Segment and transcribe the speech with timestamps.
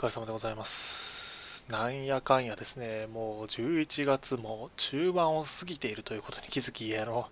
[0.00, 1.66] 疲れ様でございます。
[1.68, 7.28] なんやかんやですね、もう11月も中盤を過ぎているということに気づき、あの、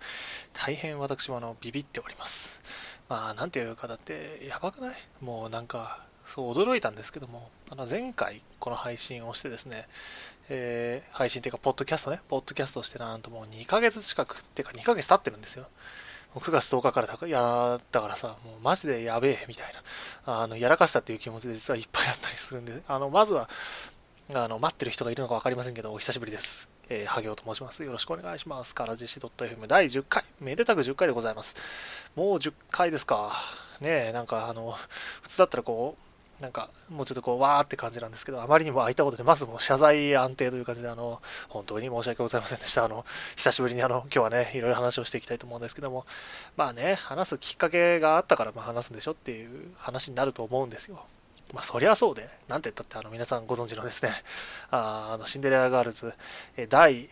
[0.52, 2.60] 大変私もあのビビっております。
[3.08, 4.96] まあ、なんていうか、だって、やばくない？
[5.22, 9.88] もうなんか、そう驚いたんですけども、あの前回この配信をしてですね、
[10.50, 15.68] えー、配信っていうか、ポッドキャストね、ポッドキャストしてなんともう2ヶ月近く、っていうか2ヶ月経ってるんですよ。
[16.34, 19.72] 9月10日からやったからさ、もうマジでやべえみたい
[20.26, 23.48] な、あのやらかしたっていう気持ちで実はいっぱいあったりするんで、あのまずは
[24.34, 26.70] あの待ってる人がいるのか分かりませんけど、お久しぶりです。
[26.90, 27.82] えー、ハゲオと申します。
[27.82, 28.74] よろしくお願いします。
[28.74, 31.56] からじし .fm 第10回、めでたく10回でございます。
[32.14, 33.32] もう10回ですか。
[33.80, 34.72] ねえ、なんかあの、
[35.22, 36.07] 普通だったらこう、
[36.40, 42.84] なんか、もうちょっとこう、わーって感じなんですけど、あまりにも空いたことで、まずもう謝罪安定という感じで、あの、本当に申し訳ございませんでした。
[42.84, 43.04] あの、
[43.36, 46.06] 久しぶりにあの、今日はね、いろいろ話をしていきたいと思うんですけども、
[46.56, 51.04] まあね、話すきっかけがあったから、まあ話すんでしょっていう話になると思うんですよ。
[51.54, 54.12] まあ、そりゃそうで、なんて言ったって、あの、皆さんご存知のですね、
[54.70, 56.12] あの、シンデレラガールズ、
[56.56, 57.08] え第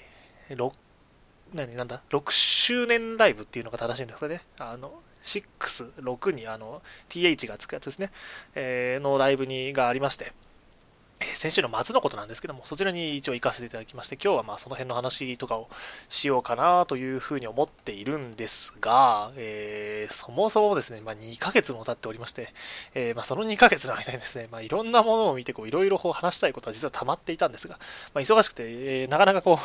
[0.51, 0.73] 6、
[1.55, 4.43] 何、なんだ、6周年ライブっていうのが正しいんですかね。
[4.59, 8.11] あの、6、6にあの th がつくやつですね、
[8.55, 10.33] えー、のライブにがありまして、
[11.19, 15.69] 先週の末のことなんですけども、そちらに一応行かせていただきまして、今日はまあその辺の話とかを
[16.11, 22.53] しようかなというふうに思っているんですが、えー、そもそもですね、まあ、2ヶ月も経っておりまして、
[22.95, 27.79] えー、まあ、その2ヶ月の間にですね、まあ、いろんなものを見てこう、いろいろ話したいことは実は溜まっていたんですが、
[28.13, 29.59] まあ、忙しくて、えー、なかなかこう、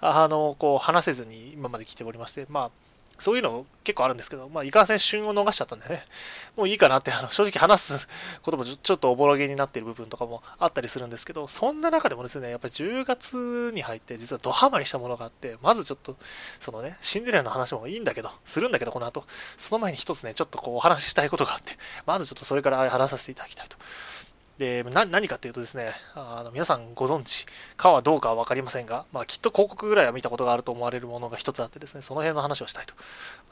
[0.00, 2.70] あの、こう、話せずに今まで来ておりまして、まあ、
[3.18, 6.04] そういうの結構あるんですけど、まあ、いかんせん旬を逃しちゃったんでね、
[6.56, 8.08] もういいかなって、 あの正直話す
[8.42, 16.16] ことも ちょっとおぼろげになっている部分とかもあったりするんですけど、そんな中でもですね、やっぱり10月に入って実はドハマりしたものがあって、まずちょっと、
[16.58, 19.24] そのね、シンデレラの話もいいんだけど、するんだけど、この後、
[19.56, 23.76] その前に一つね、ちょっとこうお話ししたいことがあって、まずちょっとそれから話させていただきたいと。
[24.58, 32.94] で何かっていうとですねあの皆さんご存知かはどうかは分かりませんが、まあ、きっと広告ぐらいは見たことがあると思われるものが一つあってですねその辺の話をしたいと。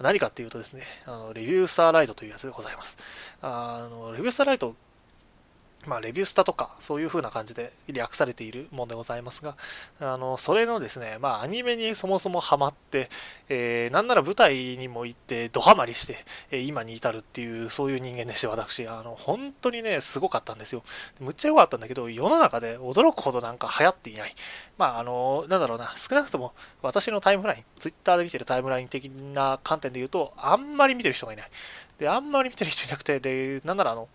[0.00, 2.98] 何かっていうとですねあのレビュースターライトというやつでございます。
[3.42, 4.74] あのレビュースターライト
[5.86, 9.56] まあ、レビュースタとか、そういう風な感じで略されているものでございますが、
[10.00, 13.08] あの、それのですね、まあ、アニメにそもそもハマって、
[13.48, 16.18] えー、なんなら舞台にも行って、ドハマりして、
[16.50, 20.82] えー、今に至るっていう、そういう人間でして、私、あの、本当にね、すごかったんですよ。
[21.20, 24.34] むっちゃ良かったんだけど、世の中で驚くほどなんか流行っていない。
[24.78, 26.52] まあ、あの、なんだろうな、少なくとも
[26.82, 31.50] 私のタイムライン、ツイッターで見てるタイムライン的な観点で言うと、あんまり見てる人がいない。
[31.98, 34.08] で、あんまり見てる人いなくて、で、なんならあの、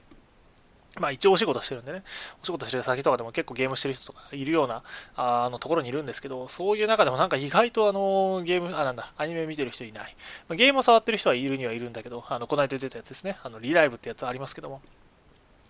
[0.98, 2.04] まあ一応お仕事してるんでね、
[2.42, 4.84] お仕事してる先とかでも結構ゲームしてる人とかいるような
[5.16, 10.16] あのところにいるんですけど、そういう中でもなんか意外とあのゲーム、あ、なんだ、アニメ見てる人いない。
[10.48, 14.82] まあ、ゲームを触ってる人はいるにはいるんだけど、あの、この間出たやつですね、あの、リライブってやつありますけども、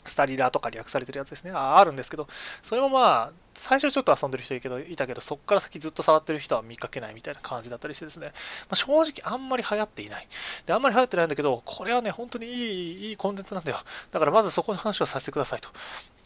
[0.05, 1.51] スタリラとか略されてるやつですね。
[1.51, 2.27] ああるんですけど、
[2.63, 8.31] それもまあ、最初ちょっと遊んでる人いけどいたけど、そこから先ずっと触ってる人は見かけないみたいな感じだったりしてですね、ま
[8.71, 10.27] あ、正直あんまり流行っていない。
[10.65, 13.79] で、あんまり流行ってないんだけど、これはね、本当にいい、いいコンテンツなんだよ。
[14.11, 15.69] だからまずそこの話をさせてくださいと。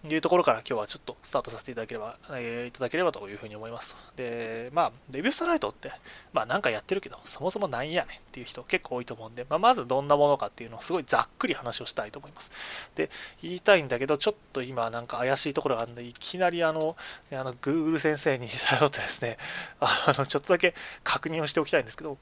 [0.06, 3.96] いうところから今日はちょっとスタートさせていただければ、えー、いただければというふうに思います。
[4.18, 5.94] で、まあ、レビューストライトって、
[6.34, 12.52] まあなんかやってるけど、そもそもなんやねんっていう人結構多いと思うんで、まあ、まずどんなものかっていうのをすごいざっくり話をしたいと思います。
[12.96, 13.10] で、
[13.42, 16.98] 言いたいんだけど、ちょっと今なんか怪しいところがあるんで、いきなりあの、
[17.32, 19.38] あの Google 先生に頼ってですね、
[19.80, 20.74] あの、ちょっとだけ
[21.04, 22.18] 確認をしておきたいんですけど、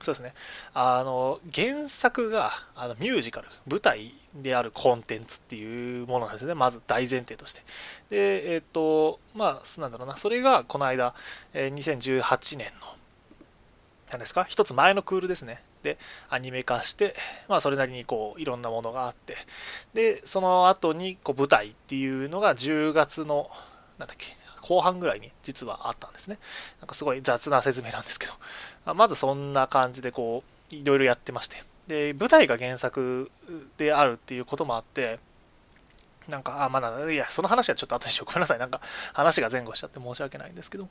[0.00, 0.32] そうですね。
[0.72, 6.54] あの、原作があのミュージカル、舞台であるコンテンツっていうものなんですね。
[6.54, 7.62] まず大前提として。
[8.08, 10.16] で、えっ、と、まあ、なんだろうな。
[10.16, 11.14] それがこの間、
[11.52, 12.88] えー、2018年の、
[14.10, 14.44] 何ですか？
[14.44, 15.62] 一つ前のクールですね。
[15.82, 15.98] で、
[16.30, 17.14] アニメ化して、
[17.48, 19.36] まあ、それなりにこう、いろんなものがあって、
[19.92, 23.50] で、その後にこう舞台っていうのが10月の、
[24.00, 26.38] なんだっけ、後半ぐらいに実はあったんですね。
[26.80, 31.62] なんかすごい雑な説明なんですけど、まずそんな感じでこう、いろいろやってまして。
[31.86, 33.30] で、舞台が原作
[33.76, 35.18] であるっていうこともあって、
[36.28, 38.26] なんか、あ、まだ、いや、その話はちょっと後にしよう。
[38.26, 38.58] ごめんなさい。
[38.58, 38.80] なんか、
[39.12, 40.88] 話が前後しちゃって申し訳ないんですけど、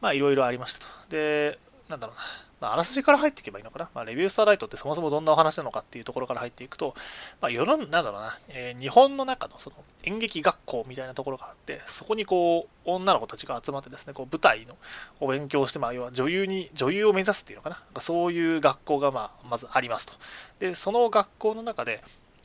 [0.00, 0.88] まあ、いろいろありましたと。
[1.10, 1.58] で、
[1.88, 2.22] なんだろうな。
[2.60, 3.88] まあ、あらすじから入っていけばいいのかな。
[3.94, 6.94] まあ、レビュースターライトってそもそもどんなお話なのかっていうところから入っていくと、
[7.40, 14.76] まあ、世の、なんだろうな、えー、日本の中のその演劇学校みたいなところがあって、そこにこう、女の子たちが集まってですね、こう舞台の
[15.20, 17.82] お勉強して、まあ、要は女優に、女優を目指すっていうのかな。
[18.00, 20.14] そういう学校が、まあ、まずありますと。
[20.58, 22.02] で、その学校の中で、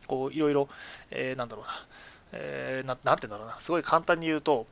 [0.07, 0.69] こう、いろいろ、
[1.11, 1.71] えー、なんだろうな、
[2.33, 4.65] えー、ななんて言うんだろうな、すごい簡単に言うと、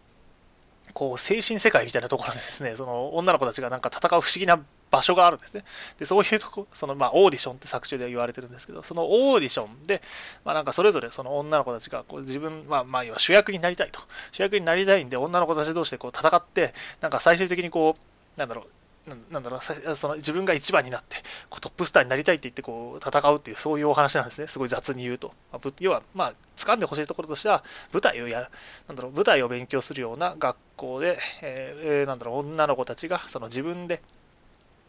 [0.94, 4.60] こう精神世界みたいなところでですね その女の子たちがなんか戦う不思議な
[4.92, 5.64] 場所があるんですね。
[5.98, 10.02] でそういうとこそのまあオーディションって作中で言われてるんですけどそのオーディションで
[10.44, 14.02] まあなんかそれぞれその女の子たちがこう自分まあまあ要は主役になりたいと。
[14.32, 18.83] 主役になりたいんで女の子たち同士でこう戦ってなんか最終的にこうなんだろう
[19.32, 21.18] なんだろうその自分が一番になって
[21.50, 24.48] こうトップスターになりたいって言ってこう戦うっていうそういうお話なんですね。
[24.48, 28.48] すごい雑に言うと、まあ、要はまあ掴んでほしいところとしては舞台をやる。
[28.88, 34.02] なんだろう舞台を勉強するような学校で、えー、なんだろう女の子たちがその自分で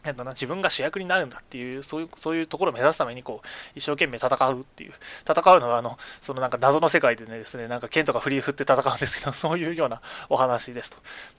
[0.05, 4.93] なんだな自分が主役になるんだっていうそういうそういうところを目指すためにこう一生懸命戦うっていう。
[5.27, 10.97] 戦うのはあのそのなんか謎の世界でねですねなんか剣とか振り振って戦うんですけど そういうようなお話ですと。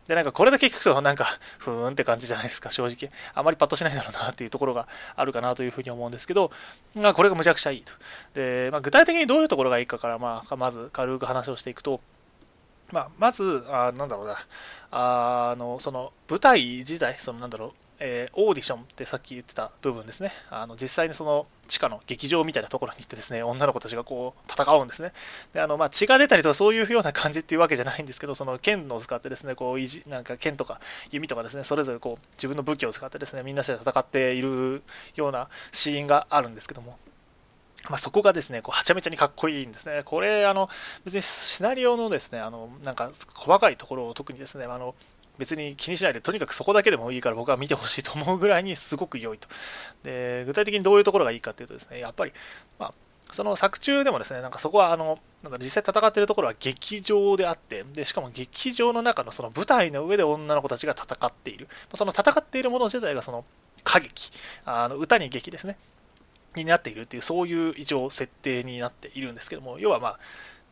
[0.09, 3.13] でなんかこれだけ聞くとなんかふーんって感じじゃないですか正直。
[3.35, 6.51] あまりパッとしないだろうなっていうところがあるかなというふうに思うんですけど、
[6.95, 7.93] まあ、これがむちゃくちゃいいと。
[8.35, 12.01] で、まあ、具体的にどういうところがいいかから、まあ、まず軽く話をしていくと
[12.93, 14.37] まあ、まず、あなんだろうな、
[14.91, 20.33] あの、その舞台自体、そのなんだろう、えー、オーディションってさっき言ってた部分ですね。
[20.51, 25.13] あの実際にその地下の劇場みたいなところに行ってですね、女の子たちがこう戦うんですね。
[25.53, 34.83] で、あの、まあ、血が出たりとかそういうような感じっていうわけじゃないんですけど、その剣を使ってですね、こう、いじ、なんか剣とか弓とかですね、それぞれこう自分の武器を使ってですね、みんなで戦っている
[35.17, 36.99] ようなシーンがあるんですけども、
[37.89, 40.03] まあ、そこがですね、こうはちゃめちゃにかっこいいんですね。
[40.05, 40.69] これ、あの、
[41.05, 44.95] 別にシナリオのですね、あの、なんか細かいところを特にですね、あの、
[45.39, 49.49] 別に気にしないで、とにかくそこだけでもいいから僕は見てほしいと思うぐらいにすごく良いと。
[50.03, 52.33] で、具体的にどういうところがいいかっていうとですね、やっぱり、
[52.79, 52.95] まあ、
[53.33, 61.69] その作中でもですね、なんかそこはあの、なんか実際戦っているところは劇場であって、で、しかも劇場の中のその舞台の上で女の子たちが戦っている。
[61.95, 63.45] その戦っているもの自体がその
[63.81, 64.31] 歌劇、
[64.65, 65.77] あの歌に劇ですね、
[66.55, 70.19] になっているっていう、そういう異常設定になっているんですけども、要はまあ、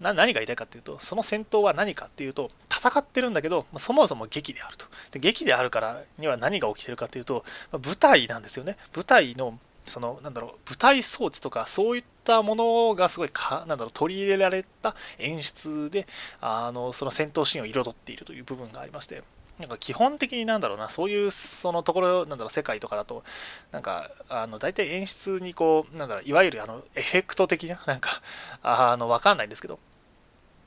[0.01, 4.87] 何が言いたいかっていうと、その戦闘は何かっていうと、戦ってるんだけど、そもそも劇であると。
[5.13, 8.77] で劇であるからには何が起きてるかっていうと、舞台なんですよね。
[8.95, 16.07] 舞台の、その、なんだろう、舞台装置とか、そういったものがすごいか、なんだろう、取り入れられた演出で、
[16.41, 19.23] あの、その戦闘シーンを彩っているという部分がありまして、
[19.59, 23.23] なんか基本的になんだろうな、そういうそのところ、なんだろう、世界とかだと、
[23.71, 28.21] なんか、あの、大体演出にこう、なんだろう、いわゆるあの、エフェクト的な、なんか、
[28.63, 29.79] あの、わかんないんですけど、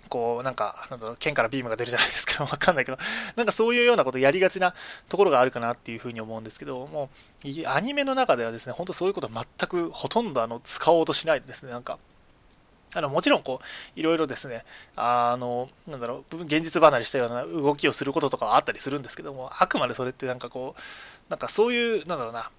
[0.07, 2.43] こう、なんか、なんだろう、剣からビームが出るじゃないですか。
[2.45, 2.97] わかんないけど、
[3.35, 4.73] なんかそういうようなことやりがちな
[5.09, 7.09] ところがあるかなっていうふうに思うんですけど、も
[7.43, 11.99] う、アニメの中ではですね、本当そういうこと全くほとんどあの使おうとしないでですね、なんか、
[12.93, 14.63] あのもちろんこういろいろですね
[14.95, 20.81] あのなんだろう現実離れしたような動きをすることとかはあったりするんですけどもあくまでそれってなんかこう
[21.29, 22.49] なんかそういうなんだろうな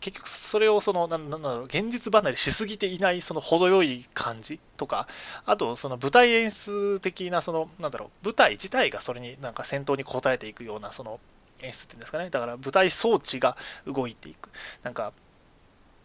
[0.00, 5.06] 結局それをそのなんだろう現実離れしすぎていないその程よい感じとか
[5.44, 11.20] あとその舞台演出的なそのなんだろう舞台自体がそれになんか戦闘に応えていくようなその
[11.62, 12.30] 演出っていうんですかね。
[12.30, 13.56] だから舞台装置が
[13.86, 14.48] 動いていく。
[14.82, 15.12] なんか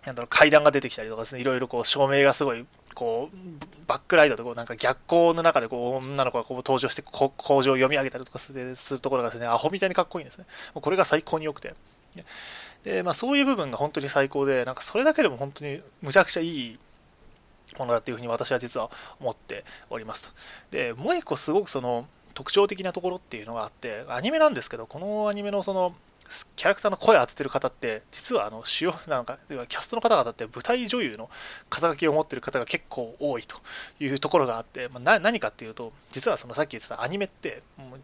[0.05, 3.37] なんだろう階段が出てきたりとかですねいろいろこう照明がすごいこう
[3.87, 11.73] バックライトでこうなんか逆光の中でこう女の子がこう登場して工場を読み上げたりとかするところがですねアホみたいにかっこいいんですねもうこれが最高に良くて
[12.85, 16.79] で、まあ、そういう部分が本当に最高で、なんかそれだけでも本当にむちゃくちゃいい
[17.77, 20.33] ものだっていうふうに私は実は思っておりますと。
[20.71, 25.95] で、もう一個すごくその特徴的なところっていうのがあって、アニメなんですけど、このアニメのその
[26.55, 31.29] キャラクターの声を当ててる方って、実はあの主要なんか、キャストの方々って舞台女優の
[31.69, 33.57] 肩書きを持ってる方が結構多いと
[33.99, 37.61] いうところがあって、まあ、何かっていうと、実はそのさっき言ってたアニメって、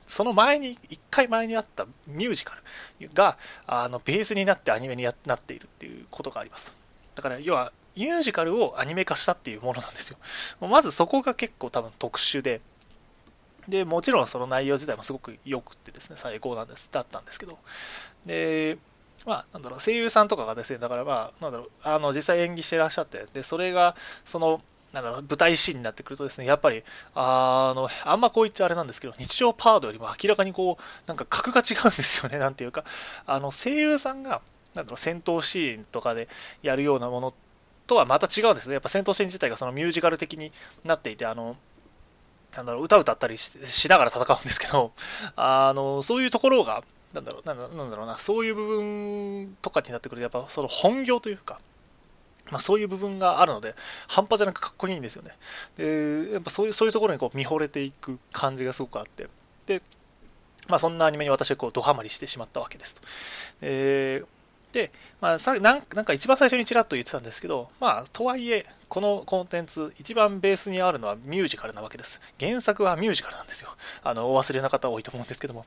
[0.07, 2.55] その前に、1回前にあったミュージカ
[2.99, 6.73] ルがあのベースになってアニメになっているっていうことがあります。
[7.15, 10.17] だから要はミュージカルをアニメ化したっていうものなんですよ。
[10.67, 12.61] まずそこが結構多分特殊で、
[13.67, 17.59] で、もちろんその内容自体もすごく良くてですね、最高なんです、だったんですけど、
[18.25, 18.77] で、
[19.25, 24.61] まあ、なんだろう、声優さんとかがですね、だからまあ、なんだろう、あの、実際演技してらっしゃって、で、それが、その、
[24.93, 26.83] なんだろう、舞台シーンになってくるとですね、やっぱり、
[27.15, 32.83] あの、あんまこう言っちゃあれなんですけど、日常パードよりも明らかにこう、なんか格が違うんですよね、なんていうか、
[33.25, 34.41] あの、声優さんが、
[34.73, 36.27] なんだろう、戦闘シーンとかで
[36.61, 37.33] やるようなもの
[37.87, 38.73] とはまた違うんですね。
[38.73, 40.51] やっぱ戦闘シーン自体がそのミュージカル的に
[40.83, 41.55] なっていて、あの、
[42.55, 44.91] なんだろう、歌歌ったりしながら戦うんですけど、
[45.35, 47.57] あの、そういうところが、なんだろう、なん
[47.89, 51.59] だろうな、そういう部分とかになってくると、やっぱその本業というか、
[52.49, 53.75] まあ、そういう部分があるので、
[54.07, 55.37] 半端じゃなくかっこいいんですよね。
[55.77, 59.27] で、やっぱそういうそういうところにこう見惚れていく感じがすごくあって、
[59.65, 59.81] で、
[60.67, 63.01] まあ、そんなアニメに私はこうドハマりしてしまったわけですと。
[63.61, 64.23] で
[64.71, 72.21] で、まあ、さなんなんか一番最初にちらっと言ってたんですけど、まあ、とはいえ、このコンテンツ、一番ベースにあるのはミュージカルなわけです。
[72.39, 73.69] 原作はミュージカルなんですよ。
[74.03, 75.65] あの、お忘れな方多いと思うんですけども。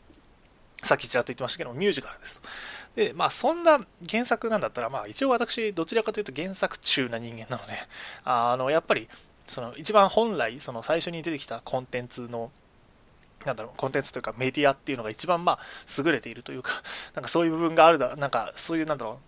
[0.84, 2.48] さっきちらっと言ってましたけどミュージカルですと。
[2.94, 7.72] で、まあ、そんな原作なんだったら、まあ、一応私、どちらかというと原作中な人間なので、
[8.24, 9.08] あの、やっぱり、
[9.48, 12.52] その、一番本来、その最初に出てきたコンテンツの
[13.44, 15.58] なんだろう、コンテンツというかメディアっていうのが一番まあ
[15.98, 16.72] 優れているというか、
[17.14, 19.20] なんかそういう部分があるだ、なんかそういうなんだろ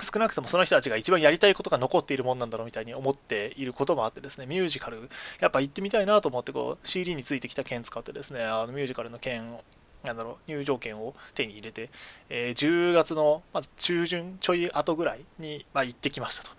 [0.00, 5.08] う、少なくともその人たちが一番やりたいことが残っているもんなんだろうみたいに思っていることもあってですね、ミュージカル、
[5.40, 9.62] やっぱ行ってみたいなと思ってこう CD についてきた剣使ってですね、あのミュージカルの剣を
[10.04, 11.90] なんだろう、入場券を手に入れて、
[12.28, 16.50] えー、10月の、まあ中旬ちょい後ぐらいに、まあ、行ってきましたと。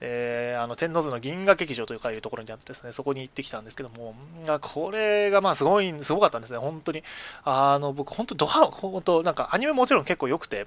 [0.00, 4.14] えー、あの、天王洲の銀河劇場というかいうところにあってですね、そこに行ってきたんですけども、
[4.60, 7.02] これがまあすごい、すごかったんですね、本当に。
[7.44, 10.66] あの、僕、本当ドハ、本当なんかアニメもちろん結構良くて、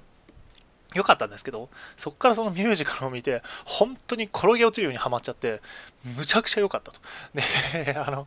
[0.96, 5.60] 良かったんですけど、そこからそのミュージカルを見て、本当に転げ落ちるようにハマっちゃって、
[6.16, 7.00] むちゃくちゃ良かったと。
[7.34, 8.26] で、 あの、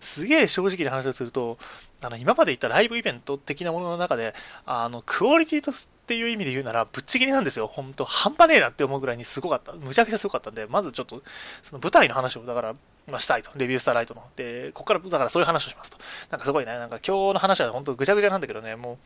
[0.00, 1.58] すげえ正直な話をすると、
[2.02, 5.74] あの、今まで言ったライブイベント的なものの中で、あの、クオリティとっ
[6.06, 7.66] ていう意味で言うなら、ぶっちぎりなんですよ。
[7.66, 9.72] 本当半端ねえなって思うぐらいにすごかった。
[9.72, 11.22] むちゃくちゃすごかったんで、まずちょっと、
[11.62, 12.74] その舞台の話を、だから、
[13.08, 13.50] まあ、したいと。
[13.56, 14.22] レビュースターライトの。
[14.36, 15.98] で、ここから、だからそういう話をしますと。
[16.30, 18.98] なんかすごいね、なんか今日の話は本当ぐちゃぐちゃなんだけどね、もう、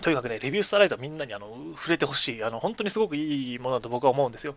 [0.00, 2.44] とにかくね、レビュースターライトはみんなにあの触れてほしい。
[2.44, 4.54] あの、本当にすごくいいものだと僕は思うんですよ。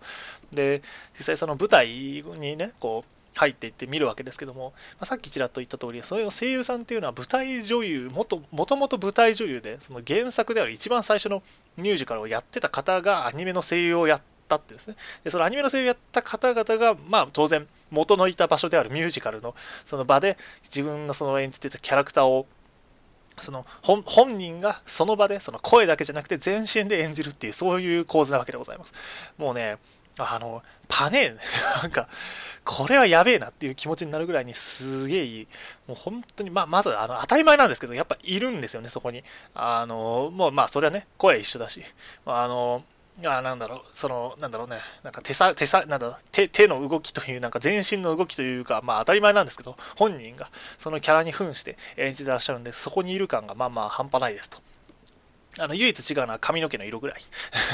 [0.52, 0.82] で、
[1.18, 11.42] 実際その舞台にね、こう、入っていって見るわけですけども、まあ、さっきちらっと言った通り、その声優さんっていうのは舞台女優、もともと舞台女優で、その原作である一番最初の
[11.78, 14.96] ミュージカルをやってた方がアニメの声優をやったってですね。
[15.24, 19.56] で、そのアニメの声優をやった方々が、まあ当然元のいた場所であるミュージカルの
[19.86, 22.46] その場で自分のその演じてたキャラクターを
[23.38, 28.94] その本人がその場でその声だけじゃなくて全身で演じるっていうそういう構図なわけでございます。
[29.38, 29.78] もうね、
[30.18, 31.38] あの、パネー、
[31.82, 32.08] なんか、
[32.64, 35.48] これはやべえなっていう気持ちになるぐらいにすげえいい。
[35.88, 39.24] もう本当に、まあ、まず、あの、当たり前なんですけど、やっぱいるんですよね、そこに。
[39.56, 41.84] あの、もう、まあ、それはね、声一緒だし、
[42.26, 42.84] あの、
[43.26, 54.58] あなんだろう、その、なんだろうね、なんか手さ、手さ、なんだ手、手の動きという、なんか全身の動きというか、まあ当たり前なんですけど、本人がそのキャラに扮して演じてらっしゃるんで、そこにいる感がまあまあ半端ないですと。
[55.60, 57.22] あの、唯一違うのは髪の毛の色ぐらい。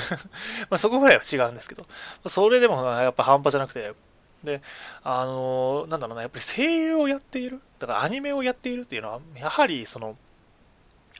[0.69, 1.85] まあそこぐらいは違うんですけど、
[2.25, 3.93] それでもやっぱ半端じゃなくて、
[4.43, 4.61] で、
[5.03, 10.17] あのー、なんだろうな、やっぱり声優をやっている、だからアニメをやっているっていうのは、やはりその、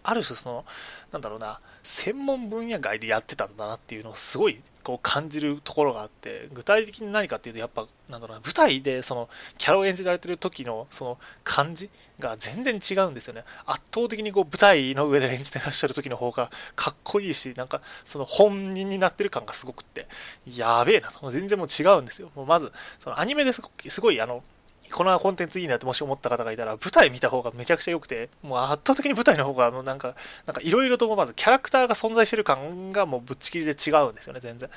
[0.04, 0.66] ある種その、
[1.12, 11.90] なんだろうな、専門分野外でやってたんだなっていうのをすごいこう感じるところがあって、具体的に何かっていうと、やっぱ、なんだろうな、舞台でそのキャラを演じられてる時のその感じ
[12.20, 13.46] が全然違うんですよね。
[13.66, 20.08] 圧倒的にこう舞台の上で演じてらっしゃる時の方がかっこいいし、なんかその本人になってる感がすごくって、
[20.46, 22.32] やべえなと、全然もう違うんですよ。
[22.36, 24.44] もうまず、そのアニメですご、すごいあの、
[24.92, 30.16] このコンテンツいいなってもし思った方がいたら、舞台見た方がめちゃくちゃ良くて、もう圧倒的に舞台の方が、あのなんか、
[30.46, 34.70] なんかいろいろとまずキャラクターが存在してる感がもうぶっちぎりで違うんですよね、全然。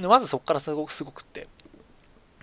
[0.00, 1.48] まずそこからすごくすごくって。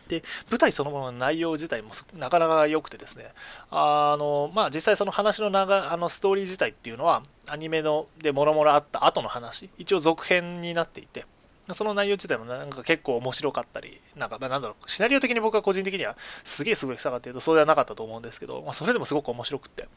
[0.08, 3.32] で、舞台そのものの内容自体もなかなか良くてですね、
[3.72, 11.26] あの、まあ実際その話の長、あのストーリー自体っていうのは、アニメのでもろもろあった後の話、一応続編になっていて、
[11.74, 19.88] その内容自体もなんか結構面白かったり、なんか、なんだろう、シナリオ的に僕は個人的にはすげえ優れてたかっていうとそうではなかったと思うんですけど、まあ、それでもすごく面白くって。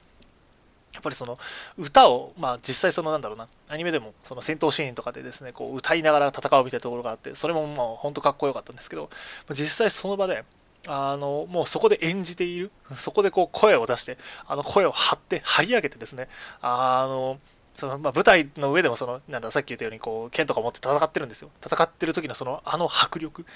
[0.95, 1.39] やっぱりその
[1.77, 9.09] 歌を、まあ実際そのなんだろうな、アニメでもその戦闘シーンとかでですね、こう歌いながら戦うみたいなところがあって、それもまあ本当かっこよかったんですけど、
[9.51, 10.45] 実際その場で、
[10.89, 16.29] あの、もうそこで演じている、そこでこう声を出して、あの声を張って、張り上げてですね、
[16.63, 17.39] あの、
[17.79, 21.51] その、まあ、舞台の上でもその、なんだ、さっき言ったように、こう、剣とか持って戦ってるんですよ。
[21.65, 23.47] 戦ってる時のその、あの迫力。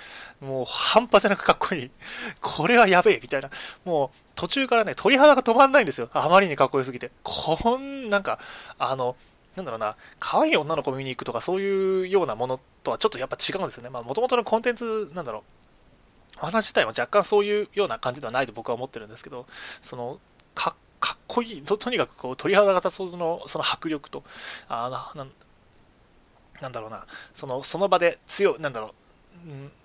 [0.40, 1.90] もう、半端じゃなくかっこいい。
[2.40, 3.50] これはやべえみたいな。
[3.84, 6.08] もう、途中からね、鳥肌が止まんないんですよ。
[6.12, 7.10] あまりにかっこよすぎて。
[7.24, 8.38] こん、なんか、
[8.78, 9.16] あの、
[9.56, 13.90] なんだろうな、可愛い女の子見に行くとか、そういうようなものとはちょっとやっぱ違うんですよね。
[13.90, 15.42] まあ、もともとのコンテンツ、なんだろう。
[16.42, 19.46] お話自体も若干そういうような感じではないと僕は思ってるんですけど、
[19.82, 20.20] その、
[20.54, 20.81] かっかっ
[21.32, 24.22] こいいととにかくこう鳥肌が立つほどのその迫力と
[24.68, 25.26] あな
[26.60, 27.06] なんだろうな。
[27.34, 28.94] そのその場で強いなんだろう。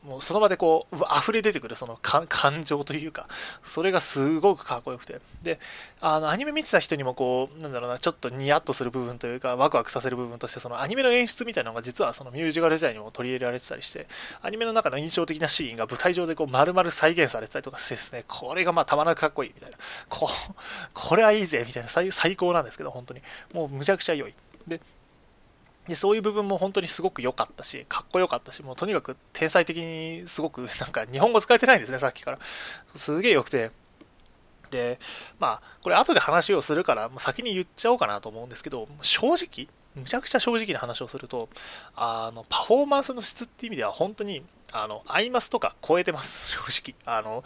[0.06, 3.28] もうその場でこう溢れ出てくるその感情というか
[3.64, 5.20] それがすごくかっこよくて。
[5.42, 5.60] で
[6.00, 14.08] あのアニメ見てた人にもこうなんだろうなちょっとニヤッとする部分というかワクワクさせる部分としてそのアニメの演出みたいなのが実はそのミュージカル時代にも取り入れられてたりして
[14.42, 19.78] アニメの中の印象的なシーンが舞台上でこう丸々再現されてたりとかしてですねこれがまあたまらなくかっこいいみたいな。
[20.10, 20.30] こ
[20.94, 21.90] これはいいぜみたいな。
[21.90, 23.22] 最高なんですけど本当に。
[23.54, 24.34] もうむちゃくちゃ良い。
[24.68, 24.82] で
[25.88, 32.40] でそういう部分も本当にすごく良かったし、かっこよかったし、もうとにかく天才的にすごく、 なんか日本語使えてないんですね、さっきから。
[32.96, 33.72] すげえ良くて。
[34.70, 35.00] で、
[35.40, 41.48] まあ、これ後で話をするから、もう先に言っちゃおうかなと思うんですけど、正直、むちゃくちゃ正直な話をすると、
[41.96, 46.96] あの、パフォーマンスの質っていう意味では本当に、あの、アイマスとか超えてます、 正直。
[47.06, 47.44] あの、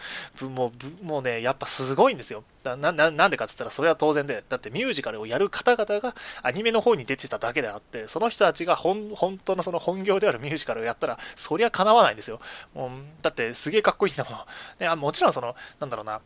[0.49, 2.43] もう、もうね、やっぱすごいんですよ。
[2.63, 12.39] な、な、なんでかって言ったらそれは当然で、だってミュージカルをやる方々がアニメの方に出てただけであって、その人たちが本本当のその本業であるミュージカルをやったら、そりゃ叶わないんですよ。
[12.73, 14.45] もうだってすげえかっこいいんだもん。
[14.79, 16.21] ね、もちろんその、なんだろうな、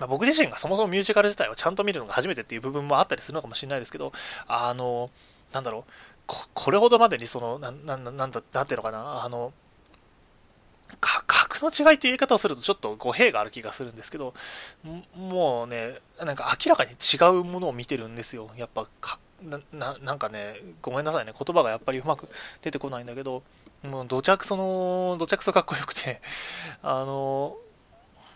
[0.00, 4.12] まあ、僕自身がそもそもミュージカル自体をちゃんと見るのが初めてっていう部分もあったりするのかもしれないですけど、
[4.48, 5.10] あの、
[5.52, 5.92] なんだろう、
[6.26, 9.52] ここれほどまでにその、なななんだ、なんていうのかな、あの、
[11.02, 14.34] 価格の違いっていう言い方をするとちょっと語弊がある気がするんですけど、
[15.16, 18.50] もうね、なんか明らかに違うものを見てるんですよ。
[18.56, 22.28] やっぱかななんかね、ごめんなさいね、言葉がやっぱりうまく
[22.62, 23.42] 出てこないんだけど、
[23.82, 26.20] もう土着その、土着そかっこよくて、
[26.82, 27.56] あの、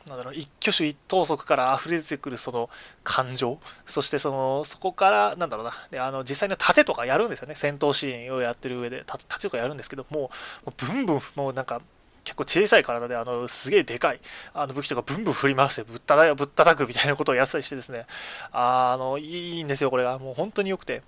[0.08, 2.70] なんだろう、一挙手一投足から溢れてくるその
[3.04, 10.30] 感情、そしてその、そこから、なんだろうな、で、あの、実際の盾とかやるんですよね、戦闘シーンをやってる上で、盾とかやるんですけど、もう、も
[10.66, 11.80] うブンブン、もうなんか、
[12.26, 14.20] 結構小さい体で、あの、すげえでかい、
[14.52, 18.04] あの武器とかブンブン振り回して、ぶったたぶったたくみたいなことをやったりしてですね、
[18.50, 20.18] あの、いいんですよ、これが。
[20.18, 21.02] もう本当に良くて。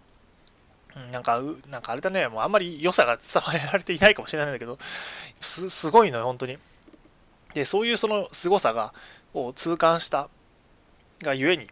[1.12, 4.78] なんか、なんかあれだね、もうあんまり良さが伝わられていないかもしれないんだけど、
[5.40, 6.56] す、すごいのよ、本当に。
[7.54, 8.94] で、そういうその凄さが、
[9.34, 10.28] を痛感した
[11.22, 11.68] がゆえに、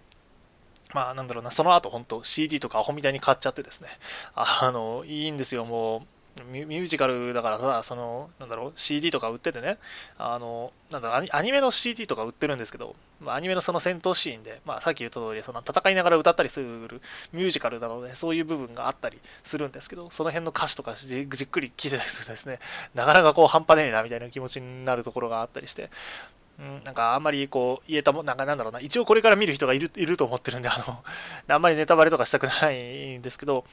[0.93, 3.89] まあなんだろうな、その後本当 CD とかアホみたいに買っちゃってですね、
[4.35, 9.79] あの、いいんですよ、もう、ミュージカルだからさ、その、なんだろう、CD とか売っててね、
[10.19, 17.01] あの、なんだろう、アニメの CD とか売ってるんですけど、まあ、アニメのその戦闘シーンで、まあ、さっき言った通り、その戦いながら歌ったりする
[17.33, 22.59] ミュージカルなので、そういう部分があったりするんですけど、その辺の歌詞とかじっくり聴いてたりするとですね、
[22.95, 25.91] なかなかこう半端ねえなみたいな気持ちになるところがあったりして、
[26.59, 31.03] うん、なんかあんまりこう言えたもなんかなんだろうな、一応これから見る人がいると思ってるんで、あの、
[31.55, 33.65] あんまりネタバレとかしたくないんですけど、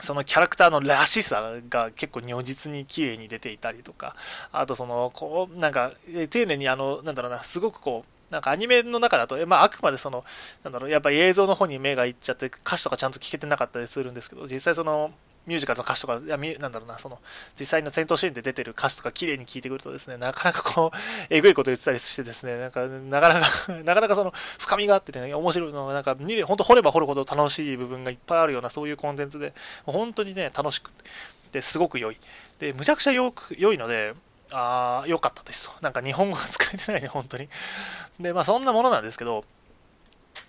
[0.00, 4.14] そのキャラクターのらしさが結構如実に綺麗に出ていたりとか、
[4.52, 5.92] あとその、こう、なんか、
[6.30, 10.24] 丁寧にあの、なんだろうな、すごくこう、なんかアニメの中だと、まあ、あくまでその、
[10.64, 15.12] なんだろう、やっぱり映像の方に目がいっちゃって、歌詞とかちゃんと聞けてなかったりするんですけど、実際その、
[15.46, 17.18] ミュージカルの歌詞とか、いやなんだろうな、その、
[17.58, 20.96] 実際の戦闘シーンで出てる歌詞とか綺麗に聞いてくるとですね、なかなかこう、
[21.30, 29.54] えぐいこと言ってたりしてですね、なんか、なかなか なかなかその、深みがあってね、面白いのが、なんか、見れ、本当掘れば掘るほど楽しい部分がいっぱいあるような、そういうコンテンツで、
[29.84, 30.90] 本当にね、楽しく
[31.52, 32.16] て、すごく良い。
[32.58, 34.14] で、むちゃくちゃよく、良いので、
[34.52, 35.72] ああ、良かったですと。
[35.80, 37.48] なんか日本語が使えてないね、本当に。
[38.20, 39.44] で、まあそんなものなんですけど、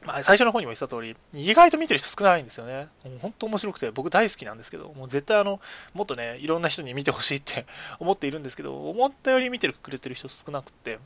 [0.05, 2.87] まあ、最初の方にも言った通り、意外と見てる人少ないんですよね。
[3.03, 5.59] もう本当面白くて、僕大好きなんですけど、もう絶対あの、
[5.93, 7.65] もっとね、いろんな人に見てほしいって
[7.99, 10.99] 思っているんですけど、思ったより見てくれてる人少なくて、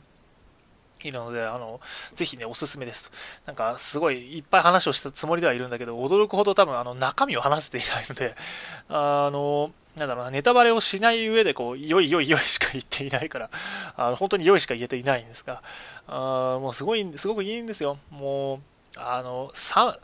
[1.04, 1.80] いるので、あの、
[2.14, 3.16] ぜひね、おすすめですと。
[3.46, 8.36] なんか、すごいいっぱい話をしたつもりではいるんだけど、驚くほど多分、あの、中身を話せていないので、
[8.88, 13.50] あの、なんだろうな、ネタバレをしない上で、こう、よいよいよいしか言っていないから、
[13.96, 15.62] あの本当によいしか言えていないんですが、
[16.06, 17.98] あもうすごい、すごくいいんですよ。
[18.10, 18.60] もう、
[18.96, 19.52] あの、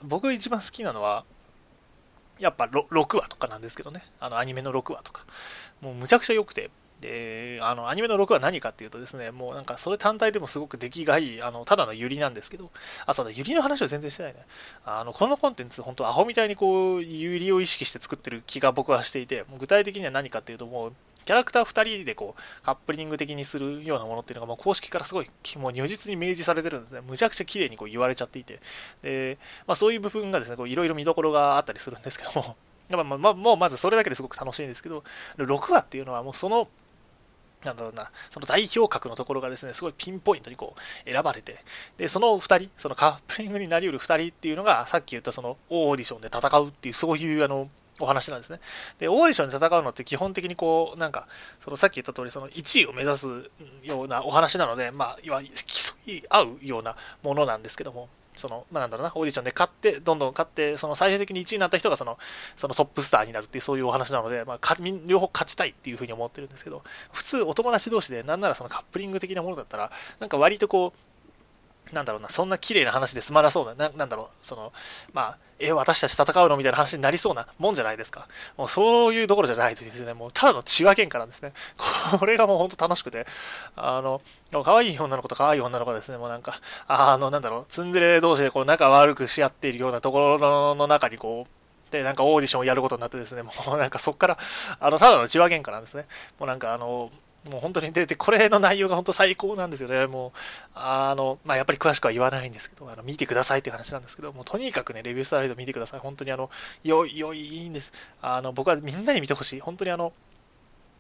[0.04, 1.24] 僕が一番好きなのは、
[2.38, 5.24] やっぱ 6, 6話とかなんですけどね、あのアニメの6話とか、
[5.80, 12.70] もうむちゃくちゃ良くて、で、あの、アニメの6は何かっていうとですね、もうなんかそれ単体でもすごく出来がいい、あの、ただのユリなんですけど、
[13.06, 14.40] あ、そうだ、ユリの話は全然してないね。
[14.84, 20.92] あの、このコンテンツ、本当アホみたいにこう、ユリを意識して作ってる気が僕はしていて、もう具体的には何かっていうと、もう、
[21.24, 27.02] キャラクター2人でこう、カップリング的にするようなものっていうのが、もう公式からすごい、もう如実に明示されてるんですね。
[27.06, 28.60] むちゃくちゃ綺麗にこう言われちゃっていて、
[29.02, 32.56] で、まあそういう部分がですね、いろいろ見どころがあったりするんですけども、
[32.90, 35.04] まあ、まあ、もうまずそれだけですごく楽しいんですけど、
[35.36, 36.68] 6話っていうのはもうその
[37.64, 41.64] なんだろうな、その代表格のところがですね、すごいピンポイントにこう選ばれて、
[41.96, 47.68] で、その2人、そのカップリングになり得る2人っていうのが、さっき言ったそのオーディションで戦うっていう、そういうあの、
[48.00, 48.60] お話なんですね。
[48.98, 51.26] で、オーディションで戦うのって基本的にこう、なんか、
[51.60, 53.50] そのさっき言った通り、その1位を目指す
[53.82, 55.48] ようなお話なので、まあ、いわ競
[56.06, 62.18] い合うようなものなんですけども、その、まあ、なんだろうな、オーディションで勝って、どんどん勝って、その最終的に1位になった人がその、
[62.56, 71.17] そのトップスターになるっていう、そういうお話なので、まあ、両方勝ちたいっていうふうに思ってるんですけど、普通お友達同士で、なんならそのカップリング的なものだったら、なんか割とこう、
[71.92, 74.72] なんだろうな、そんな綺麗な話で済まなそうな、なんだろう、その、
[75.12, 78.28] まあ、え、私たち戦うのみたいな話になりそうなもんじゃないですか。
[78.56, 81.52] もうそういうところじゃないとですね、もうただの血分喧嘩なんですね。
[82.18, 83.26] これがもうほんと楽しくて、
[83.74, 84.20] あの、
[84.64, 94.38] 可愛い女の子と可愛い女の子ですね、もうなんか、あの、なんだろう、ツンデレ同士でこう仲悪くし合っているようなところの中にこう、で、なんかオーディションをやることになってですね、もうなんかそっから、
[94.78, 96.06] あの、ただの内輪喧嘩なんですね。
[96.38, 97.10] もうなんかあの、
[97.50, 100.06] もう本当に出て、これの内容が本当最高なんですよね。
[100.06, 100.38] もう、
[100.74, 106.00] あの、まあ、やっぱり詳しくは言わないんですけど、あの見てくださいっていう話なんですけど、もうとにかくね、レビュースライド見てください。
[106.00, 106.50] 本当にあの、
[106.82, 107.92] 良い、良い、いいんです。
[108.20, 109.60] あの、僕はみんなに見てほしい。
[109.60, 110.12] 本当にあの、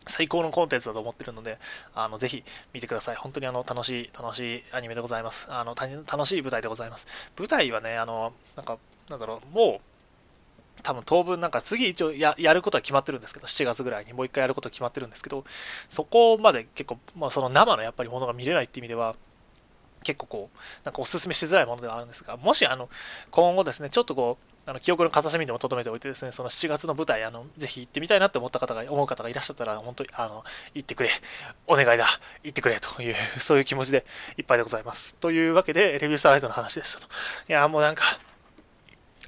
[0.06, 1.58] 最高のコンテンツだと思ってるので、
[1.94, 3.16] あの、ぜひ見てください。
[3.16, 5.48] 本当にあの、楽しい、楽しいアニメでございます。
[5.50, 7.06] あの、楽しい舞台でございます。
[7.38, 8.78] 舞台はね、あの、なんか、
[9.10, 9.97] なんだろう、もう、
[10.82, 15.44] 多分当分なんか次一応やることは決まってるんですけど、7月ぐらいにもう一回やることは決まってるんですけど、
[15.88, 19.16] そこまで結構、まあ、その生のやっぱりものが見れないって意味では、
[20.02, 22.88] 結構こう、なんかおすすめしづらいものではあるんですが、もしあの、
[23.30, 31.10] 今後ですね、ちょっとこう、あの記憶の片隅でも留めておいてですね、その7月の舞台、あの、ぜひ行ってみたいなって思った方が、思う方がいらっしゃったら、本当に、あの、行ってくれ、
[31.66, 32.06] お願いだ、
[32.44, 34.04] 行ってくれという、そういう気持ちで
[34.36, 35.16] いっぱいでございます。
[35.16, 37.06] というわけで、レビュースターライトの話でしたと。
[37.48, 38.04] いや、もうなんか、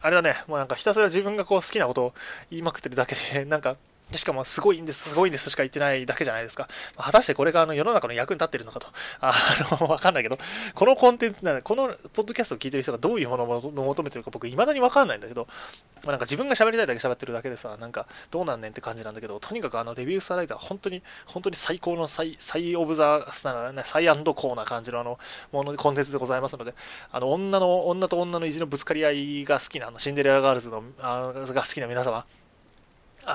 [0.03, 2.15] あれだね、もうなんかひたすら自分がこう好きなことを
[2.51, 3.77] 言いまくってるだけで、なんか
[4.19, 6.69] しかも、すごいんです、すごいんですしか言ってないだけじゃないですか。
[6.97, 8.89] 果たしてこれがあの世の中の役に立ってるのかと。
[9.21, 9.35] あ
[9.81, 10.39] の、わかんないけど、
[10.75, 15.47] このコンテンツ、なこのポッドキャストを聞いてる人がどういうものを求めてるか僕、未だにわかんないんだけど、
[16.05, 25.19] まあ、なんか自分が喋りたいだけ喋ってるだけでさ、なんかどうなんねんって感じなんだけど、とにかくあのレビュースターライター本当に、本当に最高の最、最オブザ、サイアンドコーな感じのあの、
[25.53, 26.75] もの、コンテンツでございますので、
[27.13, 32.25] あの、女の、女と女の意地のぶつかり合いが好きな、あのシンデレラガールズの、あのが好きな皆様、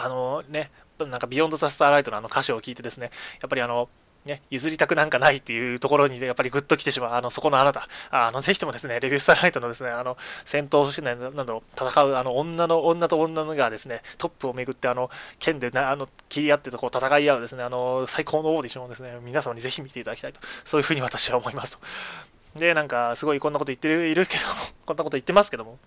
[0.04, 3.90] あのね、なんかビヨンド・ザ・スターライトのあの歌詞を聞いてですね、やっぱりあの、
[4.26, 22.60] ね、譲りたくなんかないっていうところに、やっぱりグッと来てしまう、あの、そこのあなた、あの、ぜひともですね、レビュースターライトのですね、あの、戦闘しない、なんだろう、戦う、あの、女の、女と女がですね、トップをめぐって、あの、剣でな、あの、切り合ってとこう戦い合うですね、あの、最高のオーディションをですね、皆様にぜひ見ていただきたいと、そういうふうに私は思いますと。
[22.60, 24.56] で、なんか、すごいこんなこと言ってる、いるけども
[24.88, 25.78] こんなこと言ってますけども、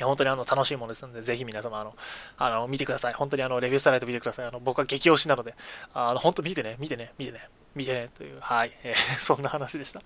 [0.00, 1.94] や本当にあの楽しいものですので、ぜひ皆様あの、
[2.38, 3.12] あの見てください。
[3.12, 4.46] 本当にあのレビュースターライト見てください。
[4.46, 5.54] あの僕は激推しなので、
[5.94, 10.02] あの本当見てね、見てね、見てね、見てね、という、はい、えー、 そんな話でした。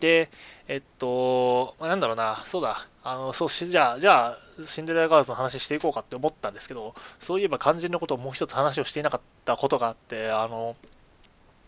[0.00, 0.30] で、
[0.66, 10.76] えっと、なんだろうな、そうだ、あの、そうし、じゃあ、じゃあ、シンデレラガールズの話していこうかって思ったんですけど、そういえば肝心のことをもう一つ話をしていなかったことがあって、あの、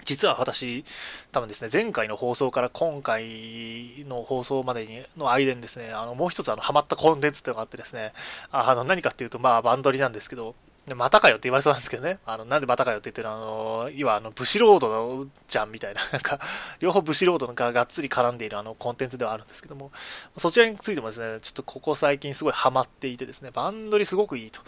[0.04, 0.84] 実は私、
[1.32, 8.12] 多分ですね、前回の放送から今回の放送までにの間にですね、あのもう一つあのハマったコンテンツっていうのがあってですね、
[8.50, 10.54] あの何かっていうと、まあ、バンドリなんですけど、
[10.94, 12.18] またかよって言われそうなんですけどね。
[12.26, 13.38] あの、なんでまたかよって言ってるのあ
[13.86, 16.38] の、要はあの、ブシロードじゃんみたいな、 なんか、
[16.78, 19.92] 両方ブシロードががっつり絡んでいるあの、コンテンツではあるんですけども、
[20.36, 24.60] そちらについてもですね、ちょっとここ最近すごいハマっていてですね、バンドリすごくいいと。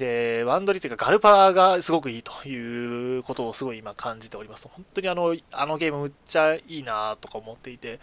[0.00, 4.66] で、ワンドリというかガルパがすごくいいということをすごい今感じております。
[4.66, 8.00] 本当にあの、あのゲームむっちゃいいなとか思っていて、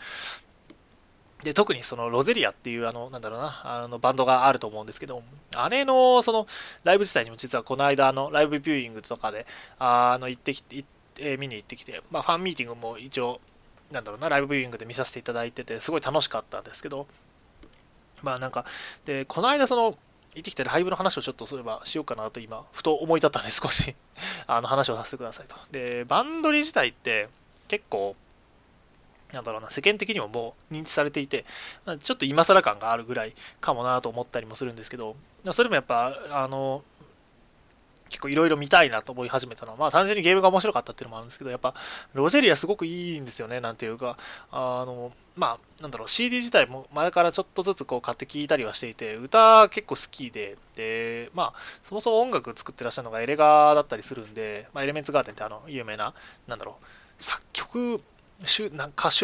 [1.44, 5.24] で、特にそのロゼリアっていうあの、なんだろうな、あのバンドがあると思うんですけど、
[5.56, 6.46] あれのその
[6.84, 9.48] ライブ自体にも実はこの間あのライブビューイングとかで、
[9.80, 10.86] あの行ってきて、
[11.20, 13.42] え、見に行ってきて、まあファンミーティングも一応、
[13.92, 17.08] なんだろうな、ライブビューイングで見させていただいてて、すごい楽しかったんですけど、
[18.22, 18.66] まあなんか、
[19.06, 19.98] で、この間その、
[20.38, 23.96] 行ってきたライブの話をちょっとそういえばしようかなと今、ふと思い立ったんで少し
[24.46, 25.56] あの話をさせてくださいと。
[25.72, 27.28] で、バンドリ自体って
[27.68, 28.16] 結構、
[29.34, 31.44] なんだろうな、世間的にももう認知されていて、
[32.04, 35.16] ちょっと今更感があるぐらいかもなと思ったりもするんですけど、
[35.52, 36.84] それもやっぱ、あの、
[38.10, 41.74] 結構いろいろ見たいなと思い始めたのは、まあ単純にゲームが面白かったっていうのもあるんですけど、やっぱ
[42.14, 44.18] ロジェリアすごくいいんですよね、なんていうか、
[44.52, 56.14] あの、まあなんだろう、CD 自体も前からちょっとずつこう買って聴いたりはしていて、歌結構好きで、で、まあそもそも音楽作ってらっしゃるのがエレガーだったりするんで、まあエレメンツガーデンってあの有名な、
[56.48, 56.86] なんだろう、
[57.18, 58.02] 作曲、
[58.40, 58.70] 歌集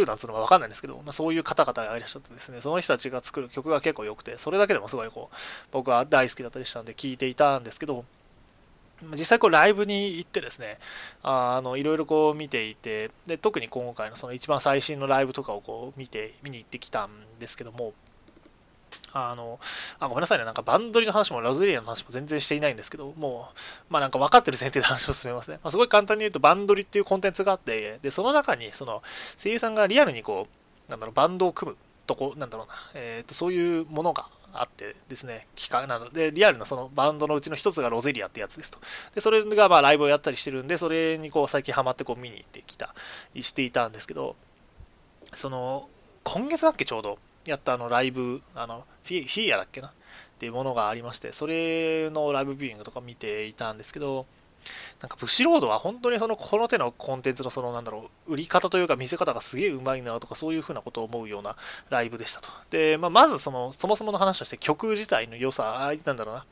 [0.06, 5.36] 団っていうのは分かんないんですけど、まあ、そういう方々がいらっしゃってですね、その人たちが作る曲が結構良くて、それだけでもすごいこう、
[5.72, 8.06] 僕は大好きだったりしたんで聴いていたんですけど、
[9.12, 10.80] 実際こうライブに行ってですね、
[11.22, 17.94] あのいろいろこう見ていてで、特に今回のその一番最新のライブとかをこう見て、見に行ってきたんですけども、
[19.14, 19.60] あの、
[20.00, 25.60] あ、ごめんなさいね、なんかバンドリの話もラズリアの話も全然していないんですけど、もう、まあなんか分かってる前提で話を進めますね。
[25.64, 29.04] まあ、すごい簡単に言うと、バンドリっていうコンテンツがあって、で、その中に、その、
[29.38, 30.48] 声優さんがリアルにこ
[30.88, 38.80] う、なんだろう、バンドを組むとこ、なんだろうな、えっ、ー、と、そういうものがあってですね、機械なので、リアルなそのバンドのうちの一つがロゼリアってやつですと。
[39.16, 42.94] で、それがまあライブをやったりしてるんで、それにこう最近ハマってこう見に行ってきた
[43.34, 44.36] りしていたんですけど、
[45.34, 45.90] その、
[46.24, 49.88] 今月だっけちょうどやったあのライブ、あの、フィフィーアだっけな？
[49.88, 49.92] っ
[50.40, 54.26] ていうものがありまして、それのライブビューイングとか見ていたんですけど、
[55.02, 61.56] なんかブシロードは本当にそのこの手のコンテンツのそのなんだろう売り方というか見せ方がすげえうまいなとかそういう風なことを思うような
[61.90, 62.50] ライブでしたと。
[62.70, 66.46] で、まあ、まずそのそもそもの話として曲自体の良さ、なんだろうな。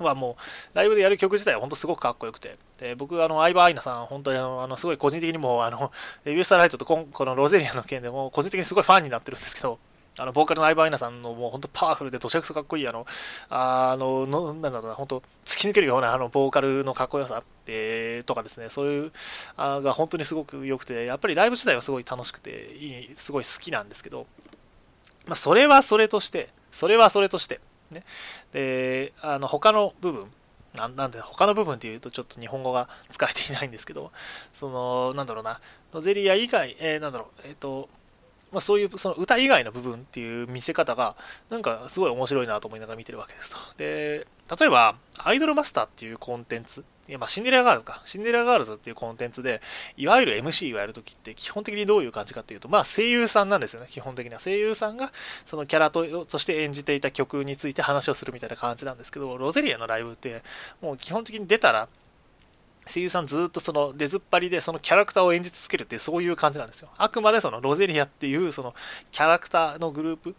[0.00, 0.36] はも
[0.72, 5.92] う、ライブでやる曲自体は本当すごくかっこよくて、で僕、あの、相葉アイナさん、本当にあの、あのすごい個人的にも、あの、
[6.24, 9.78] レビュースターライトとこのロゼリアの件でも、個人的にすごいファンになってるんですけど、
[10.18, 13.06] あの、ボーカルの相葉アイナさんのもう本当パワフルで、どちゃくそかっこいい、あの、
[13.48, 19.12] あの、のなんだろうな、本当突き抜けるような、あの、ボーカルのかっこよさ、えとかですね、そういう、
[19.56, 24.26] あが本当にすごく良くて、やっぱりライブ自体はすごい楽しくて、いい、すごい好きなんですけど、
[25.26, 28.04] まあ、それはそれとして、それはそれとして、ね、
[28.52, 30.26] で、あの、他の部分、
[30.74, 34.10] なんで、他の部分っていうとちょっと日本語が使えていないんですけど、
[34.52, 35.60] その、なんだろうな、
[35.92, 37.88] ロゼリア以外、えー、なんだろう、えっ、ー、と、
[38.52, 41.16] まあ、そういうその歌以外の部分っていう見せ方が
[41.50, 43.58] なんかすごい面白いなと思いながら見てるわけですと。
[43.76, 44.26] で、
[44.58, 48.00] 例えば、アイドルマスターっていうコンテンツ、いやまシンデレラガールズか。
[48.04, 49.60] シンデレラガールズっていうコンテンツで、
[49.96, 54.38] いわゆる MC をやるときって基本的にどういう感じかっていうと、まあ声優さんなんですよね、基本的には。
[54.38, 55.12] 声優さんが
[55.44, 60.42] そのキャラととして演じていた曲について話をするみたいな感じなんですけど、ロゼリアのライブって
[60.80, 61.88] もう基本的に出たら
[62.86, 66.88] 声優さんずっとその出ずっぱりでそのキャラクターを演じ続けるってそういう感じなんですよ。
[66.96, 68.74] あくまでそのロゼリアっていうその
[69.10, 70.34] キャラクターのグループ、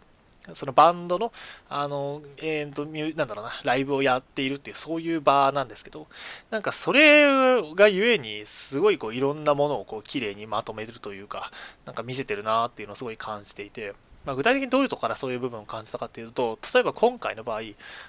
[0.52, 1.32] そのバンドの、
[1.70, 6.06] あの、えー、と、なんだろうな、ライブをやっているっていうそういう場なんですけど、
[6.50, 11.50] なんかそれがゆえにすごいこういろんなものをこう綺麗にまとめるというか、
[11.86, 13.94] なんか見せてるなっていうのをすごい感じていて、
[14.26, 17.62] まあ、具体的にどういうとこからそういう部分を感じたかっていうと、例えば今回の場合、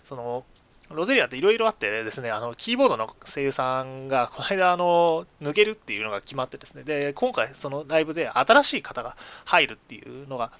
[0.03, 0.43] その、
[0.89, 10.51] ロゼリアっていろいろあってですね、あの、キーボードの声優さんが、この間、あの、抜けるっていうのが決まってですね、で、今回、そのライブで新しい方が入るっていうのが、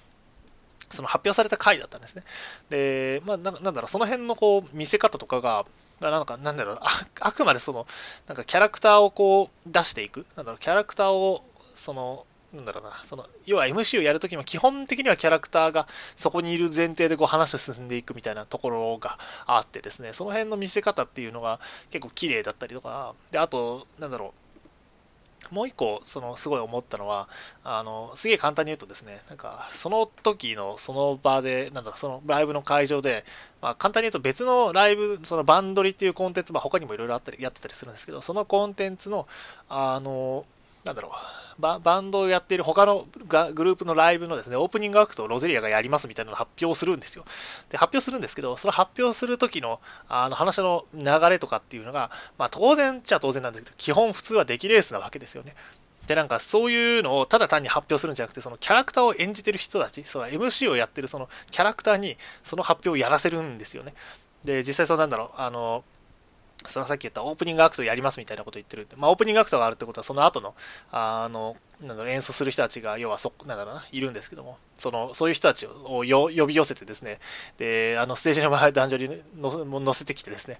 [0.90, 2.24] その発表された回だったんですね。
[2.70, 5.64] で、まあ、なんだろう、その辺のこう、見せ方とかが、
[6.00, 6.88] なんか、なんだろうあ、
[7.20, 7.86] あくまでその、
[8.26, 24.46] なんかキャラクターをこう、出していく、なんだろう、キャラクターを、その、なんだろうな、その、要は MC をやるときも基本的にはキャラクターがそこにいる前提でこう話を進んでいくみたいなところがあってですね、その辺の見せ方っていうのが結構綺麗だったりとか、で、あと、なんだろう、
[25.50, 27.28] もう一個、その、すごい思ったのは、
[27.62, 33.24] あの、すげえ簡単に言うとですね、なんか、その時の、その場で、なんだろ、そのライブの会場で、
[33.60, 39.28] まあ、簡単に言うと別のライブ、そのバンドリっていうコンテンツ、まあ、他にもいろいろあったり、やってたりするんですけど、そのコンテンツの、
[39.68, 40.44] あの、
[40.86, 41.08] なんだろ
[41.58, 43.06] う、ババンドをやっている他の
[43.54, 47.24] グループのライブのですね、オープニングアクトをロゼリアがやりますみたいなのを発表するんですよ。
[47.70, 55.56] で、発表するんですけど、その発表する時の、あの話の流れとかっていうのが、まあ当然っちゃ当然なんですけど、基本普通は出来レースなわけですよね。
[56.06, 63.94] で、なんかそういうのをただ単に発表するんじゃなくて、そのキャラクターを演じてる人たち、その MC をやってるそのキャラクターにその発表をやらせるんですよね。
[64.44, 65.84] で、実際そうなんだろう、あの、
[66.68, 70.54] そのさっき言ったオープニングアクトやりますみたいなこと言ってるってまあ、オープニングアクトがあるってことは、その後の、
[70.90, 77.20] あの、なんだろ、演奏する人たちが、要はそ、なんだろな、いるんですけども、その、そういう人たちをよ呼び寄せてですね、
[77.58, 80.58] で、あの、ステージの前で、男女に乗せてきてですね、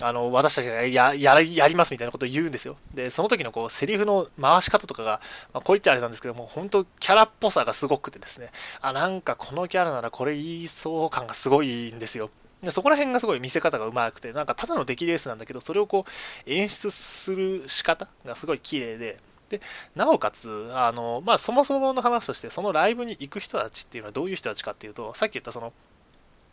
[0.00, 2.76] あの、私たちがや、や、やりますみたいなことを言うんですよ。
[2.94, 5.20] で、その時のこう、セリフの回し方とかが、
[5.52, 12.30] まあ、こう言っちゃあれなんですけども、本当キャラっぽさがすごくてですね、あ、なんかこのキャラならこれ言いそう感がすごいんですよ。
[12.70, 16.04] そこら辺がすごい見せ方がうまくて、なんかただの出来レースなんだけど、それをこ
[16.46, 19.18] う演出する仕方がすごい綺麗で、
[19.48, 19.60] で、
[19.94, 25.72] なおかつ、あの、まあ、そもそもの話として、そのライブに行く人たちっていうのはどういう人たちかっていうと、さっき言ったその、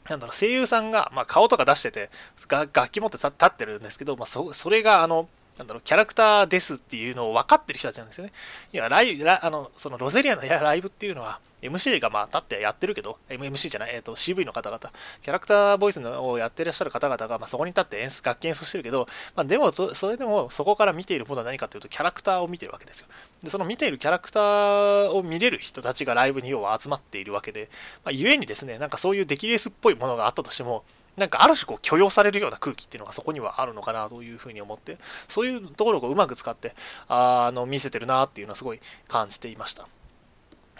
[0.09, 2.09] なんだろう、声優さんが、まあ、顔とか出してて、
[2.49, 8.33] 楽器持って立ってるんですけど、まあ、そ、それが、あの、なんだろう、キャラクターですっていうのを分かってる人たちなんですよね。
[8.73, 14.91] いや、ライブ、あの、そのロゼリアの ライブっていうのは、MC がまあ立ってやってるけど、MC じゃない、えっ、ー、と CV の方々、
[15.23, 23.07] キャラクターボイスのをやってらっしゃる方々が、まあ、そこに立って演出、楽器演奏してるけど、まあ、でもそ、それでもそこから見ているものは何かというと、キャラクターを見てるわけですよ。
[23.41, 27.69] で、その見ているキャラクターを見れる人たちがライブに要は集まっているわけで、
[28.03, 30.83] まあ、故にですね、なんかそういうデキレースっぽいものがあったとしても、
[31.17, 34.97] なんかある種こう許容されるような空気っていうのがそこにはあるのかなというふうに思って、
[35.27, 36.75] そういうところをうまく使って、
[37.07, 39.87] あの、見せてるなっていうのはすごい感じていました。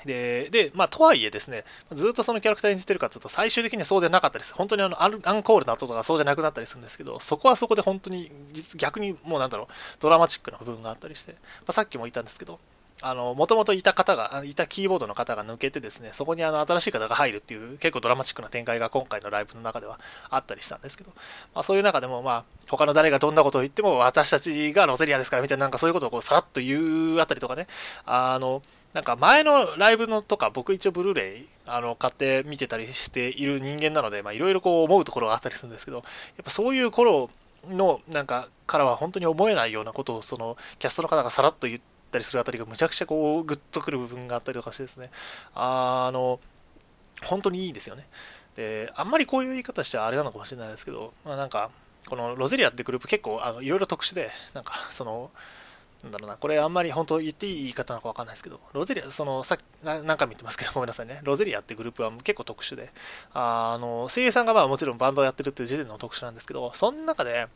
[0.06, 4.54] で、で、まあ、とはいえですね、ずっとそのキャラクター演じてるかというと、最終的にはそうでなかったです。
[4.54, 8.32] 本当にあの、アンコールの後とかそうじゃなくなったりするんですけど、そこはそこで本当に、
[8.78, 9.68] 逆にもうなんだろう、
[10.00, 12.60] ドラマチックな部分があったりして、まあ、さっきも言ったんですけど、
[13.04, 21.12] もともといた方が、いたキーボードの方が抜けてですね、そこにあの新しい方が入るっていう結構ドラマチックな展開が今回のライブの中ではあったりしたんですけど、
[21.54, 27.68] まあそういう中でもまあ他の誰がどんなことを言っても私たちがロゼリアですからみたいななんかそういうことをこうさらっと言うあたりとかね、
[28.06, 36.06] あの、なんか前のライブのとか僕一応ブルーレイあの買って見てたりしている人間なので、まあいろいろこう思うところがあったりするんですけど、やっ
[36.46, 37.30] ぱそういう頃
[37.68, 45.10] のなんかからは本当に思えないようなことをそのキャストの方がさらっと言ってたりするあたりがむちゃくちゃこうグッとくる部分があったりとかしてですね。
[45.54, 46.40] あの
[47.24, 48.08] 本当にいいですよね。
[48.56, 51.70] であんまりこういう言い方しちゃあれなのかもしれないですけど、まあ、なんか
[52.08, 55.30] このロゼリアってグループ結構あのいろいろ特殊でなんかその
[56.04, 62.92] なんだろうな、これあんまり本当言っていい言い方なのかわかんないですけど、ロゼリア、その、さっき何回も言ってますけど、ごめんなさいね、ロゼリアってグループは結構特殊で、
[63.34, 67.48] あの、声優さんがまあもちろんバンドをやってるっていう時点の特殊なんですけど、その中で、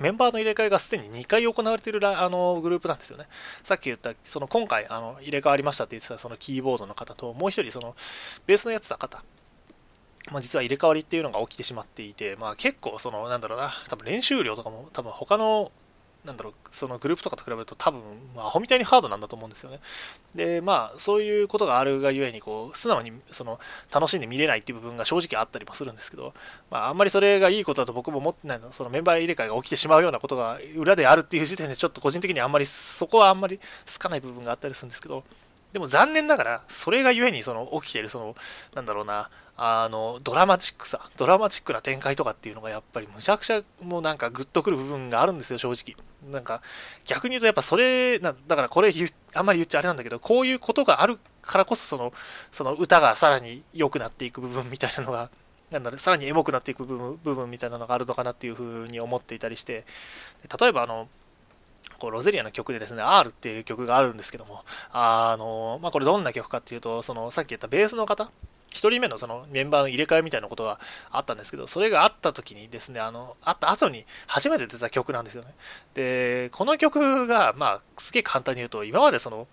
[0.00, 3.26] メンバーの入れ替えがすでに2回行われているあのグループなんですよね。
[3.62, 7.94] さっき言った、その今回あの入れ替わりましたって言ってたそのキーボードの方と、もう一人その
[8.46, 9.22] ベースのやってた方、
[10.30, 15.72] まあ、実は入れ替わりっていうのが起きてしまっていて、まあ、結構その、なんだろうな、多分練習量とかも多分他の
[16.28, 18.00] なんだろう、そのグループとかと比べると多分、
[18.36, 19.80] アホみたいにハードなんだと思うんですよね。
[20.34, 23.58] で、まあ、そういうことがあるがゆえに、こう、素直に、その、
[23.90, 26.34] 楽しんで見れないっていう部分が正直あったりもするんですけど、
[26.70, 35.24] まあ、あんまりそれがいいことだと僕も思ってないの、そのメンバー入れ替えが起きてしまうようなことが裏であるっていう時点で、ちょっと個人的にあんまり、そこはあんまり好かない部分があったりするんですけど、
[35.72, 38.36] でも残念ながら、それがゆえに、その、起きてる、その、
[38.74, 39.30] なんだろうな、
[39.60, 45.96] あの、ドラマチックさ、ドラマチックな展開とかっていうのがやっぱりむちゃくちゃもうなんかグッとくる部分があるんですよ、正直。
[46.30, 46.62] なんか、
[47.04, 48.92] 逆に言うとやっぱそれ、なだからこれ
[49.34, 52.12] あんまり言っちゃあれなんだけど、こういうことがあるからこそその、
[52.52, 55.28] その歌がさらに良くなっていく部分みたいなのが、
[55.72, 59.84] なんだろ、さらにエモくなっていく部分部分みたいなのがあるのかなっていうふうに思っていたりして、
[60.60, 61.08] 例えばあの、
[61.98, 68.30] こうロゼリアの曲でですね、R っていう曲があるんですけども、あの、まあ、これどんな曲かっていうと、そのさっき言ったベースの方
[68.70, 70.78] 1人目のそのメンバーの入れ替えみたいなことが
[71.10, 75.54] あったんですけど、それがあった時にですね、あの、あった後に初めて出た曲なんですよね。
[75.94, 79.46] で、この曲が、まあ、すげえ簡単に言うと、今までその、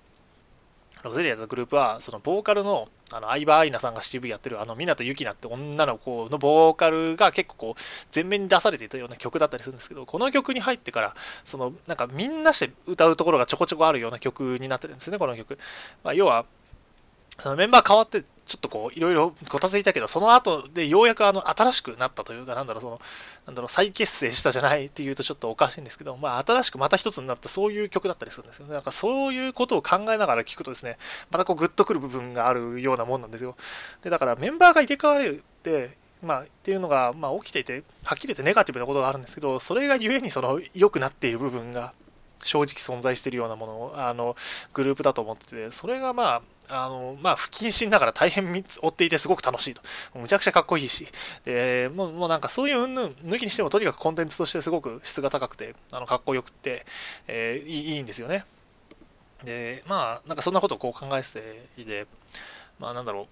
[1.06, 7.82] ロゼリアズのグループは、そのボーカルの、あの、相葉愛菜さんが CV やってる、あの、湊ゆきなって女の子のボーカルが結構こう、
[8.14, 15.60] 前面に出されていたような曲だったりするんですけど、この曲に入ってから、その、なんかみんなして歌うところがちょこちょこあるような曲になってるんですね、この曲。
[16.04, 16.46] まあ、要は、
[17.38, 23.02] そのメンバー変わって、ちょっとこう、いろいろごたついたけど、その後でようやくあの、新しくなったというか、なんだろう、その、
[23.48, 28.74] なんだろう、再結成したじゃないっていうとちょっとおかしいんですけど、まあ、新しくまた一つになったそういう曲だったりするんですよね。
[28.74, 30.98] なんかそういうことを考えながら聞くとですね、
[31.32, 33.56] またこう、グッとくる部分があるようなもんなんですよ。
[34.04, 41.94] で、だからメンバーが入れ替わるって、まあ、っていうのが、まあ、起きていて、はっきり言ってネガティブなことがあるんですけど、それがゆえにその、良くなっている部分が、
[42.44, 44.36] 正直存在しているようなものを、あの、
[44.74, 49.82] グループだと思ってて、それがまあ、あの、まあ、不謹慎ながら大変追っていてすごく楽しいと。
[50.16, 51.08] むちゃくちゃかっこいいし、
[51.44, 56.86] で、もうもうなんかそういううんぬん抜きにしてもとにかくコンテンツとしてすごく質が高くて、あの、かっこよくて、
[57.28, 58.46] えー、いいんですよね。
[59.44, 62.08] で、まあ、なんかそんなことをこう考えてていて、
[62.80, 63.28] まあなんだろう、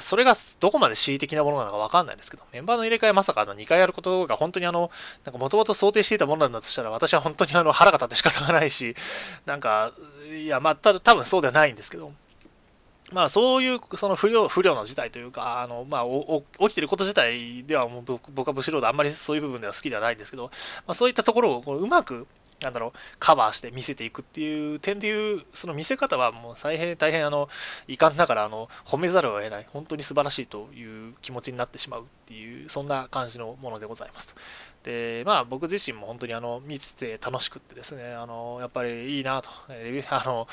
[0.00, 4.90] それがどこまで恣意的なものなのかわかんないですけど、メンバーの入れ替えまさかあの2回やることが本当にあの、
[5.24, 8.96] なんか元々想定していたものなんだとしたら、私は本当にあの腹が立って仕方がないし、
[9.46, 9.92] なんか、
[10.32, 12.12] いや、まあ、た多分そうではないんですけど、
[13.12, 16.04] まあそういうその不良不良の事態というか、あのまあ、
[16.58, 18.02] 起きてること自体ではもう
[18.34, 20.50] 僕はブシロードあんまりそういう部分では好きではないんですけど、ま
[20.88, 22.26] あ、そういったところをこううまく
[22.62, 27.48] なんだろう、カバーして見せていくっていう点でいう、その見せ方はもう大変、大変、あの、
[27.86, 34.40] 遺憾ながら、あの、褒めざるを得ない、本当に素晴らしいという気持ちになってしまうっていう、そんな感じのものでございますと。
[34.84, 39.50] で、まあ、僕自身も本当に、あの、見てて楽しくってですね、あの、やっぱりいいなと、
[40.10, 40.48] あの、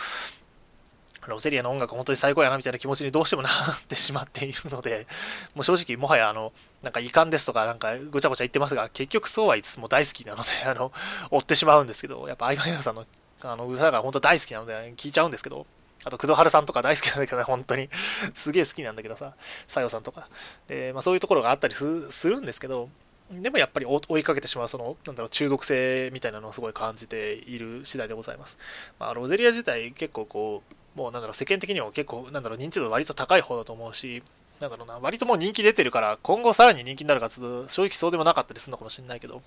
[1.27, 5.07] ロゼリアの音楽本当に最高やなみたいな気持ちにどうしてもなってしまっているので、
[5.55, 6.51] もう正直もはやあの、
[6.83, 10.91] なんか遺憾ですとかなんかごちゃごちゃ言ってますが、結局そうはいつも大好きなので、 あの、
[11.31, 13.05] 追ってしまうんですけど、やっぱアイマイナさんの
[13.45, 15.65] あの歌が本当大好きなので聞いちゃうんですけど、
[16.05, 17.89] あと、工藤春さんとか大好きなんだけどね、本当に。
[18.33, 19.33] すげえ好きなんだけどさ、
[19.67, 20.27] さよさんとか。
[20.67, 22.89] で、まあそういうところがあったりするんですけど、
[23.31, 28.57] でもやっぱり追いかけてしまう、その、なんだろう、中毒性みたいなのをすごい感じている次第でございます。
[28.99, 30.63] まあ、ロゼリア自体結構こ
[30.95, 34.23] う、もうなんだろう、世間的にも結構、なんだろう、認知度割と高い方だと思うし、
[34.63, 39.41] なんだろうな、割ともう人気出てるから、今後さらに人気になるかちょっと正直そうでもなかったりするのかもしれないけど、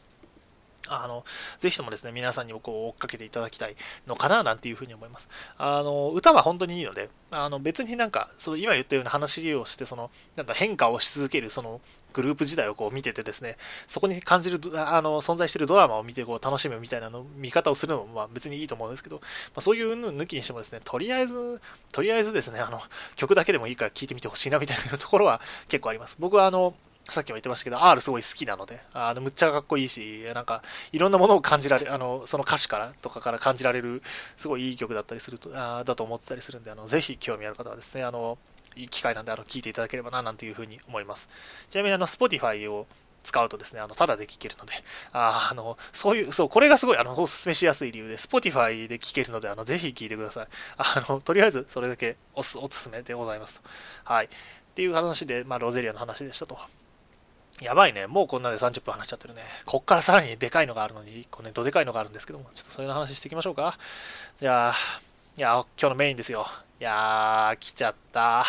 [0.88, 1.24] あの、
[1.58, 3.76] ぜひともですね、皆さんにもこう追っかけていただきたい
[4.06, 5.28] のかな、なんていうふうに思います。
[5.58, 11.80] あの、歌は本当にいいので、あの、別になんか、その今言ったような話をして、その、なんか変化をし続ける、その、
[12.16, 19.22] グループ時代をこう見ててですね、そこに感じる、あの、存在しているドラマを見てこう楽しむみたいなの、見方をするのもまあ別にいいと思うんですけど、ま
[19.56, 21.60] あ、そういうの抜きにしてもですね、とりあえず、
[21.92, 22.80] とりあえずですね、あの、
[23.16, 26.16] 曲だけでもいいから聴いてみてほしいなみたいなところは結構あります。
[26.18, 26.74] 僕はあの、
[27.08, 34.02] さっきも言ってましたけど、R すごい好きなので、あのむっちゃかっこいいし、なんか、いろんなものを感じられ、あの、その歌詞からとかから感じられる、
[34.36, 38.38] すごいいい曲だったりすると、あだと思ってたりするんで、あの、ぜひ興味ある方はですね、あの、
[38.76, 41.28] いい機会なんで、あの、聞いていただければな、なんていうふうに思います。
[41.68, 42.86] ちなみに、あの、Spotify を
[43.26, 44.72] 使うとですね、あの、ただで聴けるので、
[45.12, 50.46] ああの、そういう、そう、これがすごい、あの、おすすめしやすい理由で、Spotify で聴けるので、あの、ぜひ聴いてください。
[50.78, 53.68] あの、とりあえず、それだけおす、おすめでございますと。
[54.04, 54.26] はい。
[54.26, 54.28] っ
[54.74, 56.58] ていう話で、まあ、ロゼリアの話でしたと。
[57.60, 58.06] やばいね。
[58.06, 59.42] もうこんなで30分話しちゃってるね。
[59.64, 63.78] こっからさらにでかいのがあるのに、1個ね、どでかいのがあるんですけども、ちょっとそういう話していきましょうか。
[64.36, 64.74] じゃあ、
[65.38, 66.46] いや、今日のメインですよ。
[66.80, 68.42] いやー、来ちゃった。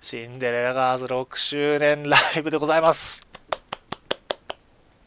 [0.00, 3.26] シンデレラガーズ6周年ライブでございます。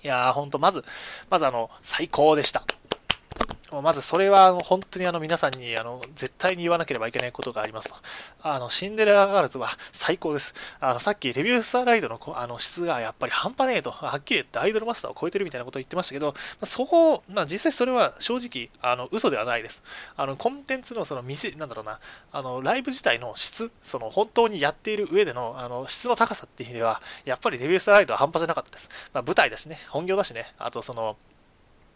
[0.04, 0.86] いやー、ほんと、まず、
[1.28, 2.64] まずあの、最高でした。
[3.82, 7.96] まずそれは本当にあの皆さんにあの絶対に言わなければいけないことがありますと。
[8.42, 10.56] あのシンデレラガールズは最高です。
[10.80, 19.84] あのさっきレビュースターライドのあの質がやっぱり半端ねえと、はっきり言ってアイドルマスターを超えてるみたいなことを言ってましたけど、そこ、まあ、実際それは正直あの嘘ではないです。
[20.16, 22.00] あのコンテンツのその店、なんだろうな、
[22.32, 28.90] あのライブ自体の質、その本当にやっている上でのあの質の高さっていう意味では、やっぱりレビュースターライドは半端じゃなかったです。
[29.14, 31.18] まあ、舞台だしね、本業だしね、あとその、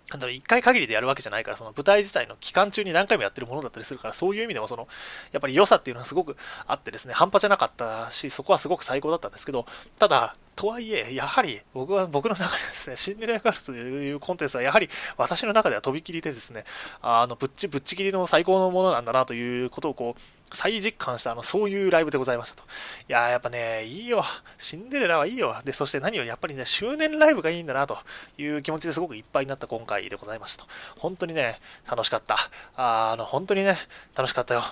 [0.09, 4.87] なんだろ、一回限りでやるわけじゃないから、その舞台自体の期間中に何回もやってるものだったりするから、そういう意味でも、その、
[5.31, 6.35] やっぱり良さっていうのはすごく
[6.67, 9.65] あってですね、半端じゃなかったし、そこはすごく最高だったんですけど、
[9.97, 16.65] ただ、とはいえ、やはり、僕は、僕の中でですね、シンデレラガールズというコンテンツは、やはり、私の中では飛び切りでですね、
[17.01, 20.21] あの、ぶっち、ぶっちぎりの最高のものなんだなということを、こう、
[20.51, 22.63] 再実感した、あの、そういうライブでございましたと。
[22.63, 24.23] いやー、やっぱね、いいよ。
[24.57, 25.55] シンデレラはいいよ。
[25.63, 27.97] で、そして何よりやっぱりね、周年ライブがいいんだなと
[28.37, 30.69] いう気持ちですごくいっぱいになった今回でございましたと。
[30.97, 32.37] 本当にね、楽しかった。
[32.75, 33.77] あの、本当にね、
[34.15, 34.63] 楽しかったよ。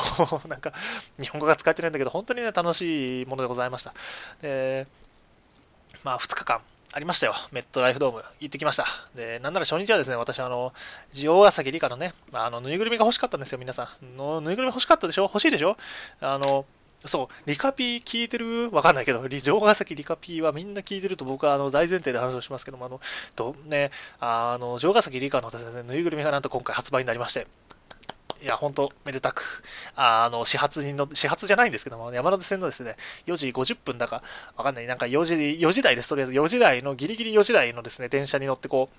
[0.48, 0.72] なんか、
[1.20, 3.92] 日本語が使えてないんだけど、本当にね、楽しいものでございました。
[4.40, 4.86] で、
[6.02, 6.60] まあ、2日間、
[6.92, 7.34] ありましたよ。
[7.52, 8.86] メットライフドーム行ってきました。
[9.14, 10.72] で、なんなら初日はですね、私、あの、
[11.12, 14.16] 城ヶ崎理香のね、あの、ぬいぐるみが欲しかったんですよ、皆さん。
[14.16, 15.22] のぬいぐるみ欲しかったでしょ？
[15.24, 15.76] 欲しいでしょ？
[16.20, 16.64] あの、
[17.04, 18.70] そう、リカピー聞いてる？
[18.70, 23.00] わかんないけど、城ヶ崎リカピーはみんな聞いてると僕はあの大前提で話をしますけども、あの、
[23.34, 27.46] どね、あの、城ヶ崎理香のですね、ぬいぐるみがなんと今回発売になりまして、
[28.42, 29.62] いや、本当めでたく、
[29.94, 34.22] あの、始発にの、始発じゃないんですけども、山手線のですね、4時50分だか、
[34.56, 38.96] わかんない、なんか4時、4時台です、とりあえず4時台の、ギリギリ4時台のですね、電車に乗ってこう、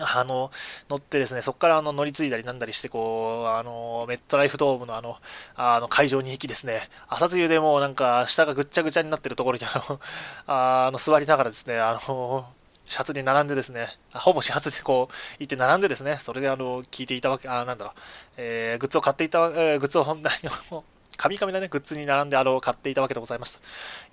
[0.00, 0.50] あの、
[0.88, 5.18] 乗ってですね、そこからあの乗り継いだりなんだりして、こう、あの、メットライフドームのあの、
[5.54, 10.00] あの会場に行きですね、朝露でもうなんか下がぐっちゃぐちゃになってるところにあの、
[10.46, 12.46] あの座りながらですね、あの、
[12.86, 17.94] 始発に並んでですね、ほぼ始発でこう行って並んでですね、それであの聞いていたわけ、あ、なんだろう、
[18.36, 20.32] えー、グッズを買っていた、えー、グッズを、何
[20.70, 20.84] を、
[21.16, 23.60] 神々なね、グッズに並んであの買っていたわけでございました。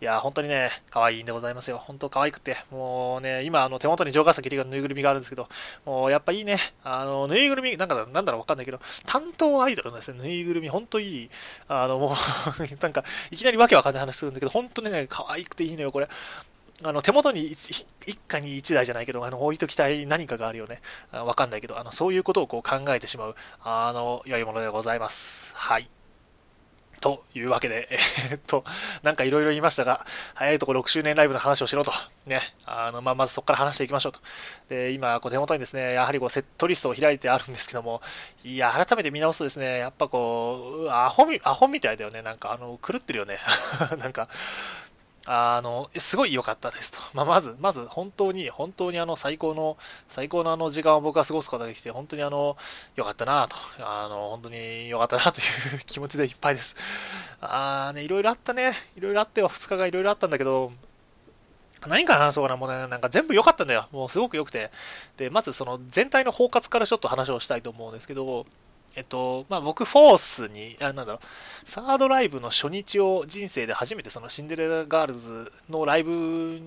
[0.01, 1.78] いや、本当にね、可愛いんでございますよ。
[1.78, 5.47] 本当可愛くて、もうね、今、あの手元に城ヶ崎里がぬいぐるみがあるんですけど、
[5.86, 6.57] もうやっぱいいね。
[6.84, 11.30] あの、ぬいぐるみ、なんか、なんだろうわかんないけど、担当アイドルのですね、ぬいぐるみ、本当いい。
[11.67, 12.13] あの、もう
[12.80, 16.09] なんか、いきなりわけわかんない話するんだけど、本当にね、可愛くていいのよ、これ。
[16.84, 17.86] あの手元に一
[18.27, 20.82] 家に一台じゃないけど、あの置いときたい何かがあるよね。
[21.11, 25.53] わかんないけど、あのそういうことをこう考えてしまう、あの、良いものでございます。
[25.55, 25.89] はい。
[26.99, 27.88] というわけで、
[28.32, 28.63] えー、っと、
[29.03, 30.05] なんかいろいろ言いましたが、
[30.36, 31.91] 早いとこ6周年ライブの話をしろと。
[32.25, 32.41] ね。
[32.65, 34.19] あの、まあ、まずそこから話していきましょうと。
[34.67, 38.01] で、今、こう手元にですね、やはりこうセットリストを開いてあるんですけども、
[38.43, 42.21] いや、改めて見直すとですね、やっぱこう、アホみ、アホみたいだよね。
[42.21, 43.39] なんか、あの、狂ってるよね。
[43.97, 44.27] なんか、
[45.32, 46.97] あの、すごい良かったですと。
[47.13, 49.77] まあ、まず、まず、本当に、本当にあの、最高の、
[50.07, 52.57] 最高のあの時間を僕は過ごすことができて、本当にあの、
[52.95, 53.55] 良かったなと。
[53.80, 55.43] あの、本当に良かったなとい
[55.75, 56.75] う気持ちでいっぱいです。
[57.41, 58.73] あーね、いろいろあったね。
[58.97, 60.71] いろいろあっては2日がいろいろあったんだけど、
[61.88, 63.88] 何から話そうかな、もうね、なんか全部良かったんだよ。
[63.91, 64.71] もうすごく良くて。
[65.17, 68.47] で、まずその全体の包括からちょっと話をしたいと思うんですけど、
[68.95, 71.19] えっと、まあ、僕、フォースに、あ、なんだろう、
[71.63, 76.61] サードライブの初日を人生で初めてそのシンデレラガールズのライブ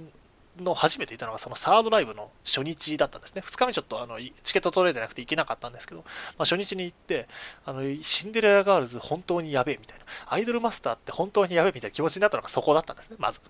[0.61, 3.43] の初めていたのがそのサードライブの初日だったんですね。
[3.45, 7.29] 2日目ちょっとあのチケット取れてなくて行けなかったんですけど、まあ、初日に行って、
[7.65, 13.41] あの、シンデレラガールズ本当にやべえみたいな、アイドルマスターって本当にやべえみたいな気持ちになったのがそこだったんですね、まず。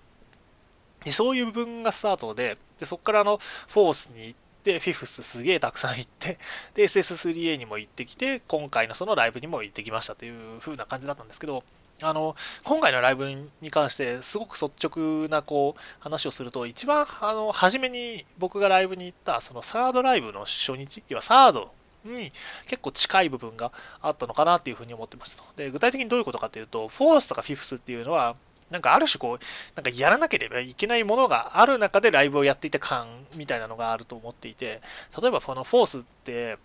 [1.03, 6.37] でそういう部分がスタートで、でそこからあの、フォースに行って、で、フィフスすげえたくさん行って、
[6.73, 11.63] で、SS3A にも行ってきて、今回のそのライブにも行ってきましたという風な感じだったんですけど、
[12.01, 13.29] あの、今回のライブ
[13.61, 21.71] に関してすごく率直なこう話をすると、一番あの初めに僕がライブに行ったそのサードライブの初日、要はサード
[22.05, 22.31] に
[22.67, 25.43] 結構近い部分があったのかなっていうふうに思ってますと。
[25.55, 28.35] で、具体的にどういうことかというと、フォースとかフィフスっていうのは、
[28.73, 29.39] なんかある種こう、
[29.75, 34.81] なんかやらなければいけないものがある中でライブをやっていた感みたいなのがあると思っていて、
[35.21, 36.57] 例えばこのフォースって、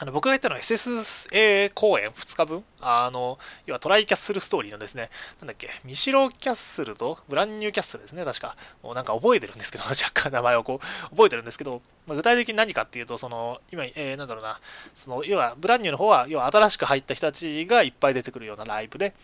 [0.00, 2.64] あの僕が言ったのは SSA 公演2日分？
[2.80, 5.10] あの、要はトライキャッスルストーリーのですね、
[5.40, 8.56] なんだっけ、ミシロキャッスルとブランニューキャッスルですね、確か。
[8.82, 14.60] もうなんか覚えてるんですけど、 若干名前をこう、覚えてるんですけど、まあ、具体的に何かっていうと、その、今、えー、なんだろうな、
[14.94, 19.14] その、要は、ブランニューの方は、要は新しく入った人たちがいっぱい出てくるようなライブで、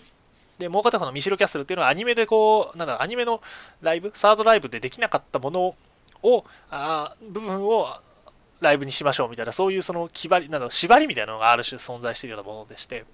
[0.59, 3.41] で、もう片方のミシロキャッスルっていうのはアニメでこう、なんだアニメの
[3.83, 5.75] ライブ、サードライブでできなかったもの
[6.23, 7.89] を、あ部分を
[8.61, 13.05] ライブにしましょうみたいな、そういうその決まり、など縛りみたいなのがある種存在しているようなものでして、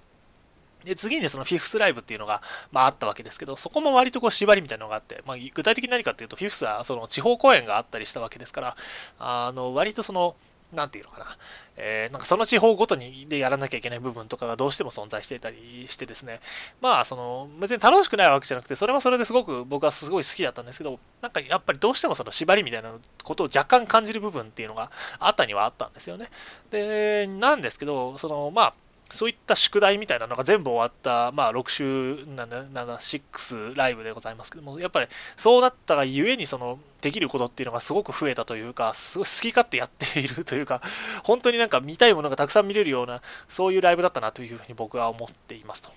[0.83, 8.75] で、次にそのフィフスライブっていうのが、まあ、あったわけですけど、そこも割とこう縛りみたいなのがあって、まあ、具体的に何かっていうと、フィフスはその地方公演があったりしたわけですから、
[9.19, 10.35] あの、割とその、
[10.73, 11.37] なんていうのかな、
[11.77, 16.39] えー、なんかその地方ごとにでやらなきゃいけない部分とかがどうしても存在していたりしてですね、
[16.81, 22.93] まあ、その、別に楽しくないわけじゃなくて、それはそれですごく僕はすごい好きだったんですけど、なんかやっぱりどうしてもその縛りみたいな
[23.23, 26.29] ことを若干感じる部分っていうのがあったにはあったんですよね。
[26.71, 28.73] で、なんですけど、その、まあ、
[29.11, 40.81] そういった宿題みたいなのが全部終わった、まあ、6週、なんだ、なんだ、6ライブでございますけども、やっぱりそうなったがゆえに、その、できることっていうのがすごく増えたというか、すごい好き勝手やっているというか、
[41.23, 45.91] 本当になんか見たいものがたくさん見れるような、そういうライブだったなというふうに僕は思っていますと。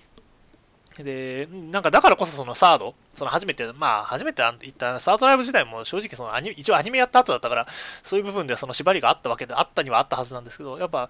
[1.03, 7.67] で、なんかだからこそそのサード、その初めて、まあ初めて行ったサードライブ自体も正直そのアニ一応アニメやった後だったから、
[8.01, 11.09] そういう部分ではその縛りがあったわけで、あったにはあったはずなんですけど、やっぱ、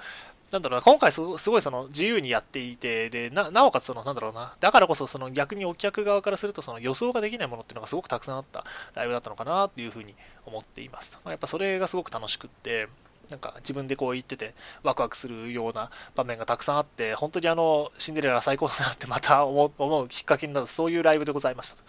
[0.52, 10.16] なんだろうな、今回すごいその自由にやっていて、で、ななおかつその、なんだろうな、だからこそその逆にお客側からするとその予想ができないものっていうのがすごくたくさんあったライブだったのかなというふうに
[10.46, 11.20] 思っています。
[11.24, 12.88] まあ、やっぱそれがすごく楽しくって、
[13.30, 21.84] なんか自分でこう言っててワクワクするような場面がたくさんあって本当にあのシンデレラ最高だなってまた思うきっかけになるそういうライブでございましたと、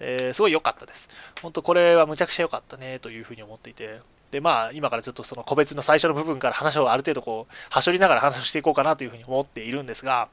[0.00, 1.08] えー、すごい良かったです。
[1.42, 4.00] 本当これはむちゃくちゃ良かったねというふうに思っていて。
[4.34, 10.28] でまあ今からちょっとその個別の最初の部分から話をある程度こうはしょりながら話をしていこうかなというふうに思っているんですが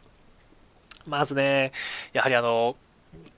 [1.05, 1.71] まずね
[2.11, 2.75] やはりあの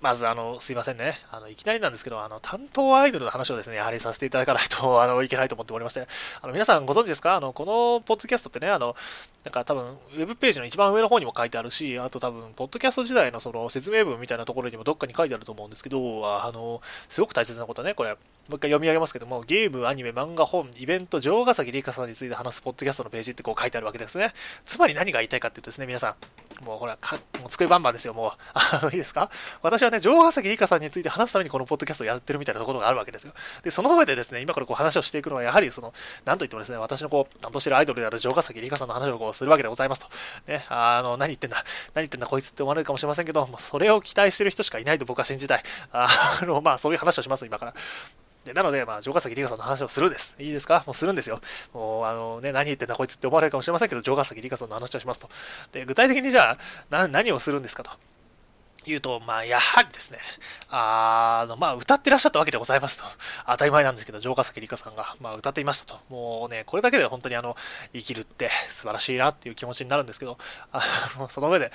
[0.04, 1.18] まず、あの、すいませんね。
[1.32, 6.06] あの、いきなりなんですけど、あの、担当アイドルの話をですね、やはりさせていただかないと、 あの、いけないと思っておりまして、
[6.42, 7.36] あの、皆さんご存知ですか？
[7.36, 8.98] あの、このポッドキャストってね、あの、
[9.46, 24.34] なんか多分、ウェブページの一番上の方にも書いてあるし、あと多分、ポッドキャスト時代のその説明文みたいなところにもどっかに書いてあると思うんですけど、あの、すごく大切なことね、これ、もう一回読み上げますけども、ゲーム、アニメ、漫画、本、イベント、城ヶ崎里香さんについて話すポッドキャストのページってこう書いてあるわけですね。
[24.66, 26.16] つまり何が言いたいかっていうとですね、皆さ
[26.62, 28.32] ん、もうほら、かもう机バンバンですよ、もう。
[28.54, 29.30] あの、いいですか？
[29.62, 33.34] 私はね、城ヶ崎里香さんについて話すためにこのポッドキャストをやってるみたいなところがあるわけですよ。
[33.64, 35.94] で、その上でですね、今からこう話をしていくのは、やはりその、
[36.26, 40.08] なんといってもですね、私のこう、担当してるアイドルである城ヶ崎里香さんの話をこうするわけでございますと。
[40.48, 41.64] ね、あの、何言ってんだ、
[41.94, 45.64] 何言ってんだ、こいつって思われるかもしれませんけど、まあ、それを期待してる人しかいないと僕は信じたい。
[45.92, 47.74] あの、まあ、そういう話をします、今から。
[48.44, 50.36] でなので、まあ、城ヶ崎里香さんの話をするんです。
[50.38, 50.84] いいですか？
[50.86, 51.40] もうするんですよ。
[51.74, 55.30] もう、あのね、何言ってんだこいつって思われるかもしれませんけど、城ヶ崎里香さんの話をしますと。
[55.72, 56.58] で、具体的にじゃ
[56.92, 57.92] あ、何をするんですかと。
[58.90, 60.20] 言うと、まあ、やはりですね、
[60.70, 63.06] あの、まあ、歌ってらっしゃったわけでございますと。
[63.48, 66.00] 当たり前なんですけど、城ヶ崎里香さんが、まあ、歌っていましたと。
[66.10, 67.56] もうね、これだけで本当にあの、
[67.94, 70.38] 生きるって素晴らしいなっていう気持ちになるんですけど、
[70.72, 70.82] あ
[71.18, 71.72] の、その上で、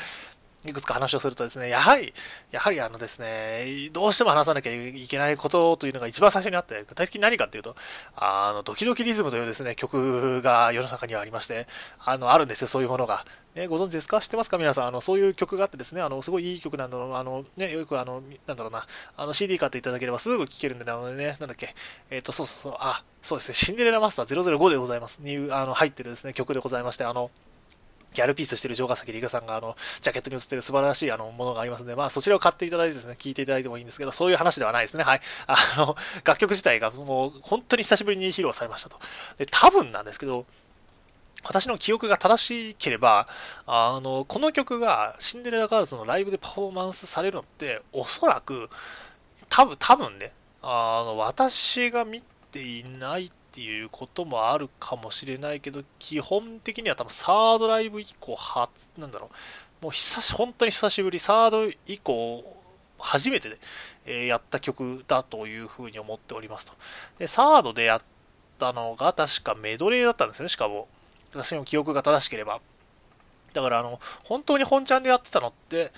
[0.65, 2.13] いくつか話をするとですね、やはり、
[2.51, 7.77] やはりあのですね、どうしても話さなきゃいけないことというのが一番最初にあって、具体的に何かっていうと、
[8.17, 11.69] あの、ドキドキリズムというですね、曲が世の中にはありまして、
[12.05, 13.25] あの、あるんですよ、そういうものが。
[13.55, 14.21] ね、ご存知ですか？
[14.21, 14.59] 知ってますか？
[14.59, 14.87] 皆さん。
[14.89, 18.87] あの、そういう曲があってですね、あの、すごいいい曲なの、あの、ね、よくあの、なんだろうな、
[19.17, 21.75] あの、CD 買っていただければすぐ聴けるんで、ね、あのね、なんだっけ、
[22.11, 25.21] えっ、ー、と、そうそうそう、あ、そうですね、シンデレラマスター005でございます。
[25.23, 27.31] に、あの、入ってるですね、曲でございまして、あの、
[28.15, 35.05] ギャルピースしてる城ヶ崎里香さんが、あの、ジャケットに写ってる素晴らしい、あの、ものがありますので、まあ、そちらを買っていただいてですね、聴いていただいてもいいんですけど、そういう話ではないですね。
[35.05, 35.21] はい。
[35.47, 38.99] あの、楽曲自体がもう、本当に久しぶりに披露されましたと。
[39.37, 40.47] で、多分なんですけど、
[41.45, 43.29] 私の記憶が正しければ、
[43.67, 48.69] あの、この曲がシンデレラガールズのライブでパフォーマンスされるのって、おそらく、
[49.49, 50.33] 多分、多分ね、
[50.63, 59.31] あの、私が見ていないっていうこともあるかもしれないけど、基本的には多分サードライブ以降、は、なんだろ
[59.81, 62.57] う、もう久し、本当に久しぶり、サード以降、
[63.01, 63.59] 初めてで、
[64.07, 66.73] え、やった曲だというふうに思っておりますと。
[67.19, 68.01] で、サードでやっ
[68.59, 70.87] たのが確かメドレーだったんですね、しかも。
[71.33, 72.61] 私の記憶が正しければ。
[73.55, 75.91] だから、あの、本当に本ちゃんでやってたのって、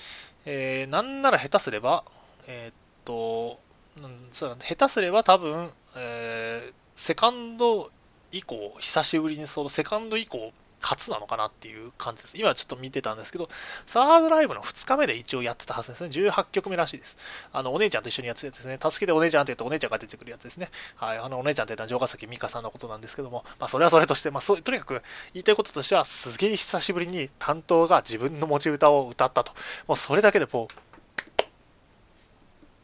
[0.46, 2.04] えー、なんなら下手すれば、
[2.46, 3.60] えー、っと、
[4.02, 7.90] うん、そう下手すれば多分、えー、セカンド
[8.30, 12.36] 以降、久しぶりにそのセカンド以降初なのかなっていう感じです。
[12.36, 13.48] 今ちょっと見てたんですけど、
[13.86, 16.10] サードライブの2日目で一応やってたはずですね。
[16.10, 17.16] 18曲目らしいです。
[17.54, 18.78] あの、お姉ちゃんと一緒にやってたやつですね。
[18.78, 20.68] 助けてお姉ちゃんって言うとお姉ちゃんが出てくるやつですね。
[20.96, 21.18] はい。
[21.18, 29.52] あの、お姉ちゃんっていうのは城ヶ崎美香さんのことなんですけども、まあ、それはそれとして、まあ、そうとにかく言いたいこととしては、すげえ久しぶりに担当が自分の持ち歌を歌ったと。
[29.86, 30.89] もうそれだけでもう、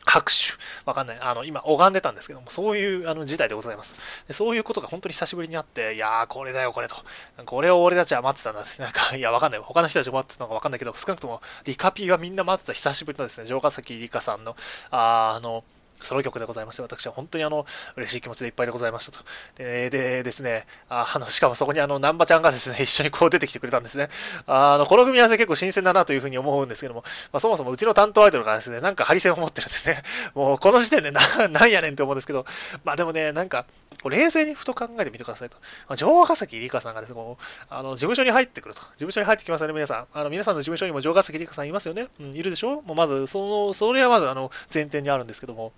[0.07, 0.55] 拍手。
[0.85, 1.19] わかんない。
[1.21, 3.95] あの、今、拝んでたんですけども、そういうあの事態でございます
[4.29, 4.33] で。
[4.33, 6.97] そういうことが本当に久しぶりにあって、いやー、これだよ、これと。
[7.45, 8.81] これを俺たちは待ってたんだって。
[8.81, 9.61] なんか、いや、わかんない。
[9.61, 14.57] 他の人たちも待ってたのかわかんないけど、少なくとも、リカピーはみんな待ってた久しぶりのですね、城ヶ崎リカさんの、
[14.91, 15.65] ああの、
[16.01, 17.67] ソロ曲でございまして、私は本当にあの、
[17.97, 19.21] 嬉しい気持ちでいっぱいでございましたと。
[19.57, 24.09] で、でですね、あの、しかもそこにあの、南波ちゃんがですね、 一緒にこう出てきてくれたんですね。
[24.47, 30.03] あの、この組み合わせ結構新鮮だなというふうに思うんですけども、まあ、そもそもうちの担当アイドルがですね、なんかハリセンを持ってるんですね。
[30.35, 32.47] もうこの時点でな、 なんやねんって思うんですけど、
[32.85, 33.67] まあでもね、なんか、
[34.05, 35.59] 冷静にふと考えてみてくださいと。
[35.97, 38.81] 城ヶ崎里香さんがですね、もう、あの、事務所に入ってくると。
[38.81, 40.07] 事務所に入ってきますよね、皆さん。
[40.13, 42.09] あの、皆さんの事務所にも城ヶ崎里香さんいますよね。
[42.21, 42.83] うん、いるでしょ？
[42.83, 45.73] もうまず、その、それはまず、あの、前提にあるんですけども、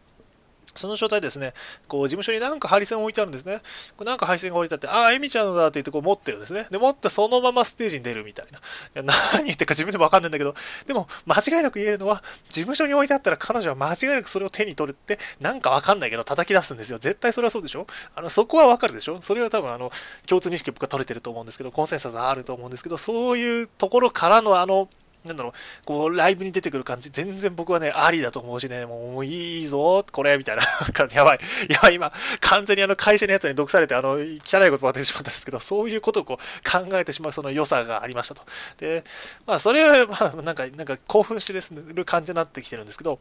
[0.78, 1.52] その状態ですね、
[1.88, 3.60] こう事務所になんかハリセン置いてあるんですね。
[3.96, 6.66] これなんかハリセンが置いてあって、ああ、エミちゃんのだって言ってこう持ってるんですね。
[6.70, 8.58] で、持ってそのままステージに出るみたいな。
[8.58, 8.62] い
[8.94, 10.54] や何言ってるか自分でもわかんないんだけど、
[10.86, 16.98] でも間違いなく言えるのは、事務所に置いてあったら彼女は間違いなくそれを手に取るって、なんかわかんないけど叩き出すんですよ。
[16.98, 17.86] 絶対それはそうでしょ？
[18.14, 19.20] あの、そこはわかるでしょ？
[19.20, 19.90] それは多分あの、
[20.26, 24.88] 共通認識僕が取れてると思うんですけど、コンセンサスがあると思うんですけど、そういうところからのあの、
[25.24, 25.52] なんだろう、
[25.84, 30.62] こう、ライブに出てくる感じ、全然僕はね、ありだと思うしね、もういいぞ、これ、みたいな。
[31.12, 31.40] やばい。
[31.68, 38.42] やばい、今、完全にあの、会社のやつに毒されて、あの、汚いことが出てしまったんですけど、そういうことをこう、考えてしまうその良さがありましたと。
[38.78, 39.04] で、
[39.46, 41.58] まあ、それは、まあ、なんか、なんか興奮して、
[41.94, 43.18] る感じになってきてるんですけど、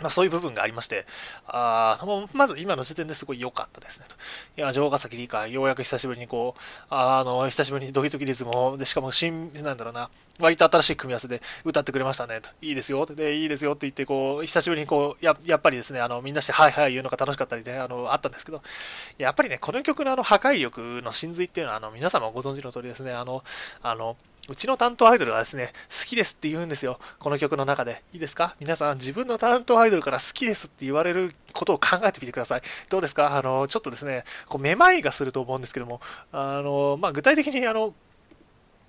[0.00, 1.06] まあ、そういう部分がありまして、
[1.46, 1.98] あ
[2.32, 4.16] まず今の時点ですごい良かったですねと。
[4.56, 12.50] いや、城ヶ崎理科、ようやく久しぶりにこう、あの、久しぶりにドキドキリズムを、で、しかも新、なんだろうな、割と新しい組み合わせで歌ってくれましたねと。
[12.60, 13.06] いいですよ。
[13.06, 18.62] で、いいですよって言って、こう、久しぶりにこう、ややっぱりですね、あの、みんなしてはいはい言うのが楽しかったりね、あの、あったんですけど、
[19.16, 23.44] やっぱりね、この曲のあの、破壊力の真髄っていうのは、あの、皆様ご存知の通りですね、あの、
[23.82, 24.16] あの、
[24.48, 26.98] うちの担当アイドルがですね、好きですって言うんですよ。
[27.18, 28.02] この曲の中で。
[28.12, 28.54] いいですか？
[28.60, 32.62] 皆さん、自分の担当アイドルから好きですって言われることを考えてみてください。
[32.90, 33.36] どうですか？
[33.36, 37.94] あの、ちょっとですね、こうめまいがすると思うんですけども、あの、まあ、具体的にあの、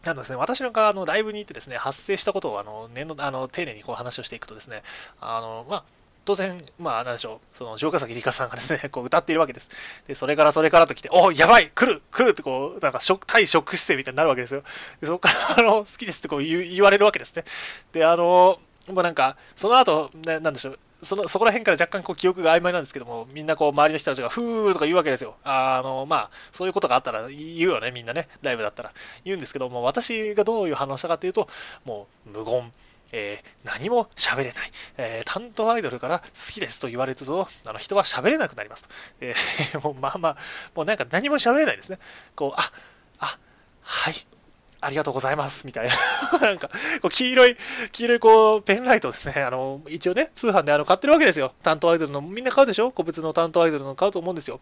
[0.04, 4.84] なんですね、私のあのライブに行ってですね、発生したことをあの念のあの丁寧にこう話をしていくとですね、
[5.20, 5.84] あの、まあ、
[6.26, 9.70] 当然、まあ、なんでしょう、その、城ヶ崎里香さんがですね、 こう歌っているわけです。
[10.08, 14.64] で、それからそれからと来て、おやばい来る来るってこう、なんか、対ショック姿勢みたいになるわけですよ。
[15.00, 17.46] で、そこから、あの、好きですってこう言言われるわけですね。
[17.92, 25.36] で、あの、もうなんか、その後、ね、なんでしょう、そのそこら辺から若干こう記憶が曖昧なんですけども、みんなこう周りの人たちが、ふーとか言うわけですよ。
[25.44, 28.92] あの、まあ、そういうことがあったら言うよね、みんなね、ライブだったら。
[29.24, 31.48] 言うんですけども、私がどういう反応したかというと、
[31.86, 32.72] もう無言。
[33.18, 34.54] えー、何も喋れない、
[34.98, 38.90] えー、担当アイドルから好きですと言われると、あの人は喋れなくなりますと。
[39.22, 40.38] えー、 もうまあまあ、
[40.76, 41.98] もうなんか何も喋れないですね。
[42.36, 42.70] こう、あ、
[43.20, 43.38] あ、
[43.82, 44.16] はい、
[44.82, 45.96] ありがとうございます、みたいな。
[46.46, 46.68] なんか、
[47.02, 47.58] こう黄色い、
[47.94, 49.42] 黄色いこう、ペンライトですね。
[49.44, 51.54] あの、一応ね、通販であの買ってるわけですよ。
[51.64, 52.92] 担当アイドルの、みんな買うでしょ？
[52.92, 54.60] 個別の担当アイドルの買うと思うんですよ。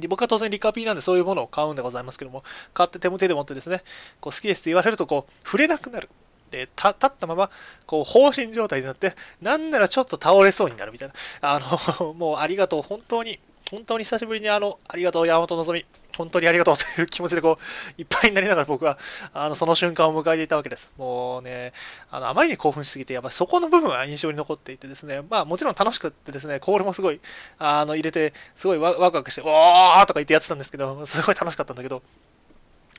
[0.00, 2.42] で僕は当然リカピーなんでそういうものを買うんでございますけども、
[2.74, 3.82] 買って手も手で持ってですね、
[4.20, 6.08] こう好きですって言われるとこう、触れなくなる。
[6.56, 7.50] で、立ったまま、
[7.86, 11.14] こう、放心状態になって、なんならちょっと倒れそうになるみたいな。
[11.40, 11.60] あ
[11.98, 13.38] の、 もうありがとう、本当に、
[13.70, 15.84] 本当に久しぶりにあの、ありがとう、山本のぞみ。
[16.16, 18.98] 本当にありがとうという気持ちでこう、いっぱいになりながら僕は、
[19.34, 20.92] あの、その瞬間を迎えていたわけです。
[20.96, 21.74] もうね、
[22.10, 27.20] あの、あまりに興奮しすぎて、やっぱりそこの部分は印象に残っていてですね、まあもちろん楽しくってですね、コールもすごい、
[27.58, 32.02] あの、入れて、すごいワクワクして、おーとか言ってやってたんですけど、すごい楽しかったんだけど、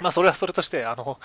[0.01, 1.19] まあ、それはそれとして、あの、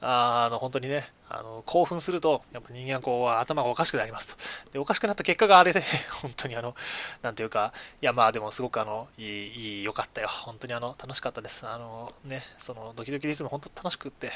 [0.00, 4.36] あの、本当にね、あの、興奮すると、やっぱ人間こう、頭がおかしくなりますと。
[4.72, 5.82] で、おかしくなった結果があれで、
[6.22, 6.74] 本当にあの、
[7.22, 10.28] なんていうか、いや、まあでもすごくあの、いい、いい、良かったよ。
[10.28, 11.66] 本当にあの、楽しかったです。
[11.66, 14.32] あの、ね、その、ドキドキリズム本当楽しくって、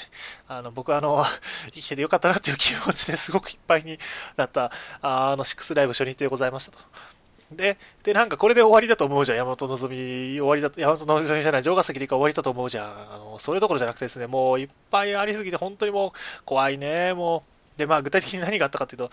[0.49, 1.25] あの、僕はあの、
[1.73, 3.99] 生きててよかったなっていう気持ちですごくいっぱいに
[4.37, 4.71] なった、
[5.01, 7.18] あの、シックスライブ初日でございましたと。
[7.53, 9.39] で、で、なんかこれで終わりだと思うじゃん。
[9.39, 12.87] 山本望み、終わりだと、山本望みじゃない、城ヶ崎理香終わりだと思うじゃん。
[12.87, 16.11] あの、それどころじゃなくてですね、もういっぱいありすぎて、本当にもう
[16.45, 17.45] 怖いね、も
[17.77, 17.79] う。
[17.79, 19.11] で、まあ具体的に何があったかっていうと、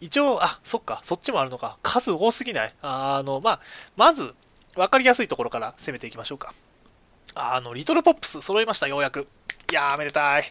[0.00, 1.78] 一応、あ、そっか、そっちもあるのか。
[1.82, 2.74] 数多すぎない？
[2.82, 3.60] あの、まあ、
[3.96, 4.34] まず、
[4.76, 6.52] わかりやすいところから攻めていきましょうか。
[7.34, 9.28] あの、リトルポップス揃いました、ようやく。
[9.70, 10.44] いやー、めでたい。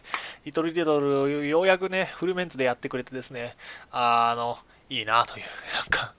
[0.44, 3.56] リトルリトル、ようやくね、フルメンツでやってくれてですね、
[3.90, 4.58] あの、
[4.90, 6.14] いいなという、なんか、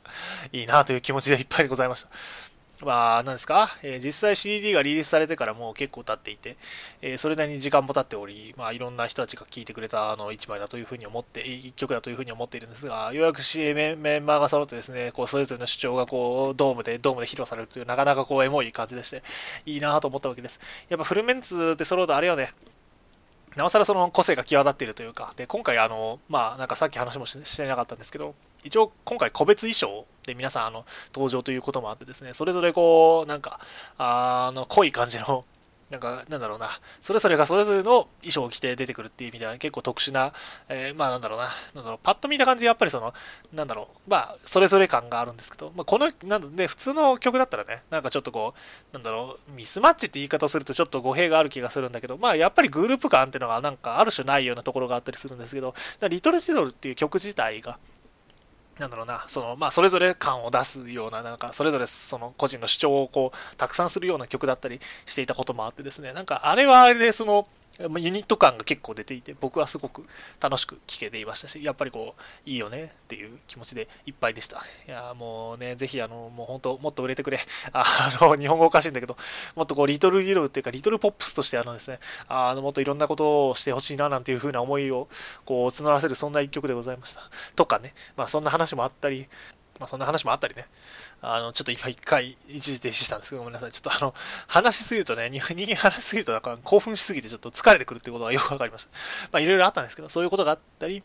[0.51, 2.09] いいなという気持ちでいっぱいでございました。
[2.85, 6.55] まあ、なんですか、えー、実際 CD がリリースされてからもう結構経っていて、
[7.01, 19.23] えー、それなりに時間も経っており、まあ、いろんな人たちが聴いてくれたあの1枚だというふうに思って、1曲だというふうに思っているんですが、ようやく CM メンバーが揃ってですね、こうそれぞれの主張がこうドームで、ドームで披露されるという、なかなかこうエモい感じでして、
[19.65, 20.61] いいなと思ったわけです。
[20.87, 22.53] やっぱフルメンツで揃うとあれよね、
[23.59, 28.33] なおさらその個性が際立っているというか、で、今回あの、まあ、なんかさっき話もしてなかったんですけど、
[28.63, 33.59] 一応今回個別衣装で皆さんあの登場ということもあってですね、それぞれこう、なんか、
[33.97, 35.43] あの、濃い感じの
[35.89, 36.69] なんか、なんだろうな、
[36.99, 40.33] それぞれがそれぞれの衣装を着て出てくるっていう意味では結構特殊な、
[40.67, 43.13] えー、まあなんだろうな、なんだろう、パッと見た感じやっぱりその、
[43.53, 48.53] なんだろう、まあ、それぞれ感があるんですけど、まあ、この、なんで、普通の曲だったらね、なんかちょっとこ
[48.91, 55.73] う、なんだろう、ミスマッチって言い方をするとちょっと語弊がある気がするんだけど、まあやっぱりグループ感っていうのがなんかある種ないようなところがあったりするんですけど、
[56.07, 57.77] リトル・ティドルっていう曲自体が、
[58.79, 67.45] なんだろうな、その、まあ、それぞれ感を出すような、なんか、それぞれその個人の主張をこう、たくさんするような曲だったりしていたこともあってですね、なんか、あれはあれで、その、
[67.79, 70.05] ユニット感が結構出ていて、僕はすごく
[70.41, 74.61] 楽しく聴けていましたし、やっぱりこう、いいよねっていう気持ちでいっぱいでした。
[74.87, 77.39] いや、もうね、ぜひ、あの、もう本当、もっと売れてくれ。
[77.71, 77.85] あ
[78.21, 79.15] の、日本語おかしいんだけど、
[79.55, 85.07] もっとこう、リトルリロっていうか、リトルポップスとして、あのですね、あの、もっといろんなことをしてほしいな、なんていう風な思いを、
[85.45, 87.29] こう、募らせる、そんな一曲でございました。
[87.55, 89.27] とかね、まあ、そんな話もあったり、
[89.79, 90.65] まあ、そんな話もあったりね。
[91.21, 93.71] あの、ちょっと今一回一時停止したんですけど、ごめんなさい。
[93.71, 94.13] ちょっとあの、
[94.47, 98.91] 話しすぎるとね、人間 話しすぎるとなんか興奮しすぎてちょっと疲れてくるってことがよくわかりました。
[99.31, 101.03] まあいろいろあったんですけど、そういうことがあったり、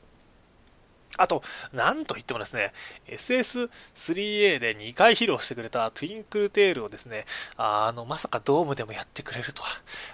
[1.17, 1.43] あと、
[1.73, 2.73] なんといってもですね、
[3.07, 7.25] SS3A で2回披露してくれたトゥインクルテールをですね、
[7.57, 9.69] あの、まさかドームでもやってくれるとは、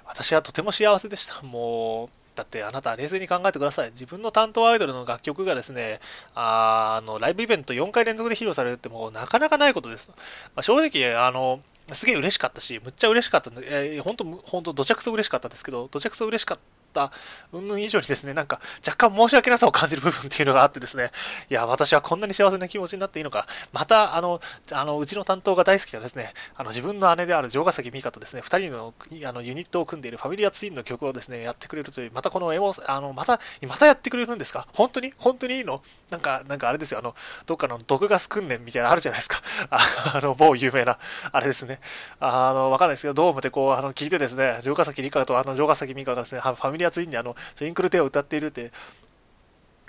[0.05, 1.41] 私はとても幸せでした。
[1.43, 3.91] もう、だってあなた冷静に考えてください。
[3.91, 6.01] 自分の担当アイドルの楽曲がですね、
[6.35, 10.11] あの、ライブイベント4回連続で披露されるってもうなかなかないことです。
[10.11, 10.17] ま
[10.57, 11.61] あ、正直、あの、
[11.93, 13.63] すげえ嬉しかったし、むっちゃ嬉しかったんで、
[13.97, 16.59] えー、本当、本当、どちゃくそ嬉しかったんですけど、どちゃくそ嬉しかっ
[16.93, 17.13] た。
[17.53, 21.11] 云々以上にですね、なんか若干申し訳なさを感じる部分っていうのがあってですね、
[21.49, 24.41] いや、私はこんなに幸せな気持ちになっていいのか、また、あの、
[24.73, 28.95] あのうちの担当が大好きなですね、あの自分の姉である城ヶ崎美香とですね、2人の
[29.29, 34.67] あのユニットを組んでいるファミリアツインの曲をですね、やってくれるという、またこのエモあの、また、またやってくれるんですか？
[34.73, 35.13] 本当に？
[35.19, 35.83] 本当にいいの？
[36.11, 37.15] なんか、なんかあれですよ、あの、
[37.47, 39.41] どっかの毒ガス訓練みたいなのあるじゃないですか。
[39.71, 40.99] あの、某有名な、
[41.31, 41.81] あれですね。
[42.19, 48.71] あの、わかんないですけど、ドームでこう、あの、聞いてですね、城ヶ崎理香とあの、城ヶ崎美香がですね、ファミアツインであの、インクルテを歌っているって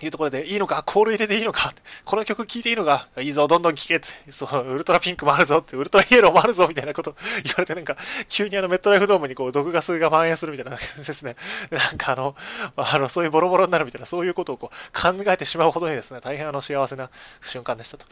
[0.05, 1.71] いうところで、いいのかコール入れていいのか
[2.05, 4.07] この曲聴いていいのかいいぞ、どんどん聴けって。
[4.31, 7.95] そう、ウルトラピンクもあるぞって、ウルトライエローもあるぞみたいなこと言われて、なんか、
[8.27, 11.35] 急にあの、メットライフドームにこう、毒ガスが蔓延するみたいなですね。
[11.69, 12.35] なんかあの、
[12.75, 17.09] あの、そういうボロボロになるみたいな、そういうことをこう、考えてしまうほどにですね、大変あの、幸せな
[17.41, 18.05] 瞬間でしたと。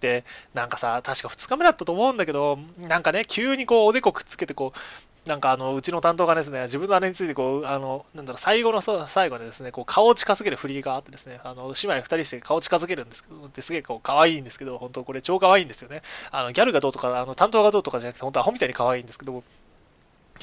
[0.00, 4.78] で、なんかさ、確か2日目だったと思うんだけど、なんかね、急にこう、おでこくっつけてこう、
[5.26, 16.02] なんかあの、うちの担当がですね、自分の姉についてこう、あの、なんだろう、最後の最後でですね、こう、顔を近づける振りがあってですね、あの、姉妹二人して顔近づけるんですけど、ですげえこう、可愛いんですけど、本当これ超可愛いんですよね。
[16.30, 19.42] あの、ギャルがどうとか、あの、担当がどうとかじゃなくて、本当アホみたいに可愛いんですけど、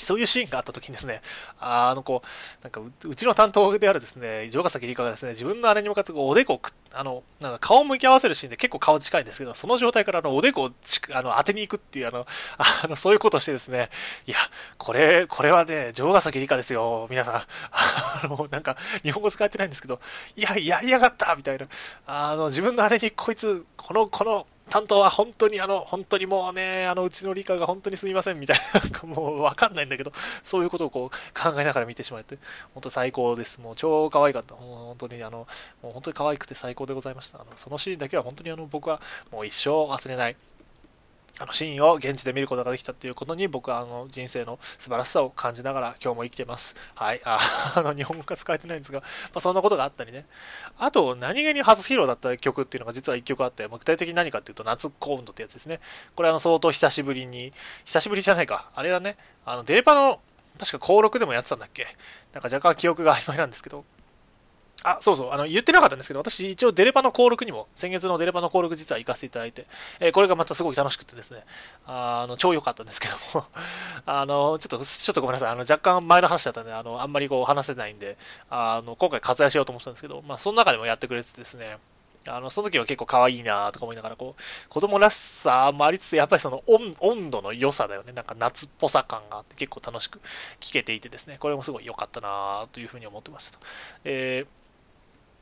[0.01, 1.21] そういうシーンがあった時にですね、
[1.59, 6.61] あの、こう、なんかう、ちの担当であるですね、城ヶ崎理香がですね、自分の姉に向かっておでこ、
[6.93, 10.71] あの、なんか顔を向き合わせるシーンで結構顔近いんですけど、その状態からあの、おでこを
[11.13, 12.25] あの当てに行くっていう、あの、
[12.57, 13.89] あの、そういうことしてですね、
[14.27, 14.37] いや、
[14.77, 17.35] これ、これはね、城ヶ崎理香ですよ、皆さん。
[17.71, 19.99] あの、なんか、日本語使ってないんですけど、
[20.35, 21.67] いや、やりやがったみたいな。
[22.05, 28.57] あの、自分の姉にこいつ、この、この、担当は本当にあの、本当にもうね、あの、うちの理科が本当にすみませんみたい
[29.03, 30.11] な、 もうわかんないんだけど、
[30.41, 32.37] そういうことをこう考えながら見てしまって、
[32.73, 33.61] 本当最高です。
[33.61, 34.55] もう超可愛かった。
[34.55, 35.47] もう本当にあの、
[35.81, 37.41] もう本当に可愛くて最高でございました。
[37.41, 39.01] あのそのシーンだけは本当にあの、僕は
[39.31, 40.35] もう一生忘れない。
[41.39, 46.75] あのシーンを現地で見ることができたっていうことに僕はあの人生の素晴らしさを感じながら今日も生きてます。
[46.93, 47.21] はい。
[47.25, 47.39] あ
[47.75, 50.27] あの日本語が使えてないんですが、まあ、そんなことがあったりね。
[50.77, 55.79] あと、何気に初披露だった曲っていうのが実は1曲あって、まあ、具体的に何かっていうと、夏コーンドってやつですね。
[56.15, 57.51] これあの相当久しぶりに、
[57.85, 58.69] 久しぶりじゃないか。
[58.75, 59.17] あれだね。
[59.43, 60.19] あのデレパの、
[60.59, 61.87] 確か登録でもやってたんだっけ
[62.31, 63.85] なんか若干記憶が曖昧なんですけど、
[64.83, 69.65] あ、そうそう、あの、言ってなかったんですけど、私一応デレパの登録にも、先月のデレパの登録実は行かせていただいて、
[69.99, 71.43] えー、これがまたすごい楽しくてですね、
[71.87, 73.45] あの、超良かったんですけども。
[74.05, 78.17] あの、ちょっと、ちょっとごめんなさい、あの、若干前の話だったんで、あの、あんまりこう話せないんで、
[78.49, 81.77] あの、今回割愛しようと思ってたんですけど、まあ、その中でもやってくれてですね、
[82.27, 88.13] あの、その時は結構可愛いなとか思いながら、こう、子供らしさもありつつ、やっぱりその温温度の良さだよね。
[88.13, 90.19] なんか夏っぽさ感があって結構楽しく
[90.59, 93.59] 聴けていてですね、これもすごい良かったなというふうに思ってましたと。
[94.05, 94.62] えー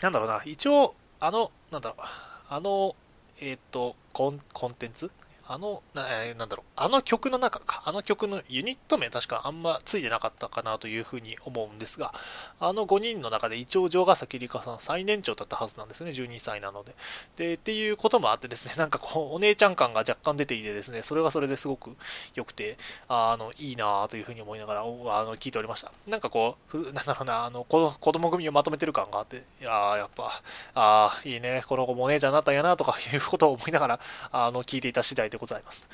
[0.02, 2.02] なんだろうな、一応、あの、なんだろう、
[2.50, 2.96] あの、
[3.40, 5.12] えっ、ー、とコン、コンテンツ
[5.52, 12.14] あの、なえーなんだろう、あの曲の中か、あの曲のユニット名確かあんまついてなかったかなというふうに思うんですが、
[12.60, 16.96] あの5人の中で一応城ヶ崎里香さん最年長だったはずなんですね、12歳なので。
[17.36, 21.96] で、っていうこともあってですね、なんかこう、お姉ちゃん感が若干出ていてですね、それはそれですごく
[22.36, 22.78] 良くて、
[23.10, 25.92] あの、いいなというふうに思いながら、あの、聞いておりました。
[26.08, 30.42] なんかこう、ふなんだろうな、あの、子子供組をまとめてる感があって、いややっぱ、
[30.76, 34.00] ああ、いいね、この子もお姉ちゃんになったんやなとかいうことを思いながら、
[34.32, 35.90] あの、聞いていた次第でございます。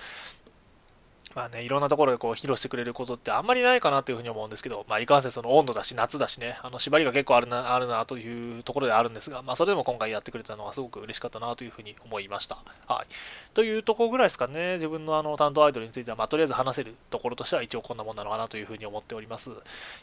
[1.35, 12.57] まあね、いろんなところでこう披露してくれることってあんまりないかなというふうに思うんですけど、まあいかんせんその温度だし夏だしね、あの縛りが結構あるな、あるなというところであるんですが、まあそれでも今回やってくれたのはすごく嬉しかったなというふうに思いました。
[12.87, 13.07] はい。
[13.53, 19.51] というとこぐらいですかね、自分のあの担当アイドルについては、まあとりあえず話せるところとしては一応こんなもんなのかなというふうに思っております。
[19.51, 19.53] い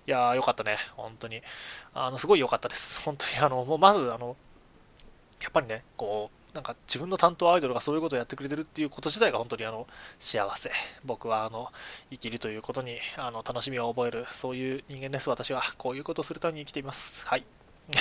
[0.06, 1.42] やーよかったね、本当に。
[1.94, 3.02] あの、すごい良かったです。
[3.02, 4.36] 本当にあの、もうまずあの、
[5.42, 9.86] やっぱりね、こう、なんか自分の担当アイドルがそういうことをやってくれてるっていうこと自体が本当にあの
[10.20, 10.70] 幸せ。
[11.04, 11.70] 僕はあの
[12.10, 15.62] 生きるということにあの楽しみを覚える、そういう人間です、私は。
[15.78, 17.26] こういうことをするために生きています。
[17.26, 17.44] はい。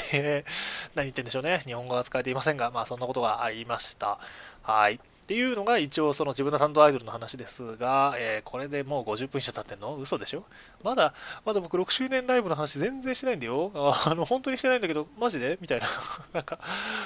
[0.95, 1.63] 何言ってんでしょうね。
[1.65, 4.19] 日本語が使えていませんが、まあそんなことがありました。
[4.61, 4.99] はい。
[5.23, 9.95] っていうのが一応その自分の担当アイドルの話ですが、えー、これでもう50分以上経ってんの？
[9.95, 10.43] 嘘でしょ？
[10.83, 11.13] まだ、
[11.45, 13.71] まだ僕6周年ライブの話全然してないんだよ。
[13.73, 15.57] あの、本当にしてないんだけど、マジで？
[15.61, 15.87] みたいな
[16.33, 16.59] なんか、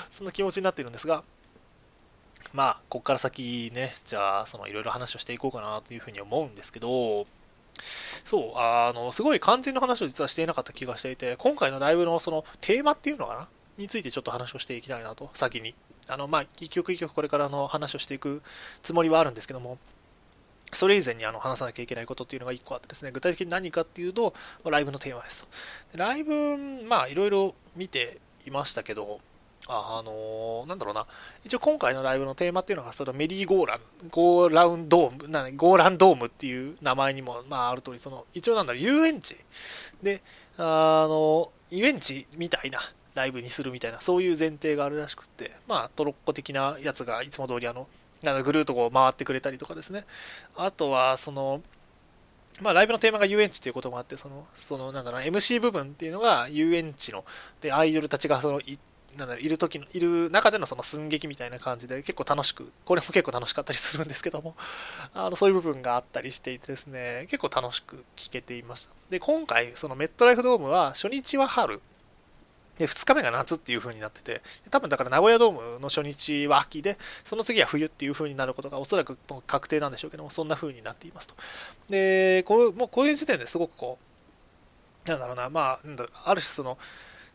[0.09, 1.23] そんな気持ちになっているんですが、
[2.53, 7.27] まあ、こっから先ね、じゃあ、そのいろいろ話をしていこうかなというふうに思うんですけど、
[8.23, 15.75] そう、あの、すごい肝心の話を実はしていなかった気がしていて、今回のライブのそのテーマっていうのかなについてちょっと話をしていきたいなと、先に。
[16.07, 18.41] あの、まあ、一曲一曲これからの話をしていく
[18.81, 19.77] つもりはあるんですけども、
[20.73, 24.33] それ以前にあの話さなきゃいけないことっていうのが1個あってですね、具体的に何かっていうと、
[24.65, 25.97] ライブのテーマですと。
[25.97, 29.19] ライブ、まあ、いろいろ見ていましたけど、
[29.67, 31.05] あのー、なんだろうな、
[31.43, 39.37] 一応今回のライブのテーマっていうのが、そのメリーゴーラン、ゴーラウンドーム、なゴーランドームっていう名前にも、まあ、ある通り、その、一応なんだろう、遊園地
[40.01, 40.21] で、
[40.57, 42.79] あの、遊園地みたいな
[43.13, 47.87] ライブにするみたいな、そういう前提があるらしくって、まあ、トロッコ的なやつがいつも通り、あの、
[48.23, 50.05] なんぐるっとこう回ってくれたりとかですね。
[50.55, 51.61] あとは、その、
[52.61, 57.23] まあ、ライブのテーマが遊園地っていうこともあって、その、その、なんだろう、MC 部分っていうのが遊園地の、
[57.61, 58.59] で、アイドルたちがその、
[59.15, 64.55] なんだろいる時の、いる中でのその寸劇みたいな感じで結構楽しく、これも結構楽しかったりするんですけども、
[65.13, 68.91] あのそういう部分があったりしていてですね、結構楽しく聴けていました。
[69.09, 71.81] で、今回、そのメットライフドームは初日は春、
[72.77, 81.35] で、2日目が夏っていう風になってて、多分だから名古屋ドームの初日は秋で、その次は冬っていう風になることがおそらくもう確定なんでしょうけども、そんな風になっていますと。
[81.89, 83.97] で、こうもうこういう時点ですごくこ
[85.05, 85.79] う、なんだろうな、まあ、
[86.25, 86.77] ある種その、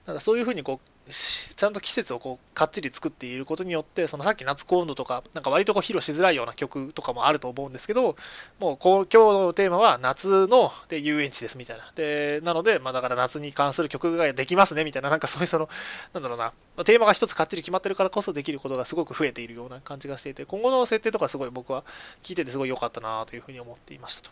[0.06, 8.16] なんかそういう風にこう、ちゃんと季節をこうかっちり作っていることによってそのさっき夏コーンドとかなんか割とこう披露しづらいような曲とかもあると思うんですけど
[8.60, 11.90] もうこう今日のテーマは夏ので遊園地ですみたいな。
[11.94, 15.10] でなのでまあだから夏に関する曲ができますねみたいな。
[15.10, 15.68] なんかそういうその
[16.14, 16.52] なんだろうな。
[16.84, 21.84] テーマが一つかっちり決まってるからこそできることがすごく増えているような感じがしていて今後の設定とかすごい僕は
[22.22, 24.30] 聞いててすごい良かったなというふうに思っていましたと。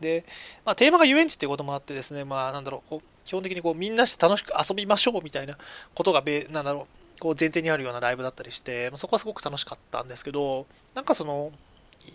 [0.00, 0.24] で、
[0.64, 5.56] まあ、テーマが遊園地っていうこともあってですね、まあ、なんだろう、こう基本的にこうみんなして楽しく遊びましょうみたいな
[5.94, 11.52] ことがべ、なんだろう、こう前提にあるようなライブだったりして、まあ、そこはすごく楽しかったんですけど、なんかその、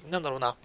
[0.09, 0.55] なんだろうな、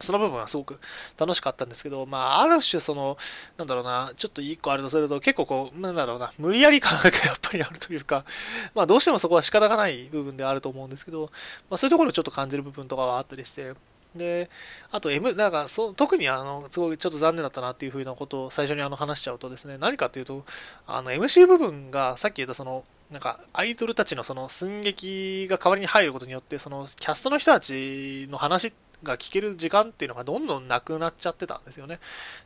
[0.00, 0.80] その部分はすごく
[1.16, 3.16] 楽しかったんですけど、まあ、ある種その、
[3.56, 8.24] なんだろうな、ちょっと一個あるとすると、結構こう、なんだろうな、無理やり感が やっぱりあるというか、
[8.74, 11.30] まあ、どうしてもそこは仕方がない部分であると思うんですけど、
[11.70, 13.74] まあ、そういうところをちょっと感じる部分とかはあったりして、
[14.14, 14.48] で、
[14.90, 20.44] あと M、なんかそ特にあの、すごいちょっと残念だったなっていうふうなことを最初にあの話しちゃうとですね、何かっていうと、
[20.86, 32.00] あの MC 部分がさっき言ったその、なんかアイドルたちのその寸劇が代わりに入ることによって、そのキャストの人たちの話が聞ける時間っていうのがどんどんなくなっちゃってたんですよね。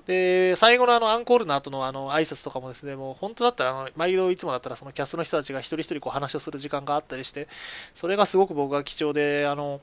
[0.06, 7.48] で、最後のあのアンコールの後のあの挨拶とかもですね、もう本当だったらあの、毎度いつもだったらそのキャストの人たちが一人一人こう話をする時間があったりして、
[7.94, 9.80] それがすごく僕は貴重で、あの、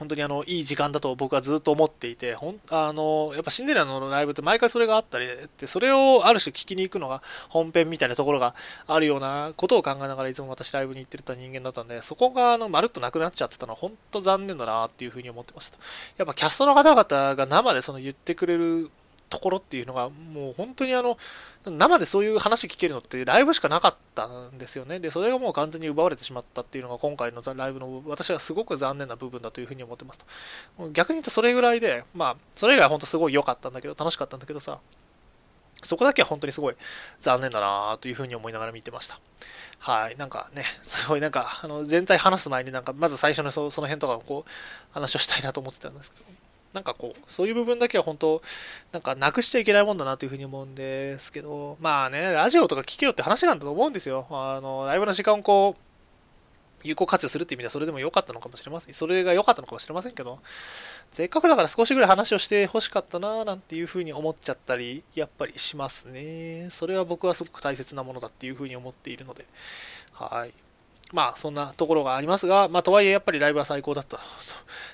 [0.00, 5.26] 本当にあのいい時間だと僕はずっと思っていて、ほんあのやっぱシンデレラのライブって毎回それがあったり
[5.58, 8.54] で、それをある種聞きに行くのが本編みたいなところが
[8.86, 15.76] あるようなことを考えながらいつも私ライブに行ってた人間だったんで、そこがあのまるっとなくなっちゃってたのは本当残念だなっていうふうに思ってました。
[16.16, 18.90] やっぱキャストの方々が生でその言ってくれる
[19.30, 21.16] ところっていうのがもう本当にあの
[21.64, 24.98] 生でそういう話聞けるのってライブしかなかったんですよね。
[24.98, 30.18] で、それがもう完全に奪われてしまったっていうのが今回のライブの私はすごく残念な部分だというふうに思ってます
[30.76, 30.90] と。
[30.90, 34.78] 逆に言うとそれぐらいで、まあ、それ以外は本当すごい良かったんだけど、楽しかったんだけどさ、
[35.82, 36.76] そこだけは本当にすごい
[37.20, 39.20] 残念だなというふうに思いながら見てました。
[39.78, 40.16] はい。
[40.16, 44.50] なんかね、すごいなんか、あの、全体話す前になんか、まず最初のそその辺とかをこう、
[44.92, 46.26] 話をしたいなと思ってたんですけど、
[46.72, 48.42] なんかこう、そういう部分だけは本当、
[48.92, 54.26] なんかなくしちゃいけないもんだなというふうに思うんですけど、まあね、ラジオとか聞けよって話なんだと思うんですよ。
[54.30, 55.82] あの、ライブの時間をこう、
[56.82, 58.94] 有効活用するっていう意味ではそれでも良かったのかもしれません。
[58.94, 60.38] それが良かったのかもしれませんけど、
[61.10, 66.68] せっかくだから少しぐらい話をして欲しかったなぁなんていうふうに思っちゃったり、やっぱりしますね。
[66.70, 69.44] それは僕はすごく大切なものだっていうふうに思っているので、
[70.12, 70.52] はい。
[71.12, 74.22] まあ、そんなところがありますが、まあ、とはいえやっぱりライブは最高だったと。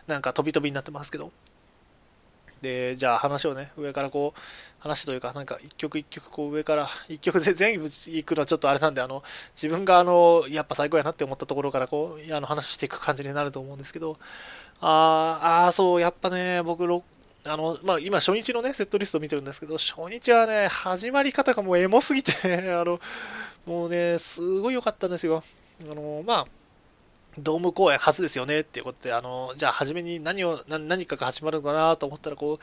[0.07, 1.31] なんか飛び飛びになってますけど。
[2.67, 4.41] で、じゃあ話をね、上からこう、
[4.81, 9.23] 話というか、なんか一曲一曲こう上から、一曲全部行くのはちょっとあれなんで、あの、
[9.55, 14.19] 自分があの、やっぱ最高やなって思ったところからこう、あの話していく感じになると思うんですけど、
[14.81, 22.33] ああ、そう、やっぱね、僕、あの、まあ、今初日のね、セットリスト見てるんですけど、初日はね、始まり方がもうエモすぎて
[22.75, 23.01] あの、
[23.65, 25.43] もうね、すごい良かったんですよ。
[25.85, 26.47] あの、まあ、
[27.39, 32.59] ドーム公演初ですよねっていうことで、あの、じゃあ初めに何を、何かが始まるのかなと思ったら、こう、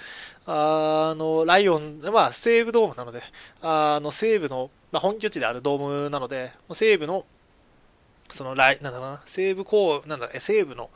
[0.46, 3.22] あの、ライオン、まあ、西武ドームなので、
[3.62, 7.26] あの、西武の、まあ、本拠地であるドームなので、西武の、
[8.30, 10.90] その、ライ、なんだろうな、西武公、なんだ、西武の、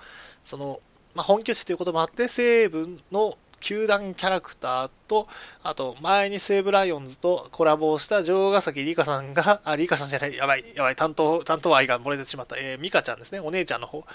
[0.43, 0.79] その、
[1.13, 5.27] まあ、本拠地ということもあって、西武の球団キャラクターと、
[5.63, 14.05] あと、前に西武ライオンズとコラボをした城ヶ崎里香さんが、 あ、里香さんじゃない、やばい、やばい、担当、担当愛が漏れてしまった、えー、美香ちゃんですね、お姉ちゃんの方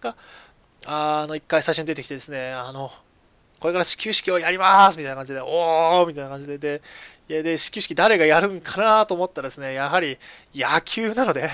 [0.00, 0.16] が、
[0.86, 2.92] あの、一回最初に出てきてですね、あの、
[3.60, 6.82] これから始球式をやりますみたいな感じで、おーみたいな感じで、で、
[7.28, 10.18] で、始球式誰がやるんかなと思ったらですね、やはり
[10.52, 11.48] 野球なので、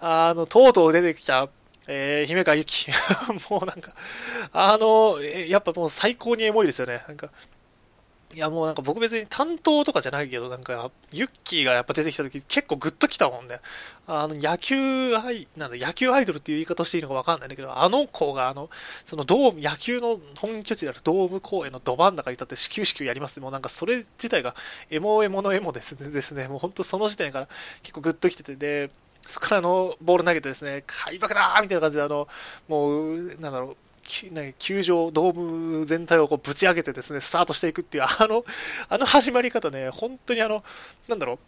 [0.00, 1.48] あの、とうとう出てきた
[1.92, 2.86] えー、姫川ゆき。
[3.50, 3.92] もうなんか、
[4.52, 7.02] あの、やっぱもう最高にエモいですよね。
[7.08, 7.30] なんか、
[8.32, 13.58] いやもうなんか僕別に担当とかじゃないけど、なんか、ユッキーがやっぱ出てきた時結構グッときたもんね。
[14.06, 18.70] あの、野球アイ、なんだ、野球アイドルっていう言い方していいのかわかんないんだけど、あの子があの、
[19.04, 24.54] そのドーム、野球の本拠地であるドーム公園のど真ん中に立って始球式をやります、もうなんかそれ自体が
[24.90, 26.08] エモエモのエモですね。
[26.10, 26.46] ですね。
[26.46, 27.48] もうほんとその時点から
[27.82, 28.90] 結構グッときてて、で、
[29.30, 32.28] そこからのボール投げてですね、開幕だーみたいな感じで、あの、
[32.68, 33.76] もう、なんだろう、
[34.58, 38.44] 球場、ドーム全体をこうぶち上げてですね、スタートしていくっていう、あの、
[38.88, 40.64] あの始まり方ね、本当にあの、
[41.08, 41.38] なんだろう、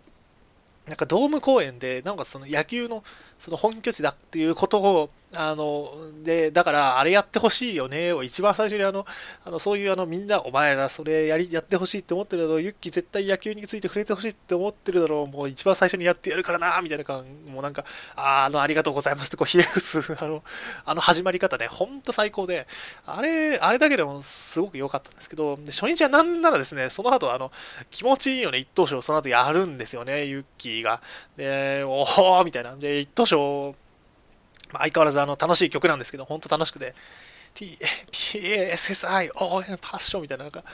[0.89, 3.03] なんかドーム公演で、なんかその野球の
[3.43, 9.05] その本拠地だっていうことを、あの、で、だからあれやってほしいよねを一番最初にあの、
[9.45, 17.84] あのそういうあのみんなお前らそれやり、やってほしいって思ってるだろう、ユッキー絶対野球について触れてほしいって思ってるだろう、もう一番最初にやってやるからな、みたいな感、もうなんか、
[18.14, 20.45] ああの、ありがとうございますってこうひれ伏す、 あの、
[20.84, 22.68] あの始まり方ね、ほんと最高で、
[23.07, 27.51] あれ、あれだけでもすごく良かったんですけど、で初日はなんならですね、その後あの、
[27.90, 31.01] 気持ちいいよね、一等賞その後やるんですよね、ユッキーが。
[31.36, 32.07] で、お
[32.38, 32.76] おみたいな。
[32.76, 33.32] で、一等賞、
[34.72, 36.95] まあ、相変わらずあの楽しい曲なんですけど、本当楽しくて、
[37.55, 37.78] T、
[38.11, 40.64] PASSI、応援パッションみたいな、なんか、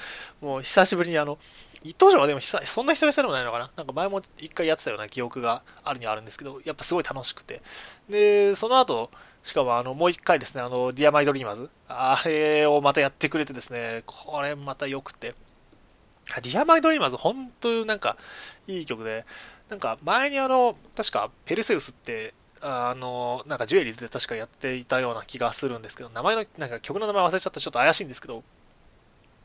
[0.40, 1.38] もう久しぶりにあの、
[1.82, 3.70] 一等賞はでも久そんな久々でもないのかな？
[3.76, 7.62] なんか前も一回やってたような記憶があるにはあるんですけど、やっぱすごい楽しくて。
[8.08, 9.10] で、その後、
[9.44, 15.34] しかもあの、もう一回ですね、あの、 Dear My Dreamers、あれをまたやってくれてですね、これまた良くて。
[16.42, 18.16] Dear My Dreamers、本当なんか、
[18.66, 19.24] いい曲で、
[19.68, 28.42] なんか前にあの、確かペルセウスってあの、なんかジュエリーズで確かやっていたような気がするんですけど、名前の、なんか曲の名前忘れちゃったちょっと怪しいんですけど、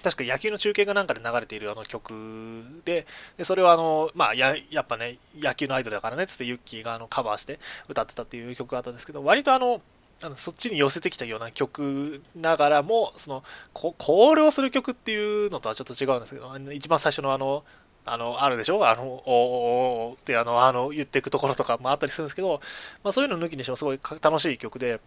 [0.04, 3.08] 確か野球の中継がなんかで流れているあの曲で、
[3.38, 9.82] でそれはあの、まあや、やっぱね、野球のアイドルだからね、つってユッキーがあのカバーして歌ってたっていう曲があったんですけど、割とあの、
[10.22, 13.44] あのそっちに寄せてきたような曲ながらも、その、
[13.74, 17.64] コールをする曲っていうのとはちょっと違うんですけど、一番最初のあの、
[18.06, 18.86] あの、あるでしょ？
[18.88, 22.60] あの、おーおーってあの、あの、言っていくところとかもあったりするんですけど、
[23.04, 25.00] まあそういうの抜きにしてもすごい楽しい曲で、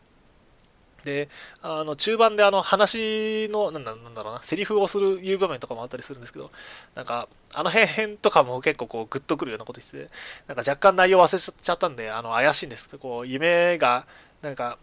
[1.05, 1.29] で、
[1.63, 6.51] あの、中盤であの、話の、なんだろうな、セリフをする、いう場面とかもあったりするんですけど、
[6.97, 10.11] なんか、あの辺とかも結構こう、グッとくるようなことしてて、
[10.49, 14.05] なんか若干内容忘れちゃったんで、あの、怪しいんですけど、こう、夢が、
[14.43, 14.79] なんか、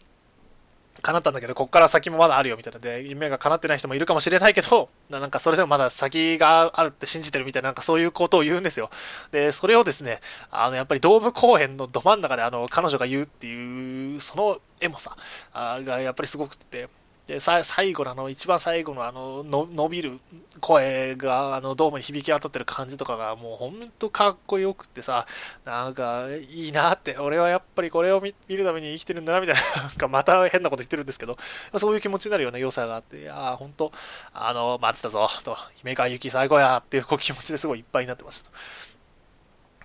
[1.04, 8.90] 叶ったんだけど、こっから先もまだあるよみたいなで、夢が叶ってない人もいるかもしれないけど、なんかそれでもまだ先があるって信じてるみたいな、なんかそういうことを言うんですよ。
[9.32, 15.18] で、それをですね、あの、やっぱりドーム公演のど真ん中であの、彼女が言うっていう、そのエモさ
[15.54, 16.88] がやっぱりすごくて、
[17.28, 20.20] で最後のあの一番最後のあの伸びる
[20.60, 25.26] 声があのドームに響き渡ってる感じとかがもうほんとかっこよくってさ
[25.64, 31.38] なんかいいなって俺はやっぱりこれを見るために生きてるんだなみたいな なんかまた変なこと言ってるんですけど
[31.78, 33.94] そういう気持ちになるような良さがあってああほんと
[34.34, 38.52] あの待ってたぞと姫川ゆき最高やっていうこう気持ちですごいいっぱいになってました。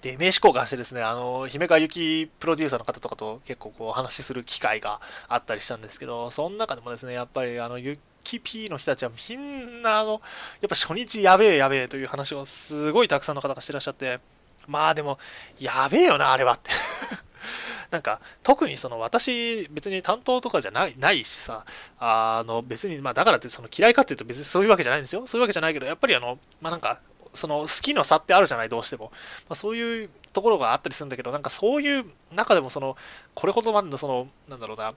[0.02, 10.20] で、名刺交換してですね、あの、姫川由紀プロデューサーの方とかと結構こうお話しする機会があったりしたんですけど、その中でもですね、やっぱりあの、ゆき P の人たちはみんなあの、
[10.60, 14.20] やっぱ初日やべえやべえという話をすごいたくさんの方がしてらっしゃって、
[14.66, 15.18] まあでも、
[15.58, 16.70] やべえよな、あれはって
[17.90, 21.64] なんか、特にその私、別に担当とかじゃないないしさ、
[21.98, 25.26] あの、別に、まあだからってその嫌いかっていうと別にそういうわけじゃないんですよ。
[25.26, 27.00] そういうわけじゃないけど、やっぱりあの、まあなんか、
[27.34, 29.10] その好きの差ってあるじゃない、どうしても。
[29.48, 32.96] まあ、そういうところがあったりするんだけど、なんかそういう中でもその、
[33.34, 34.94] これほどまでのその、なんだろうな、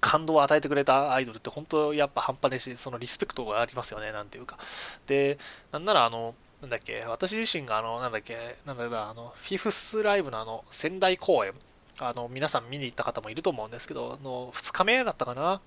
[0.00, 4.58] 感動を与えてくれたアイドルって本当やっぱ半端ねし、そのリスペクトがありますよね、なんていうか。
[5.06, 5.38] で、
[5.70, 11.52] なんならあの、なんだっけ、私自身があの、なんだっけ、なんだろうな、あの、フィフスライブのあの、仙台公演、
[12.00, 15.60] あの、皆さん見に行った方もいると思うんですけど、の、2日目だったかな。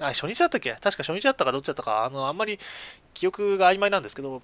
[0.00, 0.72] あ、初日だったっけ？
[0.74, 2.60] 確か初日だったかどっちだったか、あの、あんまり
[3.12, 4.40] 記憶が曖昧なんですけど、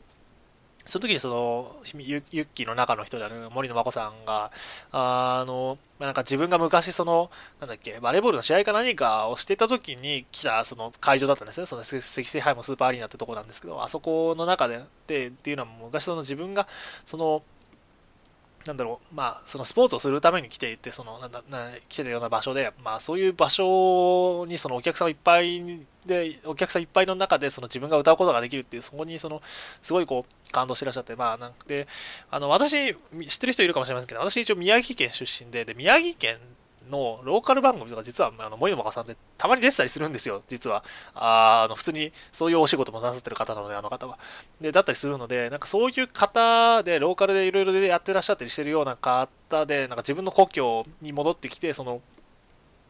[0.86, 4.50] その時にそのユッキーの中の人である森野真子さんが、
[4.92, 11.66] あの、なんか自分が昔その、なんだっけ、バレーボールの試合か何かをしてた時に来たその会場だったんですね。
[11.66, 16.66] その積水ハイもスーパーアリーナってとこなんですけど、あそこの中で、で、っていうのは昔その自分が、
[17.04, 17.42] その、
[18.66, 29.40] なんだろう、まあ、そのスポーツをするために来ていて、その、なんだ、な来てたような場所で、まあ、そういう場所に、そのお客さんいっぱいで、お客さんいっぱいの中で、その自分が歌うことができるっていう、そこに、その、
[29.80, 31.88] すごいこう、感動してらっしゃって、まあ、なんで、
[32.30, 36.38] あの、私、知ってる人いるかもしれませんけど、私一応宮城県出身で、で、宮城県っ
[36.88, 40.84] のローカル番組とか実はあの森山さんってたまに出てたりするんですよ、実は。
[41.14, 44.18] あの普通にそういうお仕事もなさってる方なので、あの方は。
[44.60, 52.00] で、だったりするので、なんかそういう方で、ローカルでいろいろやってらっしゃったりしてるような方で、なんか自分の故郷に戻ってきて、その、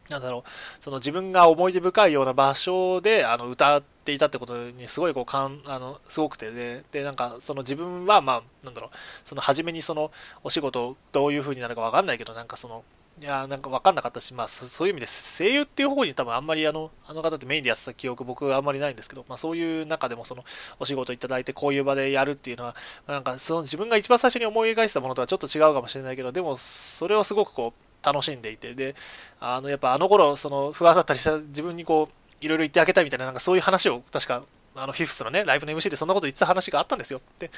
[0.09, 10.11] なんだろう、その自分が思い出深いような場所であの歌っていたってことにすごいこうかんあのすごくてででなんかその自分はまあなんだろうその初めにその
[10.43, 12.83] お仕事どういう風になるかわかんないけどなんかその
[13.21, 20.43] いやなんか分かんなかったし、まあ、そういう意味で声優っていう方に多分あんまりあのあの方ってメインでやってた記憶僕はあんまりないんですけど、まあ、そういう中でもその
[20.79, 22.75] お仕事いただいてこういう場でやるっていうのは
[23.07, 28.95] なんかその自分が一番最初に思い描いてたものとはちょっと違うかもしれないけどでもそれをすごくこう楽しんでいてで
[29.39, 34.41] あのやっぱあの頃その不安だったりした自分にこういろいろ言ってあげたいみたいななんかそういう話を確か
[34.75, 37.21] あのフィフスのね、ライブの MC でそんなこと言ってた話があったんですよ。
[37.39, 37.51] で、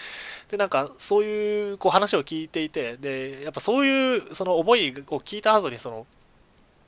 [0.50, 6.08] でなんかそういうこう話を聞いていて、で、やっぱそういうその思いを聞いた後にその、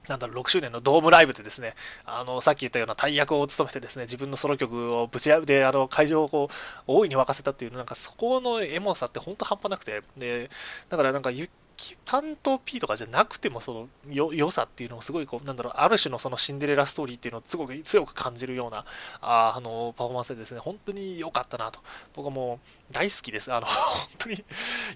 [0.07, 6.53] なんだろう、6周年のドームライブでですね、あの、さっき言ったような大役を務めてですね、自分のソロ曲をぶち合うで、あの、会場をこう、
[6.87, 10.49] 大いに沸かせたっていう、なんかそこのエモさって本当半端なくて、で、
[10.89, 11.31] だからなんか、
[12.05, 18.85] 担当 P とかじゃなくてもその良さっていうのをすごいこうなんだろうある種のそのシンデレラストーリーっていうのをすごく強く感じるような
[19.21, 21.79] ああのパフォーマンスでですね本当に良かったなと。
[22.15, 22.59] 僕はも
[22.89, 23.53] う大好きです。
[23.53, 24.43] あの本当に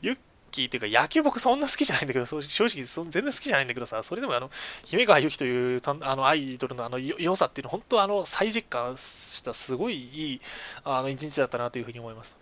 [0.02, 0.18] ユッ
[0.50, 4.50] キーっていうか野球僕そんな好きじゃないんだけど正直全然好きじゃないんだけどさそれでもあの
[4.86, 10.42] 姫川由紀というあのアイドルのあの良さっていうのは本当あの再実感したすごいいい
[10.84, 12.36] あの一日だったなというふうに思います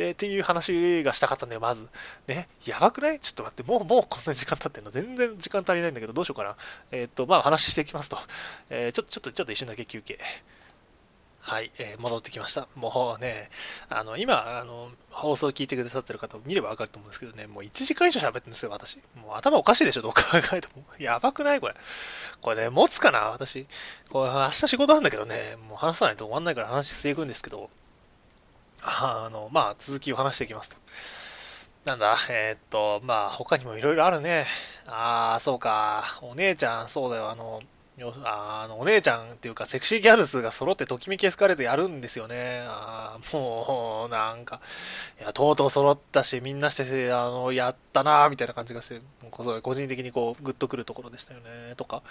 [0.00, 1.86] で、っていう話がしたかったんだよ、まず。
[2.26, 3.20] ね、やばくない？
[3.20, 4.90] ちょっと待って、もう、もうこんな時間経ってんの？
[4.90, 6.56] 全然時間足りないんだけど、どうしようかな？
[6.90, 8.18] えー、っと、まあ話していきますと。
[8.70, 10.18] えー、ちょっと、ちょっと、ちょっと一瞬だけ休憩。
[11.42, 12.68] はい、えー、戻ってきました。
[12.76, 13.50] もうね、
[13.88, 18.98] あの、今、あの、放送聞いてくださってる方見ればわかると思うんですけどね、もう1時間以上喋ってるんですよ、私。
[19.16, 20.20] もう頭おかしいでしょ、どう考
[20.52, 20.84] えても。
[21.00, 21.60] やばくない？
[21.60, 21.74] これ。
[22.42, 23.66] これね、持つかな私。
[24.10, 27.70] これ、明日仕事なんだけどね、もう話さないと終わんないから話していくんですけど、
[28.82, 30.76] あの、まあ、続きを話していきますと。
[31.84, 34.46] なんだ、えー、っと、まあ、他にもいろいろあるね。
[34.86, 36.18] ああ、そうか。
[36.20, 37.60] お姉ちゃん、そうだよ、あの、
[38.24, 42.64] あの、お姉ちゃんっていうか、セクシーギャルズが揃ってときめきエスカレートやるんですよね。
[42.66, 44.60] ああもう、なんか、
[45.20, 51.74] いや、とうとう揃ったし、みんなして、あの、やったなみたいな感じがして、個人的にこう、グッとくるところでしたよね。
[51.76, 52.02] とか、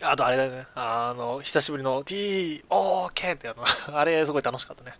[0.00, 0.66] あとあれだよね。
[0.74, 3.64] あの、久しぶりの TOK ってあの、
[3.98, 4.94] あれすごい楽しかったね。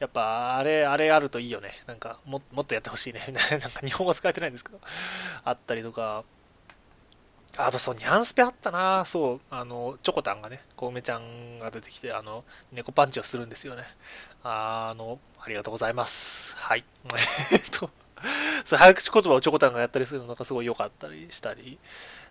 [0.00, 1.82] やっぱ、あれ、あれあるといいよね。
[1.86, 3.24] なんか、ももっとやってほしいね。
[3.50, 4.80] なんか日本語使えてないんですけど。
[5.44, 6.24] あったりとか。
[7.56, 13.82] あとそう、ニャンスペあったなそう、あの、チョコタンがね、コウメちゃんが出てきて、あの、猫パンチをするんですよね。
[14.44, 16.56] あの、ありがとうございます。
[16.56, 16.84] はい。
[17.52, 17.90] えっと、
[18.64, 21.78] そう、早口言葉をチョコタンがやったりするのがすごい良かったりしたり。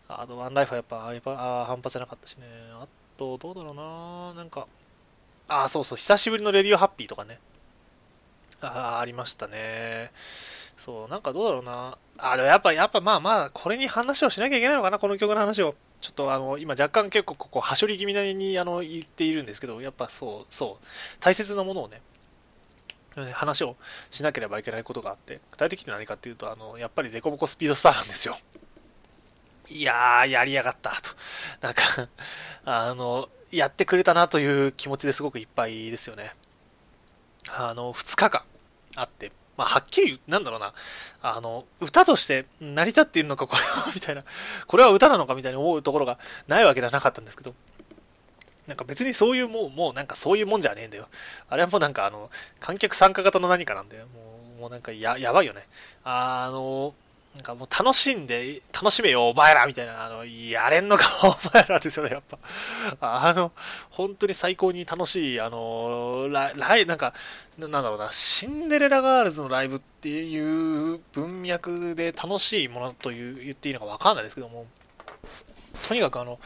[0.07, 1.31] あと、ワンライフはやっぱ、やっぱ
[1.63, 2.45] あ半端じゃなかったしね。
[2.73, 4.67] あと、どうだろうななんか、
[5.47, 7.39] あ、そうそう、久しぶりのレディオハッピーとかね。
[8.61, 10.11] あありましたね。
[10.77, 11.97] そう、なんかどうだろうな。
[12.17, 15.75] あ、でもやっぱ、やっぱまあまあ、これに話をしなきゃいけないのかな、この曲の話を。
[16.01, 20.85] ちょっとあの、今若干結構ここ、はしょり気味なりにあの言っているんですけど、やっぱそう、そう、
[21.19, 22.01] 大切なものをね、
[23.33, 23.75] 話を
[24.11, 28.37] しなければいけないことがあって、具体的に何かっていうと、あの、やっぱりデコボコスピードスターなんですよ。
[29.67, 31.09] いやー、やりやがったと。
[31.61, 31.83] なんか
[32.63, 36.33] あの、やってくれたなという気持ちですごくいっぱいですよね。
[37.57, 38.41] あの、2日間
[38.95, 40.73] あって、まあ、はっきり、なんだろうな、
[41.21, 44.23] あの、歌として成り立っているのか、これは、 みたいな、
[44.67, 46.17] これは歌なのかみたいに思うところが
[46.47, 47.53] ないわけではなかったんですけど、
[48.67, 51.07] なんか別にそういうもう、もうなんかそういうもんじゃねえんだよ。
[51.49, 54.05] あれはもうなんかあの、観客参加型の何かなんだよ。
[54.07, 55.67] もう、もうなんかや、やばいよね。
[56.03, 56.93] あの、
[57.35, 62.39] なんかもう楽しんで、楽しめよ、お前らみたいな、あの、やれんのか、お前らですよね、やっぱ。
[62.99, 63.51] あの、
[63.91, 67.13] 本当に最高に楽しい、あの、ラライ、なんか、
[67.57, 74.65] なんだろうな、シンデレラガールズのライブっていう文脈で楽しいものという言っていいのかわかんないですけども、
[75.87, 76.39] とにかくあの、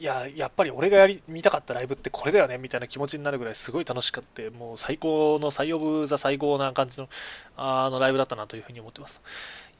[0.00, 4.42] いや、やっぱり俺がやり、見たかったライブってこれだよね、みたいな気持ちになるぐらいすごい楽しかった。
[4.50, 7.08] もう最高の、最オブザ最高な感じの、
[7.56, 9.20] あの、ライブだったなというふうに思ってます。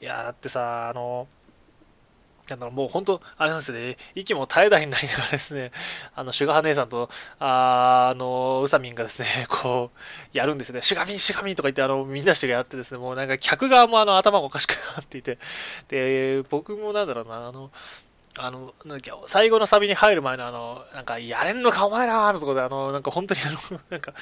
[0.01, 1.27] いや、だってさ、あの、
[2.49, 5.70] なんだろう、もう本当、あれなんですよね、息も絶え絶えになりながらですね、
[6.15, 9.99] あの、シュガー姉さんと、あの、うさみんがですね、 こう、
[10.33, 15.39] やるんですよね、シュガミン、シュガミンとか言って、あの、みんなしてやってですね、もうなんか客側もあの、頭がおかしくなっていて、
[15.89, 17.70] で、僕もなんだろうな、あの、
[18.37, 24.13] あの、なんだっけ、最後のサビに入る前のあの、なんか、やれんのかお前らのとこで、あの、なんか本当にあの、 なんか、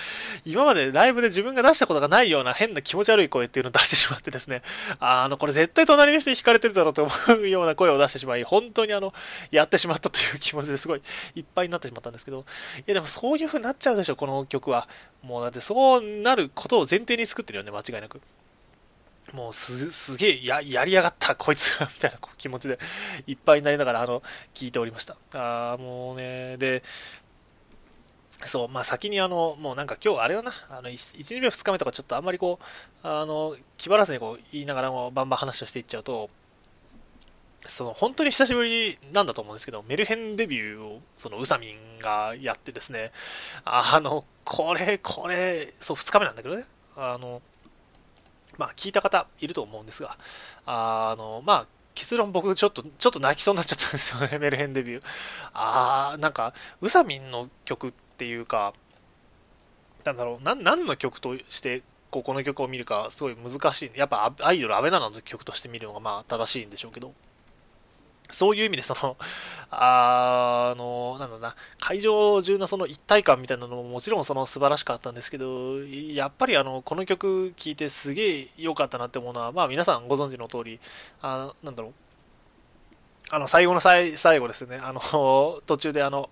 [0.44, 4.62] 今までライブで自分が出したことがないような変な気持ち悪い声っていうのを出してしまってですね、
[5.00, 9.12] あの、これ絶対隣の人に惹かれてるだろうと思うような声を出してしまい、本当にあの、
[9.50, 11.02] やってしまったという気持ちですごい
[11.34, 12.44] いっぱいになってしまったんですけど、
[12.78, 14.88] いやでもそういう風になっちゃうでしょ、この曲は。
[15.22, 18.20] もうだってそうなることを前提に作ってるよね、間違いなく。
[19.32, 22.78] もうす、すげえ、や、やりやがった、こいつみたいな気持ちで
[23.26, 24.22] いっぱいになりながら、あの、
[24.54, 25.16] 聞いておりました。
[25.34, 26.82] ああ、もうね、で、
[28.44, 36.28] そう、まあ先にあの、もうなんか今日あれだな、あの、1日目2日目とかちょっとあんまりこう、あの、気張らずにこう言いながらもバンバン話をしていっちゃうと、
[37.66, 43.12] その本当に久しぶりなんだと思うんですけど、メルヘンデビューをそのウサミンがやってですね、
[43.64, 46.64] あの、これ、これ、そう、2日目なんだけどね、
[46.96, 47.42] あの、
[48.58, 50.16] まあ、聞いた方いると思うんですが、
[50.66, 55.02] あの、まあ、結論僕ちょっと、ちょっと泣きそうになっちゃったんですよね、 メルヘンデビュー。
[55.54, 58.74] あー、なんか、うさみんの曲っていうか、
[60.04, 63.98] なんだろう、な何の曲として、ここの曲を見るか、すごい難しい。
[63.98, 67.14] やっぱアイドル、アベナナの曲として見るのが、まあ、正しいんでしょうけど、
[68.30, 69.16] そういう意味で、その、
[69.70, 80.80] あの、なんだな、会場中のその一体感みたいなのももちろんその素晴らしかったんですけど、やっぱりあの、この曲聴いてすげえ良かったなって思うのは、まあ皆さんご存知の通り、
[81.22, 81.92] あなんだろう、
[83.30, 86.30] あの、最後の最最後ですね、あの、途中であの、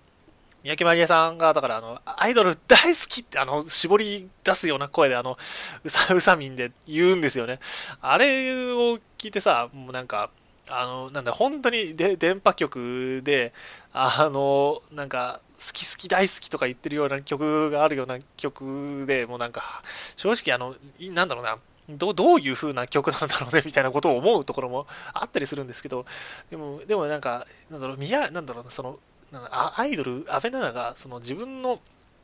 [0.65, 5.37] 三宅まりえさんが、だからあの、アイドル大好きって、あの、絞り出すような声で、あの、
[5.83, 7.59] うさ、うさみんで言うんですよね。
[8.01, 10.31] あれを聞いてさ、もうなんか、
[10.69, 13.53] あの、なんだ、本当にで電波局で、
[13.93, 19.83] あの、なんか、好き好き大好きとか言ってるような曲があるような曲で、もうなんか、
[20.15, 20.75] 正直あの、
[21.13, 21.57] なんだろうな、
[21.89, 26.05] どどういう風な曲なんだろうね みたいなことを思うところもあったりするんですけど、
[26.49, 28.99] でも、でもなんか、なんだろう、宮、なんだろうな、その、
[29.51, 31.79] アイドル、アベナナが、その自分の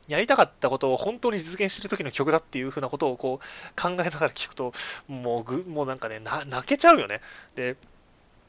[0.08, 4.72] やりたかったことを本当に実現してる時の曲だっていう風なことをこう考えながら聞くと、
[5.08, 7.20] もうぐ、もうなんかね、泣けちゃうよね。
[7.54, 7.76] で、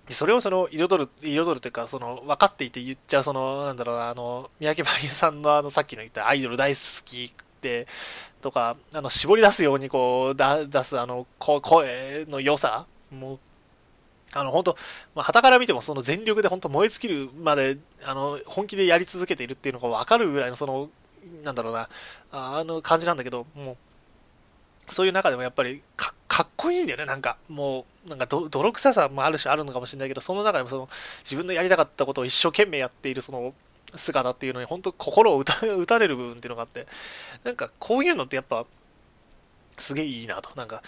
[0.07, 7.31] でそれをその彩る、彩るというか、その分かっていて言っちゃう、その、なんだろうな、あの、三宅まりさんのあの、さっきの言ったアイドル大好きっ
[7.61, 7.87] て
[8.41, 13.39] とか、あの、絞り出すようにこう、だ出す、あの、声の良さもう、
[14.33, 14.77] あの、本当
[15.15, 20.89] まあ、旗から見てもその全力で本当燃え尽きるまで、あの、本気でやり続けているっていうのが分かるぐらいの、その、
[21.43, 21.87] なんだろうな、
[22.31, 23.77] あの感じなんだけど、もう、
[24.87, 27.37] そういう中でもやっぱりかっこいいんだよね、なんか。
[27.47, 30.89] もう、なんか泥臭さもある種あるのかもしれないけど、その中でもその
[31.19, 33.53] 自分のやりたかったことを一生懸命やっているその
[33.95, 36.87] 姿っていうのに本当心を打たれる部分っていうのがあって、
[37.43, 38.65] なんかこういうのってやっぱ
[39.77, 40.49] すげえいいなと。
[40.55, 40.81] なんか、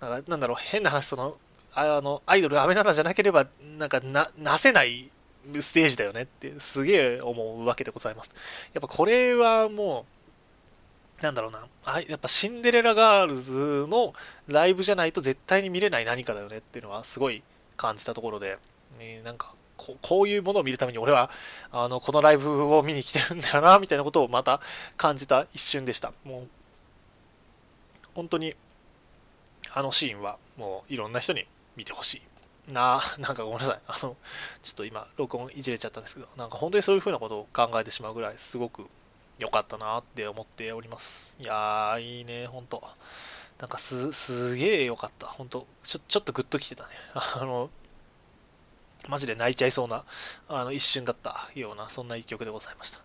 [0.00, 1.36] なんかなんだろう、変な話、その、
[1.74, 3.46] あの、アイドル、アメナナじゃなければ、
[3.78, 5.10] なんかな、なせない
[5.60, 8.32] ステージだよねってすげえ思うわけでございます。
[8.72, 10.21] やっぱこれはもう、
[11.22, 14.12] なんだろうな、あやっぱシンデレラガールズの
[14.48, 17.42] ライブじゃないと絶対に見れない何かだよねっていうのはすごい
[17.76, 18.58] 感じたところで、
[18.98, 21.30] えー、なんかここういうものを見るために俺は
[21.70, 24.60] あのこのライブを見に来てるんだよなみたいなことをまた
[24.96, 26.12] 感じた一瞬でした。
[26.24, 26.48] もう
[28.14, 28.54] 本当に
[29.72, 31.46] あのシーンはもういろんな人に
[31.76, 32.22] 見てほしい。
[32.72, 33.78] なあ、なんかごめんなさい。
[33.88, 34.16] あの、
[34.62, 38.86] ちょっと今、録音いじれちゃったんですけど、なんか本当にそういう風なことを考えてしまうぐらい、すごく
[39.38, 41.36] 良かったなって思っております。
[41.40, 42.82] いやー、いいね、ほんと。
[43.58, 45.26] なんかす、すげえ良かった。
[45.26, 46.90] 本当ちょ、ちょっとグッときてたね。
[47.14, 47.70] あの、
[49.08, 50.04] マジで泣いちゃいそうな、
[50.48, 53.00] あの、一瞬だったような、そんな一曲でございました。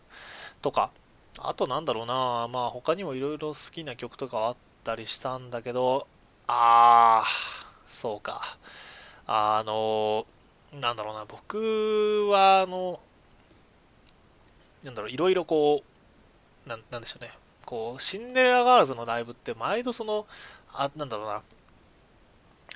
[0.61, 0.91] とか、
[1.39, 6.07] あとなんだろうな、まあ他にもいろいろ好きな曲とかはあったりしたんだけど、
[6.47, 7.27] あー、
[7.87, 8.57] そうか。
[9.27, 10.25] あの、
[10.73, 12.99] なんだろうな、僕は、あの、
[14.83, 15.96] なんだろう、いろいろこう、
[16.67, 17.31] ななんでしょうね、
[17.65, 20.25] こう、シンデレラガールズのライブって毎度その、
[20.73, 21.41] あ、なんだろうな、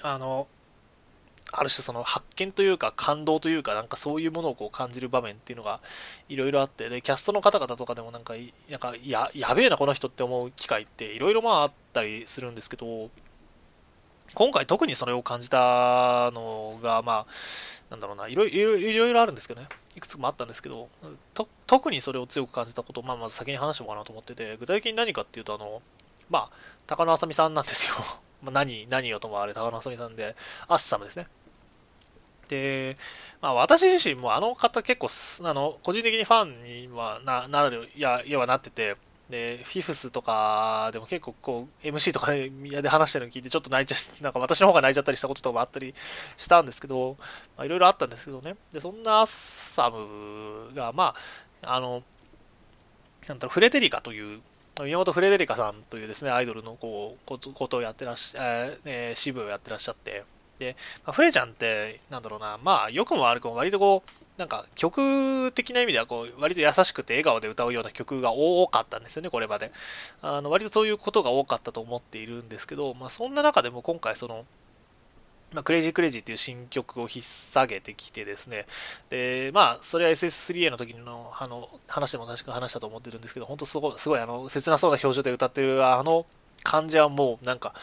[0.03, 0.47] あの、
[1.53, 5.81] ある種その発見というか感動というかなんかそういうものをこう感じる場面っていうのが
[6.29, 8.35] いろいろあってでキャストの方々とかでもなんか
[8.69, 13.09] なんかややべえなこの人って思う機会っていろいろまああったりするんですけど
[14.33, 17.25] 今回特にそれを感じたのがまあ
[17.91, 18.29] なんだろうな。
[18.29, 19.67] いろいろいろいろあるんですけどね。
[19.95, 20.89] いくつもあったんですけど
[21.67, 25.81] 特にそれを強く感じたことを、まあ、まず先に話しようかなと思ってて具体的に何かっていうとあの
[26.29, 26.49] まあ
[26.87, 27.95] 高野あさみさんなんですよ。
[28.41, 30.35] まあ何何をともあれ高野あさみさんで
[30.67, 31.27] アッサムですね。
[32.47, 32.97] で、
[33.41, 38.97] まあ、私自身もあの方結構、あの、個人的にファンにはななる、いや、いやはなってて、
[39.31, 45.95] で、フィフスとかでも結構こう、MC とかで、で話してるの聞いて、ちょっと泣いちゃ、 なんか私の方が泣いちゃったりしたこととかもあったり
[46.37, 47.17] したんですけど、
[47.59, 48.55] いろいろあったんですけどね。
[48.71, 51.15] で、そんなアッサムが、ま
[51.63, 52.03] あ、あの、
[53.27, 54.41] なんだろう、フレデリカという、
[54.81, 58.41] 宮本フレデリカさんというですね、アイドルのこうことをやってらっしゃ、
[58.85, 60.23] えー、支部をやってらっしゃって、
[60.59, 60.75] で、
[61.05, 69.71] まあ、フレちゃんって、なんだろうな、まあ、良くも悪くも割とこう、なんか曲的な意味ではこう割と優しくて笑顔で歌うような曲が多かったんですよね、これまで。
[70.21, 74.45] あの割とそういうことが多かったと思っているんですけど、まあ、そんな中でも今回その、
[75.53, 78.65] まあ、クレイジークレイジーっていう新曲を引っ提げてきてですね、
[79.09, 86.25] で、まあ、それは SS3A の時のあの話でも確か話したと思ってるんですけど、本当すごい、すごいあの切なそうな表情で歌ってるあの
[86.63, 87.73] 感じはもうなんか、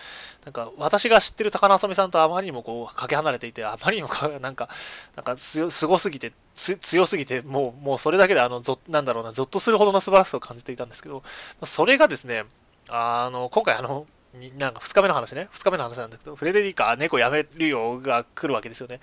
[0.45, 4.09] なんか私が知ってる高野麻美さんとあまりにもこうかけ離れていて、あまりにも
[4.41, 4.69] なんか、
[5.17, 11.23] なんかすごすぎて、強すぎて、もう、もうそれだけであの、ぞなんだろうな、ぞっとするほどの素晴らしさを感じていたんですけど、
[11.63, 12.45] それがですね、
[12.89, 14.07] あの、今回あの、
[14.59, 19.01] なんか2日目の話ね、2日目の話なんだけど、フレデリカ、猫やめるよが来るわけですよね。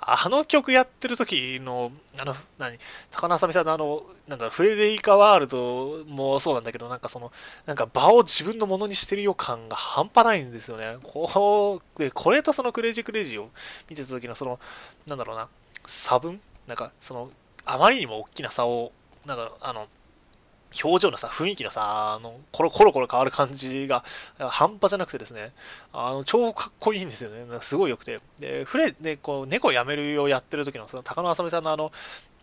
[0.00, 2.78] あの曲やってる時の、あの、何、
[3.10, 7.32] 高野麻美さんのあの、なんだろフレデリカワールドもそうなんだけど、なんかその、
[7.66, 10.96] なんか場を自分のものにしてる予感が半端ないんですよね。
[11.02, 13.50] こう、で、これとそのクレイジークレイジーを
[13.90, 14.60] 見てた時のその、
[15.08, 15.48] なんだろうな、
[15.86, 16.40] 差分？
[16.68, 17.30] なんか、その、
[17.64, 18.92] あまりにも大きな差を、
[19.26, 19.88] なんか、あの、
[20.82, 24.04] 表情のさ、雰囲気のさ、あの、コロコロコロ変わる感じが
[24.38, 25.52] 半端じゃなくてですね、
[25.92, 27.46] あの、超かっこいいんですよね。
[27.60, 28.20] すごい良くて。
[28.38, 31.90] で、フレ、で、こう、猫やめるよやってる時の、その、高野あさみさんのあの、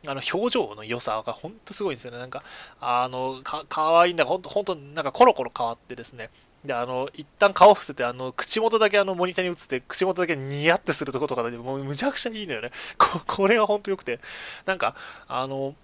[0.08, 2.18] あの、表情の良さがほんとすごいんですよね。
[2.18, 2.44] なんか、
[2.82, 6.30] あの、か、かわいいんだ、ほんと、ほんと、なんかコロコロ変わってですね、
[6.66, 12.72] で、あの、一旦顔伏せて、あの、口元だけあの、モニターに映って、口元だけニヤってするとことかで、もうむちゃくちゃいいのよね。
[12.98, 14.20] ここれがほんと良くて。
[14.66, 14.96] なんか、
[15.28, 15.76] あの、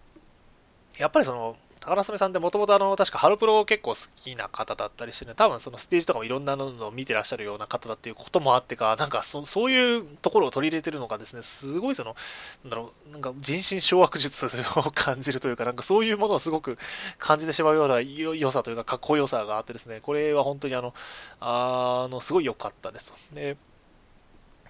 [0.98, 12.16] やっぱりその、高田さんってもともとあの、確かハロプロ結構好きな方だったりしてね、多分そのステージとかもいろんなのを見てらっしゃるような方だっていうこともあってか、なんかそそういうところを取り入れてるのがですね、すごいその、
[12.64, 16.78] なんだろう、なんか人心掌握術を感じるというか、なんかそういうものをすごく
[17.18, 20.94] 感じてしまうような良さというか、かっこよさがあってですね、これは本当にあの、
[21.40, 23.18] あの、すごい良かったですと。
[23.34, 23.58] で、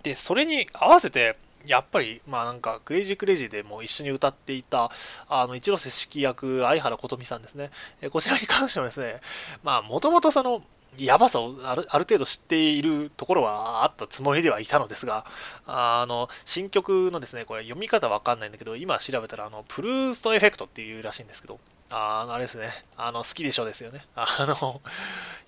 [0.03, 4.91] で、それに合わせて、やっぱり、まあなんか、クレイジークレイジーでも一緒に歌っていた、
[5.27, 7.71] あの、一ノ瀬志希役、藍原ことみさんですね。
[8.01, 9.21] えこちらに関してはですね、
[9.63, 10.61] まあ、もともとその、
[10.97, 15.25] やばさをある程度知っているところはあったつもりではいたのですが、
[15.65, 21.59] あの、新曲のですね、これ読み方わかんないんだけど、今調べたら、あの、 PROUST EFFECT っていうらしいんですけど、
[21.91, 24.05] あの、あれですね、あの、好きでしょですよね。
[24.15, 24.27] あ
[24.61, 24.81] の、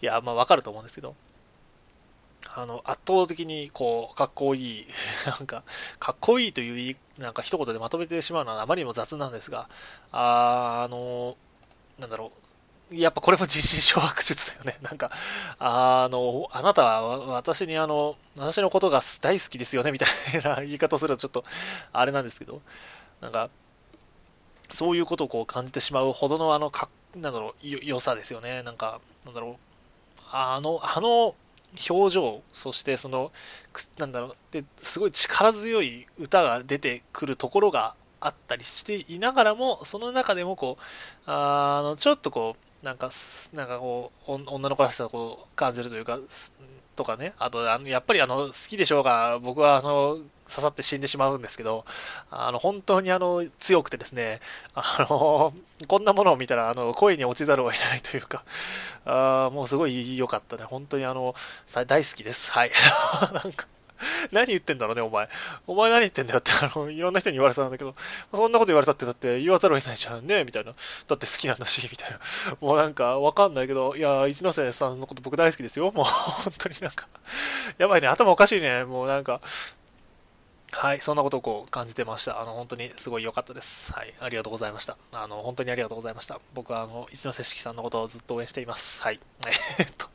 [0.01, 1.13] いや、まあわかると思うんですけど、
[2.55, 4.87] あの、圧倒的に、こう、かっこいい、
[5.25, 5.63] なんか、
[5.99, 9.69] かっこいいという、なんか一言でまとめてしまうのはあまりにも雑なんですが、
[10.11, 11.35] ああの、
[11.99, 12.31] なんだろ
[12.91, 14.77] う、やっぱこれも人心掌握術だよね。
[14.83, 15.11] なんか、
[15.59, 20.09] あの、あなたは私にあの、私のことが大好きですよね、みたい
[20.43, 21.45] な言い方をするとちょっと、
[21.91, 22.61] あれなんですけど、
[23.21, 23.49] なんか、
[24.69, 28.63] そういうことをこう感じてしまうほどのあの、かなんだろう、良さですよね。
[28.63, 29.55] なんか、なんだろう、
[30.31, 31.35] あの、あの、
[31.89, 33.31] 表情そしてその
[33.97, 40.83] なんだろうですごい力強い歌が出てくるところがあったりしていながらもその中でもこう
[41.25, 43.09] あのちょっとこうなんか
[43.53, 46.19] なんかこう女の子らしさをこう感じるというか
[46.95, 47.33] とかね。
[47.39, 51.85] あとあのやっぱりあの好きでしょうが僕はあの刺さって死んでしまうんですけど、
[52.29, 54.39] あの、本当にあの、強くてですね、
[54.75, 55.53] あの、
[55.87, 58.43] こんなものを見たら、あの、声に落ちざるを得ないというか、
[59.05, 60.63] あもうすごい良かったね。
[60.63, 61.35] 本当にあの、
[61.87, 62.51] 大好きです。
[62.51, 62.71] はい。
[63.33, 63.67] なんか、
[64.31, 65.29] 何言ってんだろうね、お前。
[65.67, 67.95] お前何言ってんだよって、あの、いろんな人に言われたんだけど、
[68.33, 70.73] そんなこと言われたって、だって言わざるを得ないじゃんね、みたいな。
[71.07, 72.19] だって好きなんだし、みたいな。
[72.61, 75.91] もうなんか、わかんないけど、いや、一ノ瀬さんのこと僕大好きですよ。
[75.91, 77.07] もう、本当になんか、
[77.77, 78.83] やばいね、頭おかしいね。
[78.83, 79.41] もうなんか、
[80.73, 82.41] はい、そんなことをこう感じてました。
[82.41, 83.93] あの、本当にすごい良かったです。
[83.93, 84.97] はい、ありがとうございました。
[85.13, 86.39] あの、本当にありがとうございました。
[86.53, 89.01] 僕は、あの、一ノ瀬式さんのことをずっと応援しています。
[89.01, 89.19] はい。
[89.79, 90.07] えっと、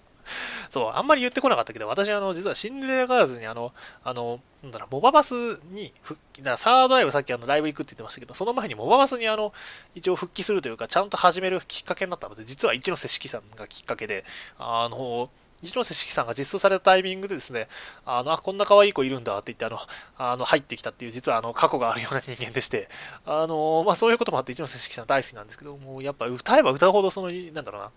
[0.68, 3.72] そう、あんまり言ってこなかったけど、私、あの、実はシンデレラガールズに、あの、
[4.02, 9.52] あの、なんだろ、モババスに復帰、だサードライブさっきあのライブ行くって言ってましたけど、その前にモババスにあの、
[9.94, 14.24] 一応復帰するというか、ちゃんと始めるきっかけになったので、実は一ノ瀬式さんがきっかけで、
[14.58, 15.30] あの、
[15.62, 17.68] 一ノ瀬式さんが実装されたタイミングでですね、
[18.06, 19.78] あの、あ、こんな可愛い子いるんだって言って、あの、
[20.16, 22.88] あの入ってきたっていう、実はあの、過去があるような人間でして、
[23.26, 27.90] あの、まあ、そういうこともあって一ノ瀬式さん大好きなんですけど、もうやっぱ歌えば歌うほどその、なんだろうな、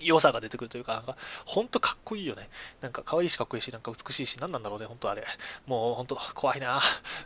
[0.00, 2.48] 良さが出てくるというか、なんか、ほんとかっこいいよね。
[2.80, 5.24] なんか、可愛いしかっこいいし、なんか美しいし、何なんだろうね、ほんとあれ。
[5.66, 6.80] もう、ほんと、怖いな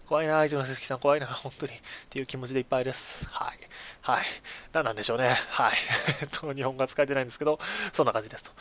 [0.06, 1.72] 怖いな一ノ瀬式さん怖いな本当に。
[1.72, 1.76] っ
[2.10, 3.28] ていう気持ちでいっぱいです。
[3.30, 3.58] はい。
[4.02, 4.24] はい。
[4.72, 5.36] 何なんでしょうね。
[5.50, 5.72] はい。
[6.20, 7.58] えっと、日本語は使えてないんですけど、
[7.92, 8.52] そんな感じですと。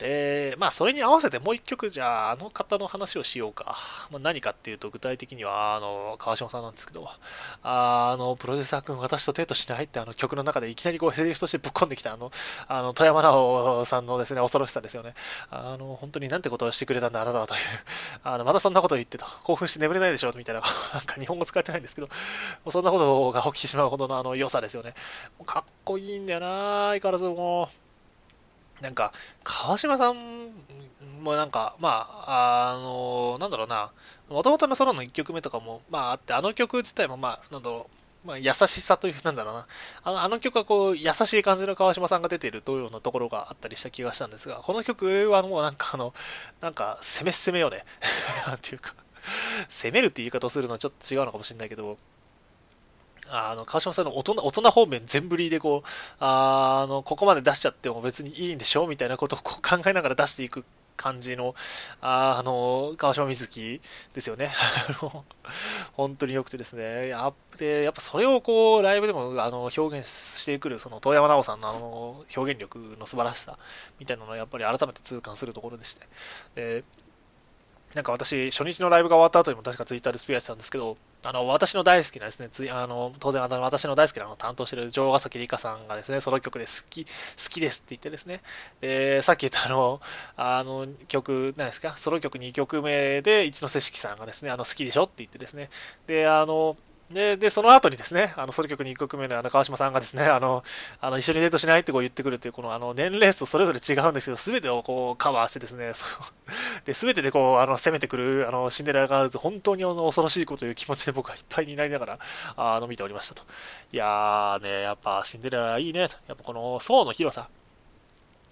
[0.00, 3.76] で、まあ、それに合わせてもう一曲、じゃあ、あの方の話をしようか。
[4.10, 7.06] まあ、何かっていうと、具体的には、あの、川島さんなんですけど、
[7.62, 12.32] あの、プロデューサー君、私とデートしないってあの曲の中でいきなりこう、セリフとしてぶっ込んできた、あの、
[12.66, 15.14] あの、富山直さんのですね、恐ろしさですよね。
[15.50, 17.60] あの、本当になんてことをしてくれたんだ、あなたはという。
[18.24, 20.62] あの、またそんなこと言ってと、興奮して眠れないでしょ、みたいな、
[20.94, 22.08] なんか日本語使ってないんですけど、
[22.70, 24.94] そんなことが起きてしまうほどのあの良さですよね。
[25.44, 27.89] かっこいいんだよな相変わらずもう。
[28.80, 29.12] なんか、
[29.44, 30.50] 川島さん
[31.22, 33.92] もなんか、まあ、あの、なんだろうな、
[34.28, 37.88] もともとのソロの1曲目とかも、まああって、あの曲自体も、まあ、なんだろ
[38.24, 39.66] う、まあ、優しさという、なんだろうな、
[40.02, 46.14] あのあの曲はこう、優しい感じの川島さんが出ているというようなところがあったりした気がしたんですが、この曲はもうなんかあの、
[46.60, 47.84] なんか、攻め攻めよね。
[48.46, 48.94] なんていうか、
[49.68, 51.98] 攻めるって言い方をするのはちょっと違うのかもしれないけど、
[53.30, 55.88] あの川島さんの大人大人方面全振りでこう
[56.18, 60.64] あのここまで出しちゃっても別にいいんでしょみたいなことをこう考えながら出していく
[61.00, 61.54] 感じの
[62.02, 63.80] あの川島瑞希
[64.12, 64.50] ですよね。
[65.96, 67.08] 本当に良くてですね。
[67.08, 73.56] やでやっぱそれをこうライブでもあの表現してくるその遠山奈緒さんのあの表現力の素晴らしさ
[73.98, 76.06] みたいなのをやっぱり改めて痛感するところでして。
[76.54, 76.84] で
[77.94, 87.10] なんか私、初日のライブが終わった後にも確かツイッターでスピアしてたんですけど、あの、私の大好きなですね、つあの、当然、あの、私の大好きなの担当してる城ヶ崎里香さんがですね、ソロ曲で好き、好
[87.50, 88.42] きですって言ってですね、
[88.80, 90.00] で、さっき言ったあの、
[90.36, 95.68] あの、曲、何ですか、ソロ曲2曲目で一ノ瀬式さんがですね、あの、好きでしょって言ってですね、
[96.06, 96.76] で、あの、
[97.10, 100.62] で、で、その後にですね、あの、ソロ曲2曲目のあの、川島さんがですね、あの、
[101.00, 112.18] あの、一緒にデートしないってこう言ってくるっていう、この、あの、年齢層それぞれ違うんですけど、すべてをこう、カバーしてですね、そう、で、すべてでこう、あの、攻めてくる、あの、シンデレラガールズ、本当にあの、恐ろしいこという気持ちで僕はいっぱいになりながら、
[112.56, 113.42] あの、見ておりましたと。
[113.92, 116.16] いやーね、やっぱ、シンデレラいいね、と。
[116.28, 117.48] やっぱこの、層の広さ、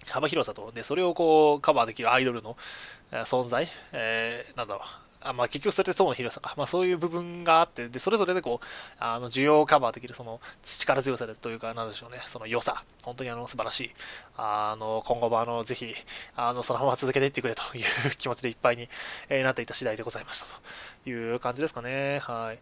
[0.07, 2.57] 幅広さと、で、それをこう、カバーできるアイドルの、
[3.11, 8.65] 存在、えー、なんだろう、あまあ、結局それで層の広さか、まあ、そういう部分があって、でそれぞれでこう
[8.99, 13.91] あの需要をカバーできるその力強さですというか、なんでしょうね、その良さ、本当にあの素晴らしい、
[14.37, 15.93] あの今後もあのぜひ
[16.35, 17.83] あのそのまま続けていってくれという
[18.17, 18.87] 気持ちでいっぱいに、
[19.29, 20.61] えなっていた次第でございましたと。
[21.05, 22.19] いう感じですかね。
[22.19, 22.59] はい、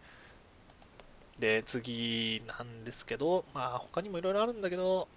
[1.39, 5.07] で、次なんですけど、まあ、他にもいろいろあるんだけど、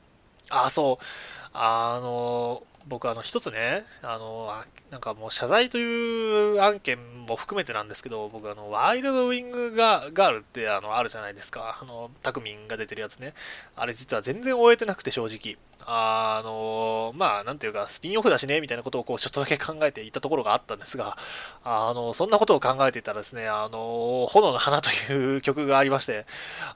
[0.48, 1.04] あ、そう、
[1.52, 4.52] あの、僕あの一つね、あの、
[4.90, 11.78] なんかもう謝罪という案件も含めてなんですけど、僕あの、ワイルドウィングガールってあの、あるじゃないですか。
[11.80, 13.34] あの、タクミンが出てるやつね。
[13.76, 15.56] あれ実は全然終えてなくて正直。
[15.86, 21.16] あの、まあ、なんていうか、スピンオフだしね、みたいなことをこう、ちょっとだけ考えていたところがあったんですが、
[21.64, 26.26] あの、そんなことを考えていたらですね、あの、炎の花という曲がありまして、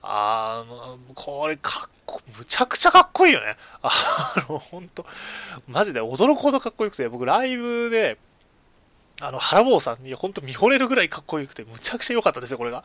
[0.03, 3.57] あの、これかっこ、むちゃくちゃかっこいいよね。
[3.83, 5.07] あの、ほんと、
[5.69, 8.19] マジで驚くほどかっこよくて、僕ライブで、
[9.21, 12.83] あの、原坊さんに本当見惚れるぐらいかっこよくて、むちゃくちゃ良かったですよ、これが。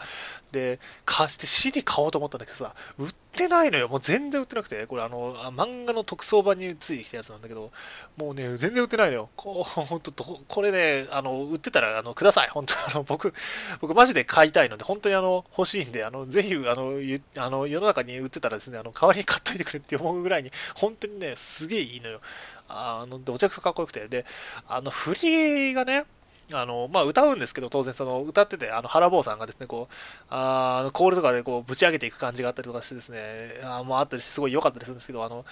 [0.52, 3.88] で、貸して CD 買おうと思ったんだけどさ、売ってないのよ。
[3.88, 7.72] もう全然売ってなくて、これあの、漫画の特装版についてきたやつなんだけど、
[8.16, 9.30] もうね、全然売ってないのよ。
[9.36, 12.50] こう、本当これね、あの、売ってたら、あの、ください。
[12.50, 13.34] 本当あの、僕、
[13.82, 17.00] 僕マジで買いたいので、本当にあの、欲しいんで、あの、ぜひ、あの、
[17.38, 22.22] あの世の中に売ってたらですね、あの、代わりに買っといてくれって思うぐらいに、本当にね、すげえいいのよ。
[22.70, 24.08] あの、でお茶くそかっこよくて。
[24.08, 24.26] で、
[24.68, 26.06] あの、振りがね、
[26.52, 29.94] あの、まあ、歌うんですけど、当然、その、歌ってて、あの、原坊さんがですね、こう、
[30.30, 35.46] あの、コールとかでこう、ぶち上げていく感じがあったりとかしてですね、あもうあったりして、すごい良かったりするんですけど、あの、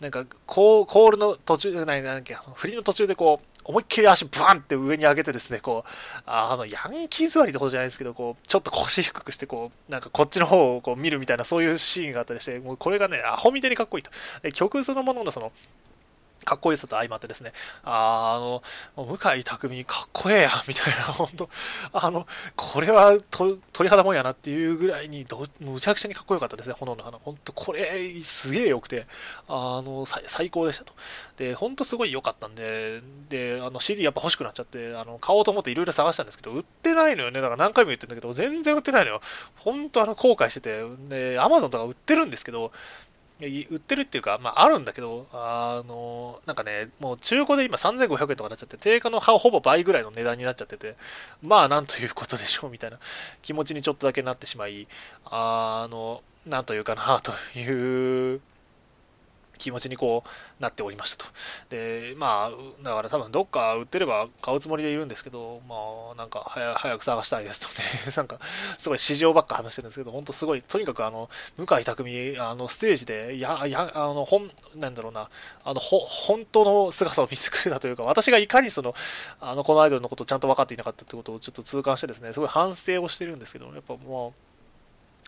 [0.00, 14.10] なんか、コールの途中、何、なんか、振りの途中でこう、思いっきり足バンって上に上げてですね、こう、あの、ヤンキー座りってことじゃないですけど、こう、ちょっと腰低くして、こう、なんかこっちの方をこう見るみたいな、そういうシーンがあったりして、もうこれがね、アホみたいにかっこいいと。
[14.52, 15.52] 曲そのもののその、
[16.44, 17.52] かっこよさと相まってですね、
[17.84, 18.62] あの、
[18.96, 21.48] 向井匠かっこええやん、みたいな、本当
[21.92, 27.18] あの、これは鳥肌もんやなっていうぐらいにど、むちゃくちゃにかっこよかったですね、炎の花。
[27.18, 29.06] 本当これ、すげえ良くて、
[29.48, 30.92] あの、最高でしたと。
[31.36, 37.40] で、本当すごい良かったんで、で、あの、CD やっぱ欲しくなっちゃって、あの、買おうと思っていろいろ探したんですけど、売ってないのよね。
[37.40, 39.20] だから何回も言ってるんだけど、全然売ってないのよ。
[39.56, 42.72] 本当あの、後悔してて、で、Amazon とか売ってるんですけど、
[43.48, 50.96] 売ってるっていうか、まあ、あるんだけど、あの、なんかね、もう中古で今3500円とかなっちゃって、定価のほぼ倍ぐらいの値段になっちゃってて、
[51.42, 52.98] まあ、なんということでしょう、みたいな
[53.42, 54.86] 気持ちにちょっとだけなってしまい、
[55.24, 58.40] あの、なんというかな、という
[59.62, 61.30] 気持ちにこうなっておりましたと。
[61.70, 65.76] で、まあ、だから多分どっか売ってれば買うつもりでいるんですけど、ま
[66.12, 66.40] あ、なんか
[66.76, 75.28] 早く探したいですとね、 なんかすごい市場ばっか話してるんですけど、本当すごい、とにかくあの、向井匠、あの、ステージで、や、や、あの、本、なんだろうな、
[75.64, 78.94] あの、ほ、本当の姿を見せてくれたというか、私がいかにその、
[79.40, 84.51] あの、このアイドルのことをちゃんと分かっていなかったってことをちょっと痛感してですね、すごい反省をしてるんですけど、やっぱもう、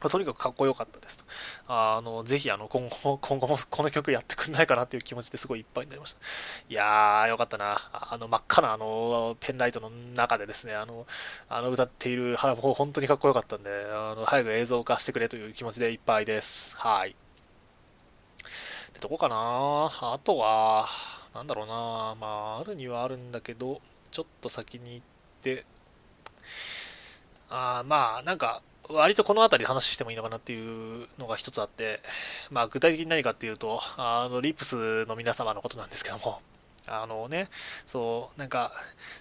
[0.05, 1.25] まとにかくかっこよかったですと。
[1.67, 6.21] あの、ぜひ、あの、今後も、 今後もこの曲やってくんないかなっていう気持ちですごいいっぱいになりました。
[6.69, 7.81] いやー、よかったな。
[7.91, 11.07] あの、真っ赤な、あの、ペンライトの中でですね、あの、
[11.49, 16.77] あの歌っている花も本当にかっこよかったんで、あの、早く映像化してくれという気持ちでいっぱいです。
[16.77, 17.17] はい。
[18.93, 20.87] で、どこかなあとは、
[21.35, 22.27] なんだろうなま
[22.57, 25.07] あ、あるにはあるんだけど、ちょっと先に行っ
[25.41, 25.65] て、
[27.49, 32.01] あまあ、なんか、割とこの辺りで話してもいいのかなっていうのが一つあって、
[32.51, 36.41] まあ、具体的に何かっていうと、あの、リップスの皆様のことなんですけども、
[36.87, 37.49] あのね、
[37.87, 38.73] そう、なんか、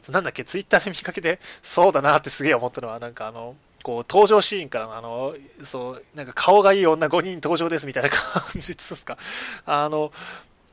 [0.10, 9.18] なんだっけ、ツイッターで見かけて、そうだなってすげえ思ったのは、なんかあの、こう、登場シーンからの、あの、そう、なんか顔がいい女5人登場ですみたいな 感じですか。
[9.65, 10.11] あの、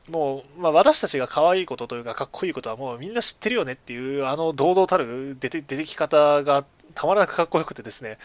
[0.09, 8.17] もう、まあ、私たちが可愛いことというか、かっこいいことはもうみんな知ってるよねっていう、あの堂々たる出て出てき方がたまらなくかっこよくてですね、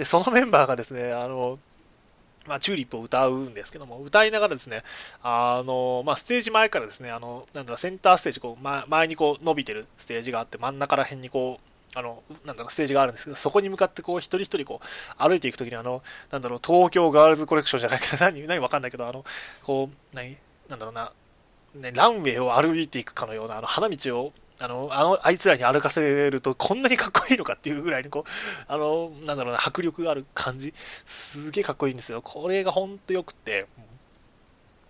[0.00, 1.58] で、そのメンバーがですね、あの、
[2.48, 4.82] まあ、チューリップを歌うんですけども、歌いながらですね、
[5.22, 19.22] あの、まあ、ステージ前からですね、あの、なんだろセンターステージ、こう、ま、前にこう伸びてるステージがあって、真ん中ら辺にこう、あの、なんだろう、ステージがあるんですけど、そこに向かってこう、一人一人こう、歩いていくときに、あの、なんだろう、東京ガールズコレクションじゃないけど、 何、何わかんないけど、あの、
[19.62, 20.38] こう、何、
[20.70, 21.12] なんだろうな、
[21.74, 28.30] ね、ランウェイを歩いていくかのような、あの、花道をあの、あの、あいつらに歩かせるとこんなにかっこいいのかっていうぐらいにこう、
[28.68, 30.74] あの、なんだろうな、迫力がある感じ、
[31.04, 32.20] すげえかっこいいんですよ。
[32.22, 33.66] これがほんとよくて、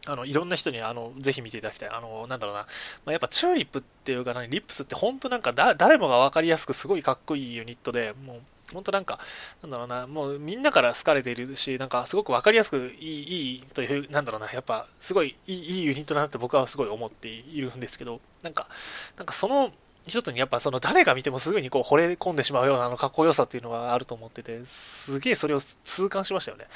[0.07, 1.89] あの、いろんな人に、あの、ぜひ見ていただきたい。
[1.91, 2.67] あの、なんだろうな、ま
[3.07, 8.41] あ、やっぱチューリップっていうかな、リップスってほんとなんか、誰もが分かりやすくすごいかっこいいユニットで、もう、
[8.73, 9.19] 本当なんか、
[9.63, 18.69] なんだろうな、もうみんなから好かれているし、なんかすごく分かりやすくいい、いいという、なんだろうな、やっぱすごいいいいいユニットだなって僕はすごい思っているんですけど、なんか、
[19.17, 19.71] なんかその
[20.07, 26.67] 一つにやっぱその誰が見てもすぐにこう惚れ込んでしまうようなあのかっこよさっていうのがあると思ってて、すげえそれを痛感しましたよね。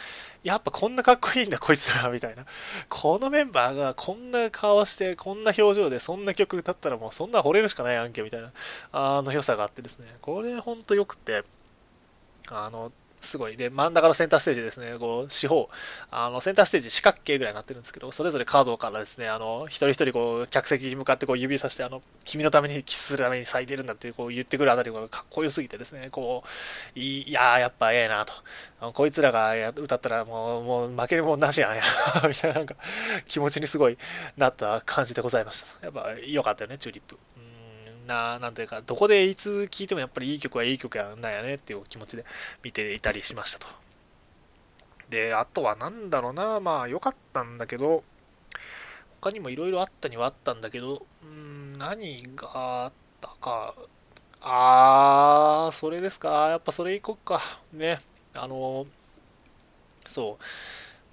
[0.42, 2.44] やっぱこんなかっこいいんだこいつらみたいな。
[2.88, 8.52] このメンバーがこんな顔して、こんな表情でそんな曲歌ったらもうそんな惚れるしかないやんけみたいな、
[8.92, 10.14] あの良さがあってですね。
[10.20, 11.44] これほんと良くて、
[12.48, 12.92] あの、
[13.24, 13.56] すごい。
[13.56, 15.68] で、真ん中のセンターステージですね、こう、四方、
[16.10, 26.44] あの、センターステージ四角形ぐらいになってるんですけど、それぞれカードからですね、あの、一人一人こう、客席に向かってこう指さして、あの、君のためにキスするために咲いてるんだってこう言ってくるあたりがかっこよすぎてですね、こ
[26.94, 28.34] う、いやー、やっぱええなと。
[28.92, 31.82] こいつらが歌ったらもう、もう負けるもんなしやんや
[32.28, 32.76] みたいななんか
[33.24, 33.96] 気持ちにすごい
[34.36, 35.86] なった感じでございました。
[35.86, 37.16] やっぱ良かったよね、チューリップ。
[38.06, 42.24] な、なんというか、どこでいつ聴いてもやっぱりいい曲はいい曲やなんやねっていう気持ちで
[42.62, 43.66] 見ていたりしましたと。
[45.10, 48.02] で、あとはなんだろうな、まあ良かったんだけど、
[49.20, 53.74] 他にもいろいろあったにはあったんだけど、うん、何があったか、
[54.43, 57.40] あー、それですか、やっぱそれいこっか。
[57.72, 58.01] ね、
[58.35, 58.86] あの、
[60.06, 60.44] そう。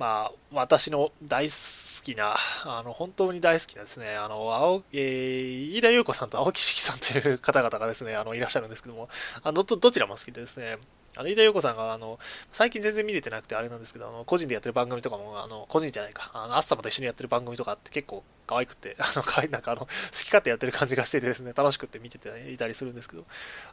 [0.01, 9.09] まあ、私の大好きな、あの、本当に大好きなですね、あの、青、えー、飯田優子さんと青木式さんという方々がですね、あの、いらっしゃるんですけども、
[9.43, 10.79] あの、ど、どちらも好きでですね、
[11.17, 12.19] あの、飯田陽子さんが、あの、
[12.51, 23.25] 最近全然見れてなくてあれなんですけど、あの、個人でやってる番組とかも、あの、個人じゃないか、あの、アッサマと一緒にやってる番組とかって結構可愛くて、 あの、可愛い、なんかあの、好き勝手やってる感じがしててですね、楽しくって見てて、ねいたりするんですけど、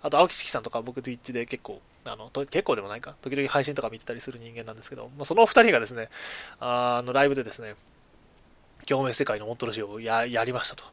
[0.02, 6.08] あと、青木式さんとか僕 Twitch で結構、あの、結構でもないか、時々配信とか見てたりする人間なんですけど、まあ、そのお二人がですね、
[6.58, 7.76] あの、ライブでですね、
[8.86, 10.84] 共鳴世界のモントロシをややりましたと。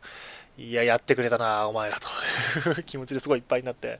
[0.57, 2.07] いや、やってくれたな、お前らと。
[2.83, 3.99] 気持ちですごいいっぱいになって、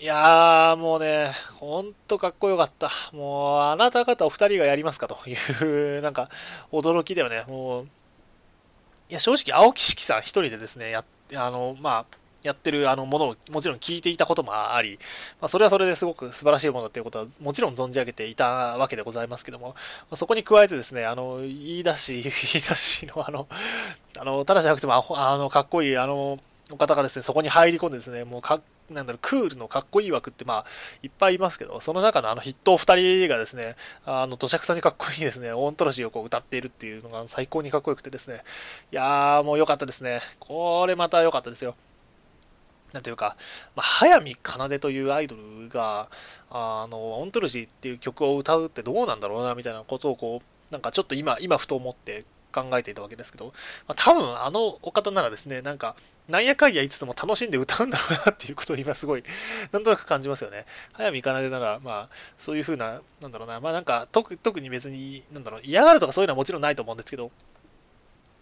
[0.00, 1.30] いやー、もうね、
[1.60, 2.90] ほんとかっこよかった。
[3.12, 6.28] もう、あなた方お二人がやりますかという、 なんか、
[6.72, 7.44] 驚きだよね。
[7.48, 7.88] もう、
[9.08, 11.04] いや、正直、青木式さん一人でですね、や、
[11.36, 14.98] あの、まあ、やってるあのものをもちろん聞いていたこともあり、
[15.40, 19.74] まあ、それはそれですごく素晴らしいものだということはもちろん存じ上げていたわけでございますけども、ま
[20.10, 21.48] あ、そこに加えてですね、あの、言
[21.78, 23.48] い出し、 言い出しのあの、
[24.18, 26.38] あの、ただじゃなくてもあの、かっこいい、あの、
[26.70, 30.66] お方がですね、そこに入り込んでですね、もうかなんだろう、クールのかっこいい枠ってまあ、
[31.02, 38.42] いっぱいいますけど、その中のあの筆頭2人がですね、あの、土着さんにかっこいいですね、オントロジーをこう歌っているっていうのが最高にかっこよくてですね、
[38.92, 40.20] いやー、もう良かったですね。
[40.38, 41.74] これまた良かったですよ。
[42.92, 43.36] なんていうか、
[43.74, 46.08] まあ、早見奏というアイドルが、
[46.50, 53.46] あの、オントロジーっていう曲を歌うってどうなんだろうな、みたいなことをこう、なんかちょっと今、今ふと思って考えていたわけですけど、
[53.88, 55.96] まあ、多分あのお方ならですね、なんか、
[56.28, 59.24] なんやかんやいつでも楽しんで歌うんだろうなっていうことを今すごい、
[59.72, 60.64] なんとなく感じますよね。
[60.92, 67.30] 早見かなでなら、まあ、そういうふうな、なんだろうな、まあなんか、特特に別に、なんだろう、嫌がるとかそういうのはもちろんないと思うんですけど、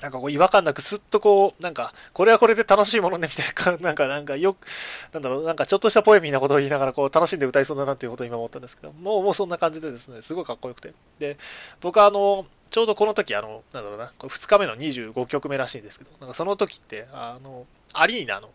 [0.03, 4.67] なんかこう違和感なくすっとこう、なんか、これはこれで楽しいものね、みたいな、なんか、なんかよく、
[5.13, 10.93] なんだろう、なんかちょっとしたポエミーなことを言いながら、こう、楽しんで歌いそうだなっていうことを今思ったんですけど、もう、もうそんな感じでですね、すごいかっこよくて。
[11.21, 11.39] で、
[11.81, 18.51] 僕はあの、ちょうどこの時、あの、なんだろうな、これ2日目の25曲目らしいんですけど、なんかその時って、あの、アリーナの、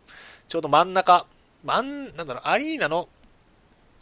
[0.49, 1.25] ちょうど真ん中、
[1.63, 3.07] 真ん、なんだろう、アリーナの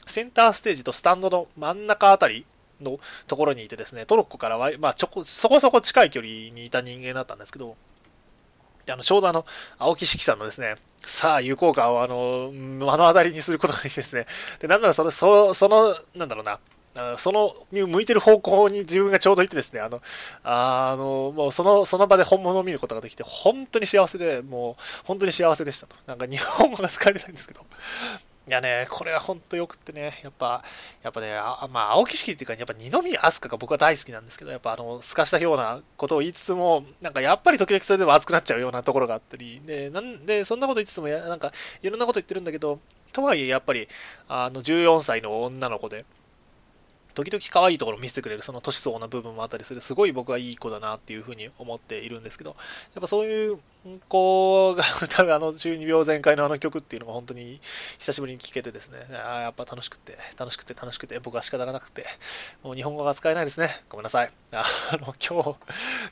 [0.08, 2.46] センターステージとスタンドの真ん中あたり
[2.81, 7.76] のところにいてですね、トロッコからは、まあ、ちょこ、そこそこ近い距離にいた人間だったんですけど、
[8.85, 9.45] であの、ちょうどあの、
[9.77, 10.76] 青木式さんのですね、
[11.06, 14.27] さあ、有効化をあの、目の当たりにすることができですね、
[14.60, 16.60] で、なんならその、そのその、なんだろうな、
[17.18, 20.02] その向いてる方向に自分がちょうどいてですね、あの、
[20.43, 25.95] あの、もうその、その場で本物を見ることができて、本当に幸せで、もう、本当に幸せでしたと。
[26.07, 27.65] なんか日本語が使えてないんですけど、
[28.48, 30.64] いやね、これは本当よくってね、やっぱ、
[31.02, 41.52] やっぱね、あまあ、青木式っていうか、やっぱ二宮飛鳥が僕は大好きなんですけど、やっぱあの、透かしたようなことを言いつつも、なんかやっぱり時々それでも熱くなっちゃうようなところがあったり、で、なんで、そんなこと言いつつもや、なんか、
[41.82, 42.80] いろんなこと言ってるんだけど、
[43.12, 43.88] とはいえ、やっぱり、
[44.28, 46.06] あの、14歳の女の子で、
[47.16, 52.58] 時々可愛いところを見せてくれるその年相応な部分もあったりするすごい僕はいい子だなっていうふうに思っているんですけど
[52.94, 53.58] やっぱそういう
[54.07, 57.60] 子が歌うあの中二病全開のあの曲っていうのが本当に
[57.99, 62.06] 久しぶりに聴けてですねあやっぱ楽しくて楽しくて楽しくて僕は仕方がなくて
[62.64, 65.57] もう日本語が使えないですねごめんなさいあの今日今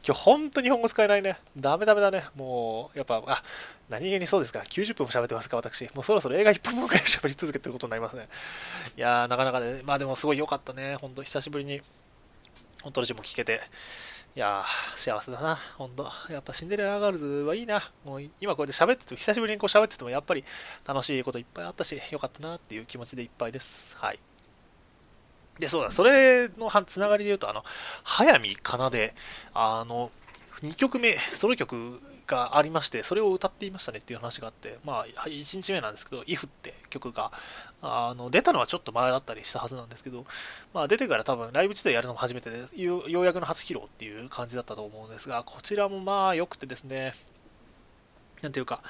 [0.04, 3.44] 日本当に日本語使えないねダメダメだねもうやっぱあ
[3.90, 5.84] 何気にそうですか ?90 分も喋ってますか私。
[5.94, 8.28] もうそろそろ映画1本分くらい喋り続けてることになりますね。
[8.98, 10.95] いやー、なかなかね、まあでもすごい良かったね。
[10.95, 11.82] ほんと久しぶりに、
[12.82, 13.62] 本当の字も聞けて。
[14.36, 15.60] いやー、幸せだな。
[15.78, 16.10] ほんと。
[16.28, 17.92] やっぱシンデレラガールズはいいな。
[18.04, 20.44] もう今こうやって喋ってて、久しぶりにこう喋っててもやっぱり
[20.88, 23.96] 楽しいこといっぱいあったし、よかったなっていう気持ちでいっぱいです。
[23.98, 24.20] はい。
[25.60, 27.64] で、そうだ、それのつながりで言うと、あの、
[28.04, 29.14] 早見かなで、
[29.54, 30.10] あの、
[30.64, 37.32] 2曲目、ソロ曲がありまして、それを歌っていましたねっていう話があって、まあ、1日目なんですけど、If って曲が、
[37.82, 40.26] あの、出たのはちょっと前だったりしたはずなんですけど、
[40.74, 47.14] まあ、出てから多分ライブ自体やるのも初めてで、ようやくの初披露っていう感じだったと思うんですが、こちらもまあ良くてですね、
[48.41, 48.82] なんていうか、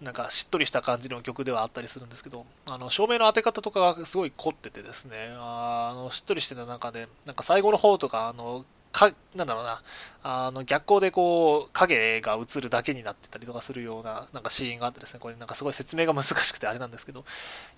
[0.00, 9.82] なんかしっとりした感じの曲ではあったりするんですけど、あの照明の当て方とかがすごい凝っててですね、あのしっとりしてた中で、なんか最後の方とか、あのか、なんだろうな、
[10.22, 17.24] あの逆光でこう影が映るだけになってたりとかするようななんかシーンがあってですね、これなんかすごい説明が難しくてあれなんですけど、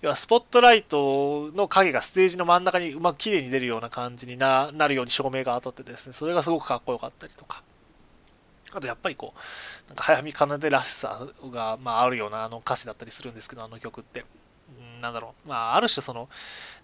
[0.01, 7.63] 要はスポットライトの影がステージの真ん中にうまく綺麗に出るような感じになるように照明が当たってですね、それがすごくかっこよかったりとか。
[8.73, 14.25] あとやっぱりこう、なんか早見奏でらしさが、まあ、あるようなあの歌詞だったりするんですけど、あの曲って。
[15.01, 16.29] なんだろう、まあ、ある種その、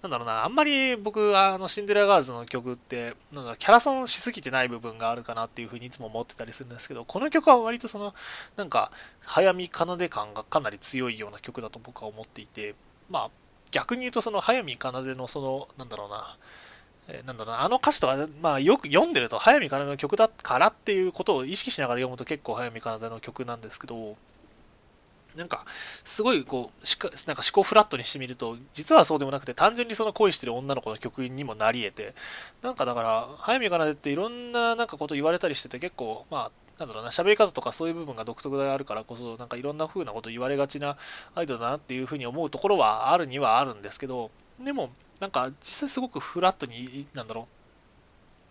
[0.01, 8.13] なんだろうな、あんまり僕、あの、シンデレラガールズの曲って、なんだろう、キャラソンしすぎてない部分があるかなっていうふうにいつも思ってたりするんですけど、この曲は割とその、
[8.55, 12.75] なんか、早見奏で感がかなり強いような曲だと僕は思っていて、
[13.09, 13.29] まあ、
[13.71, 16.37] 逆に言うとその、早見奏でのその、なんだろうな、
[17.07, 24.15] え、なんだろうな、あの歌詞とか、まあ、よく読んでると、早見奏の曲だからっていうことを意識しながら読むと結構早見奏の曲なんですけど、
[25.35, 25.65] なんか、
[26.03, 32.13] すごいこう、しかなんか思考フラットにしてみると、実はそうでもなくて、単純にその恋してる女の子の曲にもなり得て、
[32.61, 40.97] なんかだから、早見かなでっていろんななんかこと言われたりしてて、結構、まあ、なんだろうな、喋り方とかそういう部分が独特であるからこそ、なんかいろんな風なこと言われがちな
[41.35, 47.61] アイドルだなっていう風に思うところはあるにはあるんですけど、でも、なんか実際すごくフラットに、なんだろう、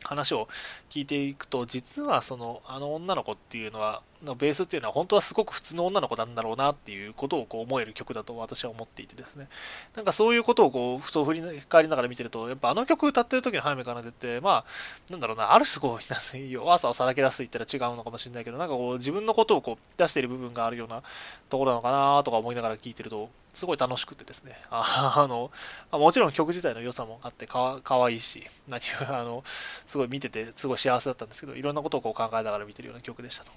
[0.05, 0.49] 話を
[0.89, 9.49] 聞いていくと実はそのあの女の子っていうのはのベースっていうのは本当はすごく普通の女の子なんだろうなっていうことをこう思える曲だと私は思っていてですね
[9.97, 14.65] なんかそういうことをこうふと振り返りながら見てるとやっぱあの曲歌ってる時の早めから出てまあ
[15.11, 16.01] なんだろうなある種こう
[16.51, 21.03] 弱さをさらけ出すと言ったら違うのかもしれないけどなんかこう自分のことをこう出している部分があるような
[21.49, 25.51] ところなのかなとか思いながら聴いてるとすごい楽しくてですね、 あの、
[25.91, 33.51] もちろん曲自体の良さもあってかかわいいし、何あの、すごい見てて、すごい幸せだったんですけど、いろんなことをこう考えながら見てるような曲でしたと。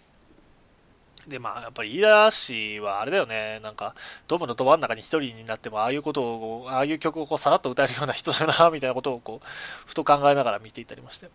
[1.28, 3.96] で、まあ、やっぱり飯田氏はあれだよね、なんか、
[4.28, 9.48] ドームのど真ん中に一人になっても、ああいうことを、ああいう曲をこうさらっと歌えるような人だな、みたいなことをこう、
[9.88, 11.30] ふと考えながら見ていたりまして、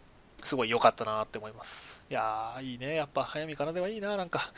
[0.45, 2.05] すごい良かったなって思います。
[2.11, 2.95] いやー、いいね。
[2.95, 4.53] やっぱ、早見かなではいいな、なんか。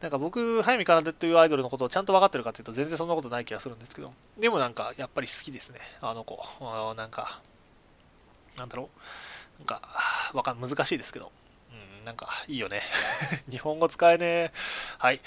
[0.00, 5.80] なんか僕、早見かなでというアイドルのことをちゃんと分かってるかっていうと、全然そんなことない気がするんですけど、でもなんか、やっぱり好きですね。
[6.00, 6.42] あの子。
[6.60, 7.40] あのなんか、
[8.56, 8.90] なんだろ
[9.56, 9.58] う。
[9.60, 9.80] なんか、
[10.32, 11.30] わかん、難しいですけど、
[12.04, 12.82] なんかいいよね。
[13.50, 14.52] 日本語使えねえ。
[14.98, 15.20] はい。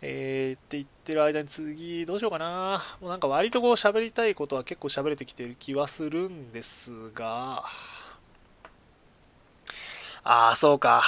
[0.00, 2.84] えー、って言ってる間に次どうしようかな。
[3.00, 7.64] もうなんか割とこう喋りたいことは結構喋れてきてる気はするんですが、
[10.24, 11.02] ああ、そうか。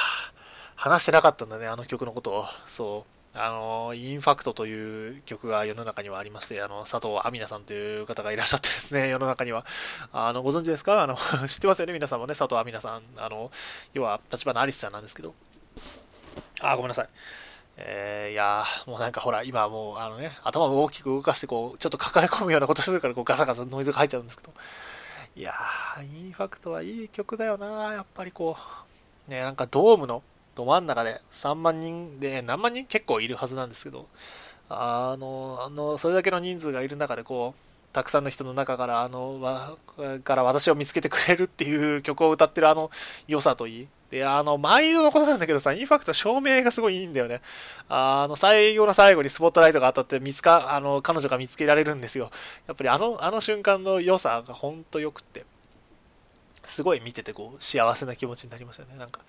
[0.77, 2.47] 話してなかったんだね、あの曲のことを。
[2.67, 3.14] そう。
[3.37, 9.65] あの、インファクトという曲が世の中にはありまして、あの、佐藤亜美奈さんという方がいらっしゃってですね、 世の中には。
[10.13, 11.03] あの、ご存知ですか？
[11.03, 11.17] あの、
[11.49, 13.25] 知ってますよね、皆さんもね、佐藤亜美奈さん。
[13.25, 13.51] あの、
[13.93, 15.35] 要は、立花アリスちゃんなんですけど。
[16.61, 17.09] あ、ごめんなさい。
[17.77, 24.53] えー、いやもうなんかほら、今もう、あのね、頭を大きく動かして、こう、ちょっと抱え込むようなことするから、こう、ガサガサノイズが入っちゃうんですけど。
[25.35, 28.57] いやー、インファクトはいい曲だよなやっぱりこ
[29.27, 30.23] う、ね、なんかドームの、
[30.55, 34.07] ど真ん中で3万人で、何万人結構いるはずなんですけど、
[34.69, 39.77] あの、あの、それだけの人数がいる中で、こう、たくさんの人の中から、あの、わ
[40.25, 42.91] から私を見つけてくれるっていう曲を歌ってるあの
[43.29, 43.89] 良さといい。
[44.11, 47.41] で、あの、毎度のことなんだけどさ、インファクト照明がすごいいいんだよね。
[47.89, 52.31] あの、最後の最後にスポットライトが当たって見つか、あの、彼女が見つけられるんですよ。
[52.67, 55.45] やっぱりあの、あの瞬間の良さがほんと良くって、
[56.65, 58.97] すごい見ててこう、幸せな気持ちになりましたね。
[58.99, 59.21] なんか、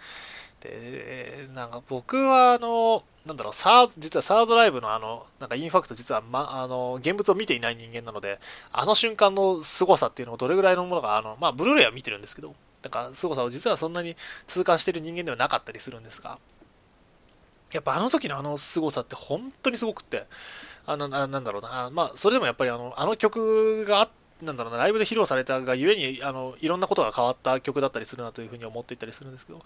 [0.61, 8.39] で、なんか僕はあの、なんだろう、サー実はサードライブのあの、なんかインファクト実は、ま、あの、現物を見ていない人間なので、
[8.71, 12.53] あの瞬間の凄さっていうのをどれぐらいのものが、あの、まあ、ブルーレイは見てるんですけど、
[12.83, 14.15] なんか凄さを実はそんなに
[14.47, 16.37] 痛感してる人間ではなかったりするんですが、
[17.71, 20.27] やっぱあの時のあの凄さって本当にすごくって、
[20.85, 29.63] あの、なんだろうな、まあ、それでもやっぱりあの、あの曲があって、なんだろうな、ライブで披露されたがゆえに、あの、いろんなことが変わった曲だったりするなというふうに思っていたりするんですけど、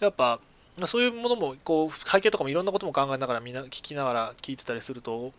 [0.00, 0.40] やっぱ、
[0.86, 5.32] そういうものも、こう、背景とかもいろんなことも考えながら、みんな聞きながら聞いてたりすると、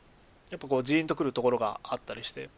[0.50, 2.50] やっぱこう、ジーンとくるところがあったりして、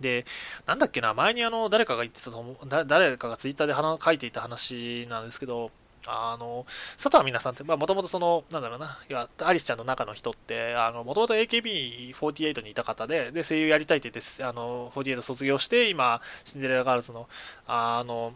[0.00, 0.24] で、
[0.66, 5.70] なんだっけな、前にあの、誰かが言ってたと思う、誰かがツイッターで書いていた話なんですけど、
[6.06, 6.64] あの、
[6.96, 17.28] 佐藤美奈さんって、まあ、もともとその、なんだろうな、いや、アリスちゃんの中の人って、あの、もともと AKB48 にいた方で、で、声優やりたいって言って、あの、48卒業して、今、シンデレラガールズの、
[17.66, 18.34] あの、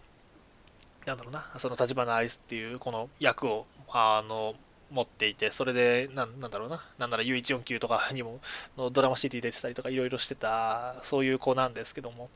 [1.06, 4.54] なんだろうな、その立花アリスっていう、この役を、あの、
[4.90, 8.40] 持っていて、それで、なん、なんだろうな、なんなら U149 とかにも、
[8.76, 12.28] のドラマ CD 出てたりとか、いろいろしてた、そういう子なんですけども、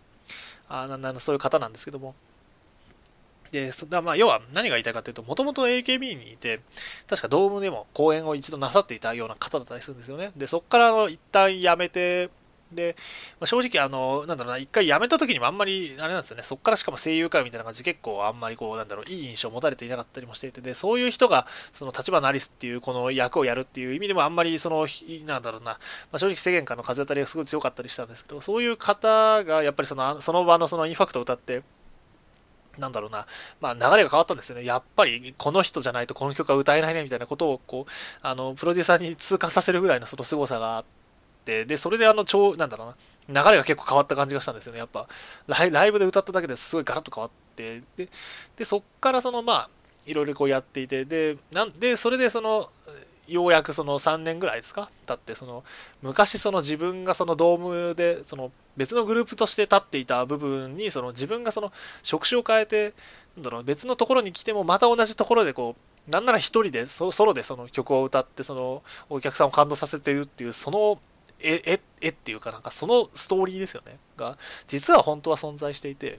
[0.69, 2.15] あななそういう方なんですけども、
[3.51, 6.61] で、そだまあ、要は何が言いたいかというと、もともと AKB にいて、
[7.09, 10.33] 確かドームでも公演を一度なさっていたような方だったりするんですよね。
[10.37, 12.31] で、そこからあの一旦辞めて、
[12.73, 12.97] で、
[13.41, 24.87] まあ、正直、あの、なんだろうな、一回辞めた時にもあんまり、あれなんですよね、そこからしかも声優会みたいな感じで結構あんまりこう、なんだろう、いい印象を持たれていなかったりもしていて、で、そういう人が、その立花アリスっていうこの役をやるっていう意味でもあんまりその、
[25.27, 25.79] なんだろうな、ま
[26.13, 31.63] あ、正直世間からの風当たりがすごい強かったりしたんですけど、そういう方がやっぱりその、その場のそのインファクトを歌って、
[32.79, 33.27] なんだろうな、
[33.61, 34.65] まあ、流れが変わったんですよね。
[34.65, 37.93] やっぱりこの人じゃないとこの曲は歌えないねみたいなことをこう
[38.23, 40.85] あのプロデューサーに通過させるぐらいのその凄さがあっ
[41.45, 42.95] て、で、それであの超、なんだろ
[43.29, 44.79] うな、流れが結構変わった感じがしたんですよね。
[44.79, 45.09] やっぱ
[45.47, 48.09] ライブで歌っただけですごいガラッと変わって、で、
[48.57, 49.71] でそっからそのまあ、
[50.07, 52.71] いろいろこうやっていて、で、なんで、それでその、
[53.29, 54.91] ようやくその3年ぐらいですか？
[55.07, 55.63] 経ってその
[56.03, 61.73] 昔その自分がそのドームでその別のグループとして立っていた部分にその自分がその
[62.03, 62.95] 職種を変えて
[63.37, 65.77] なんだろう別のところに来てもまた同じところでこ
[66.09, 70.99] うなんなら一人でソロでその曲を歌ってそのお客さんを感動させてるっていうその
[71.41, 73.99] 絵絵絵っていうかなんかそのストーリーですよね。
[74.17, 76.19] が実は本当は存在していて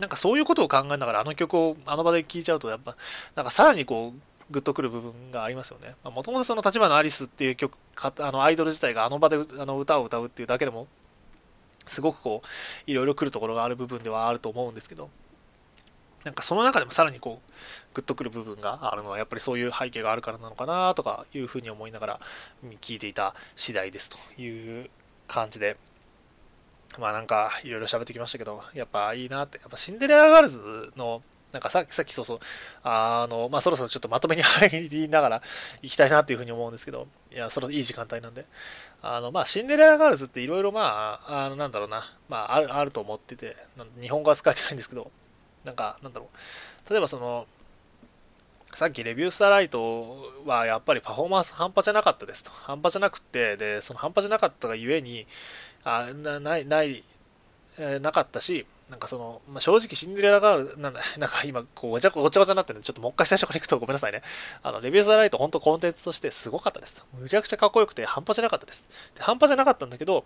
[0.00, 2.96] なんかそういうことを考えながらあの曲をあの場で聴いちゃうとやっぱ
[3.34, 4.20] なんかさらにこう
[4.50, 5.94] グッとくる部分がありますよね。
[6.04, 10.86] もともとその立花アリスっていう曲あのアイドル自体があの場であの歌を歌うっていうだけでも
[11.86, 15.10] すごくこういろいろ来るところがある部分ではあると思うんですけど
[16.24, 17.50] なんかその中でもさらにこう
[17.94, 22.20] グッとくる部分があるのはやっぱりそういう背景があるからなのかなとかいうふうに思いながら
[22.80, 24.90] 聞いていた次第ですという
[25.28, 25.76] 感じで
[26.98, 31.22] まあなんかいろいろ喋ってきましたけどやっぱいいなってやっぱシンデレラガールズの
[31.54, 32.38] なんかさっきさっきそうそう、
[32.82, 35.42] あの、まあ、そろそろちょっとまとめに入りながら
[35.82, 38.44] 行きたいなっていうふうに思うんですけど、いや、そのいい時間帯なんで、
[39.02, 43.56] あの、まあ、シンデレラガールズっていろいろまあ、あの、なんだろうな、まあ、ある、あると思ってて、
[44.00, 45.12] 日本語は使えてないんですけど、
[45.64, 46.28] なんか、なんだろ
[46.86, 47.46] う、例えばその、
[48.74, 52.50] さっきレビュースターライトはやっぱりパフォーマンス半端じゃなかったですと。
[52.50, 55.28] 半端じゃなくて、で、その半端じゃなかったがゆえに、
[55.84, 57.04] あなない、ない、
[57.78, 64.22] えー、なかったし、なんかその、まあ、正直シンデレラガール、なんだ、なんか今、こう、ごちゃごちゃごちゃになってるんで、ちょっともう一回最初から行くとごめんなさいね。
[64.62, 67.02] あの、レヴュースタァライト、本当コンテンツとしてすごかったです。
[67.18, 68.84] むちゃくちゃかっこよくて、半端じゃなかったです。
[69.14, 70.24] で半端じゃなかったんだけど、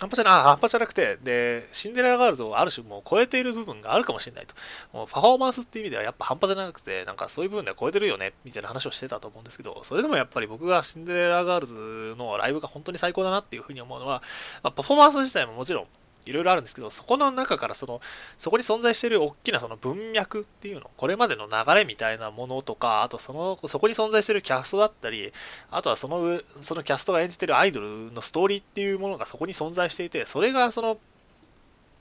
[0.00, 4.54] 半端じゃな、半端じゃなくて、で、シンデレラガールズをある種もう超えている部分があるかもしれないと。
[4.92, 14.22] もうパフォーマンスっていう意味ではやっぱ半端じゃなくて、なんかそういう部分では超えてるよね、みたいな話をしてたと思うんですけど、それでもやっぱり僕がシンデレラガールズのライブが本当に最高だなっていうふうに思うのは、
[14.62, 15.86] まあ、パフォーマンス自体ももちろん
[16.28, 18.00] いろいろあるんですけど、そこの中からその、
[18.36, 25.32] そこに存在している大きなその文脈っていうの、これまでの流れみたいなものとか、あとその、そこに存在しているキャストだったり、
[25.70, 30.98] あとはその、そのキャストが演じているアイドルのストーリーっていうものがそこに存在していて、それがその、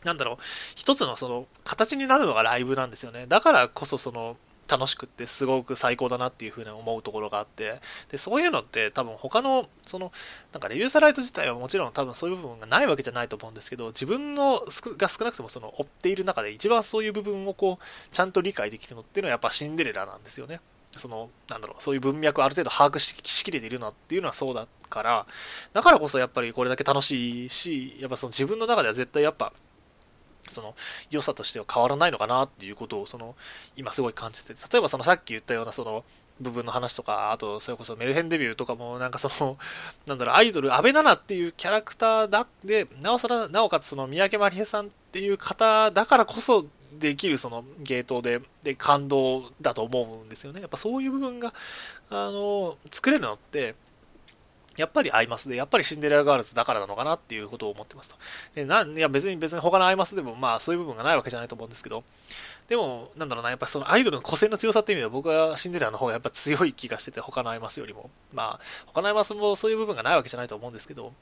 [0.04, 0.38] なんだろう、
[0.76, 3.26] 一つのその形になるのがライブなんですよね。
[3.28, 4.38] だからこそその、
[4.68, 7.80] 楽しくってすごく最高だなっていうふうに思うところがあって
[8.10, 10.12] でそういうのって多分他のその
[10.54, 14.62] なんかレビューサライト自体はもちろん多分そういう部分がないわけじゃないと思うんですけど自分の
[14.98, 20.60] が少なくともその追っている中で一番そういう部分をこうちゃんと理解できるのっていうのはやっぱシンデレラなんですよね。
[20.98, 25.26] そのなんだろうそういう文脈をある程度把握しきれているのっていうのはそうだから
[25.74, 29.54] だからこそやっぱりこれだけ楽しいしやっぱその自分の中では絶対やっぱ
[30.54, 30.76] その
[31.10, 33.36] 良さとしては変わらないのかなっていうことをその
[33.76, 36.04] 今すごい感じてて例えばそのさっき言ったようなその
[36.40, 39.58] 部分の話とかあとそれこそメルヘンデビューとかもなんかその
[40.06, 50.62] なんだろう アイドル安部菜々っていうキャラクターだでなおさらなおかつその三宅麻理恵さんっていう方だからこそできるそのゲートでで感動だと思うんですよね。
[50.62, 51.54] やっぱそういう部分が
[52.10, 53.76] あの作れるのって
[54.78, 58.16] やっぱりアイマスで、やっぱりシンデレラガールズだからなのかなっていうことを思ってますと。
[58.56, 62.04] でなんいや別に別に他のアイマスでもまあそういう部分がないわけじゃないと思うんですけど、
[62.68, 68.10] でも、なんだろうな、やっぱそのアイドルの個性の強さっていう意味では僕はシンデレラの方がやっぱ強い気がしてて、他のアイマスよりも。
[68.34, 71.14] まあ、他のアイマスもそういう部分がないわけじゃないと思うんですけど、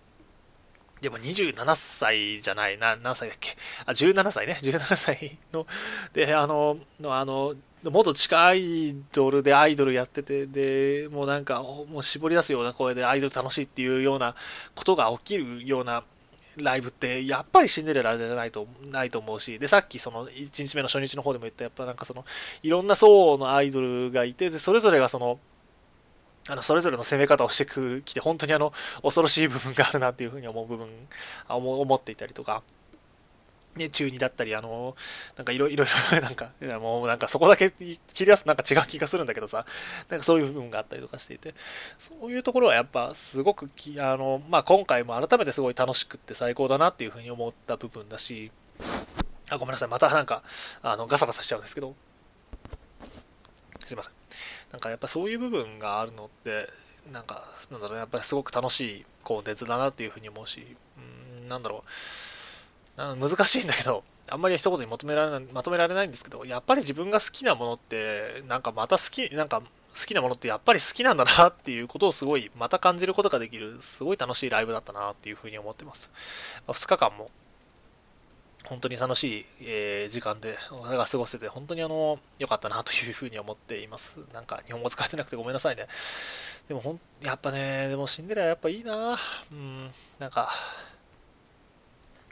[1.05, 3.55] でも27歳じゃない、な何歳だっけ？
[3.85, 4.57] あ、17歳ね。
[4.59, 5.67] 17歳の、
[6.13, 7.53] で、あの、のあの、
[7.83, 14.33] 元地下アイドルでアイドルやってて、で、もうなんか、もう絞り出すような声でアイドル楽しいっていうような
[14.73, 16.03] ことが起きるような
[16.57, 22.25] ライブって、やっぱりシンデレラじゃないと、ないと思うし、で、さっきその1日目の初日の方でも言った、やっぱなんかその、
[22.63, 25.37] いろんな層のアイドルがいて、で、それぞれがその、
[26.47, 27.65] あの、それぞれの攻め方をして
[28.03, 30.87] きて、本当にあの、恐ろしい部分があるなっていうふうに思う部分、
[31.49, 32.61] 思っていたりとか、
[33.75, 34.95] ね、中2だったり、あの、
[35.35, 35.85] なんかいろいろ、
[36.21, 39.65] なんか、もうなんかそこだけ切り出すなんか違う気がするんだけどさ、
[40.09, 41.53] なんかそういう部分があったりとかしていて、
[41.97, 48.51] そういうところはやっぱすごくき、あの、まあ今回も改めてすごい楽しくって最高だなっていうふうに思った部分だし、
[49.49, 50.43] あ、ごめんなさい、またなんか、
[50.81, 51.95] あの、ガサガサしちゃうんですけど、
[53.85, 54.24] すいません。
[54.75, 56.67] なんかやっぱそういう部分があるのって、
[57.09, 61.85] なんか、なんだろう、やっぱりすごく楽しいコンテンツだなっていうふうに思うし、うん、なんだろ
[62.97, 69.65] う、難しいんだけど、あんまり一言に求められないまとめられないんですけど、やっぱり自分が好きなものって、なんかまた好き、なんか好
[70.05, 76.11] きなものってやっぱり好きなんだなっていうことをすごいまた感じることができる、すごい楽しいライブだったなっていうふうに思ってます。
[76.67, 77.31] ま2日間も
[78.65, 84.19] 本当に楽しい、えー、時間でが過ごせて本当にあの良かったなというふうに思っています。
[84.33, 85.87] なんか日本語使ってなくてごめんなさいね。
[86.67, 89.19] でもほん、やっぱね、でもシンデレラやっぱいいな
[89.51, 90.49] うん、なんか、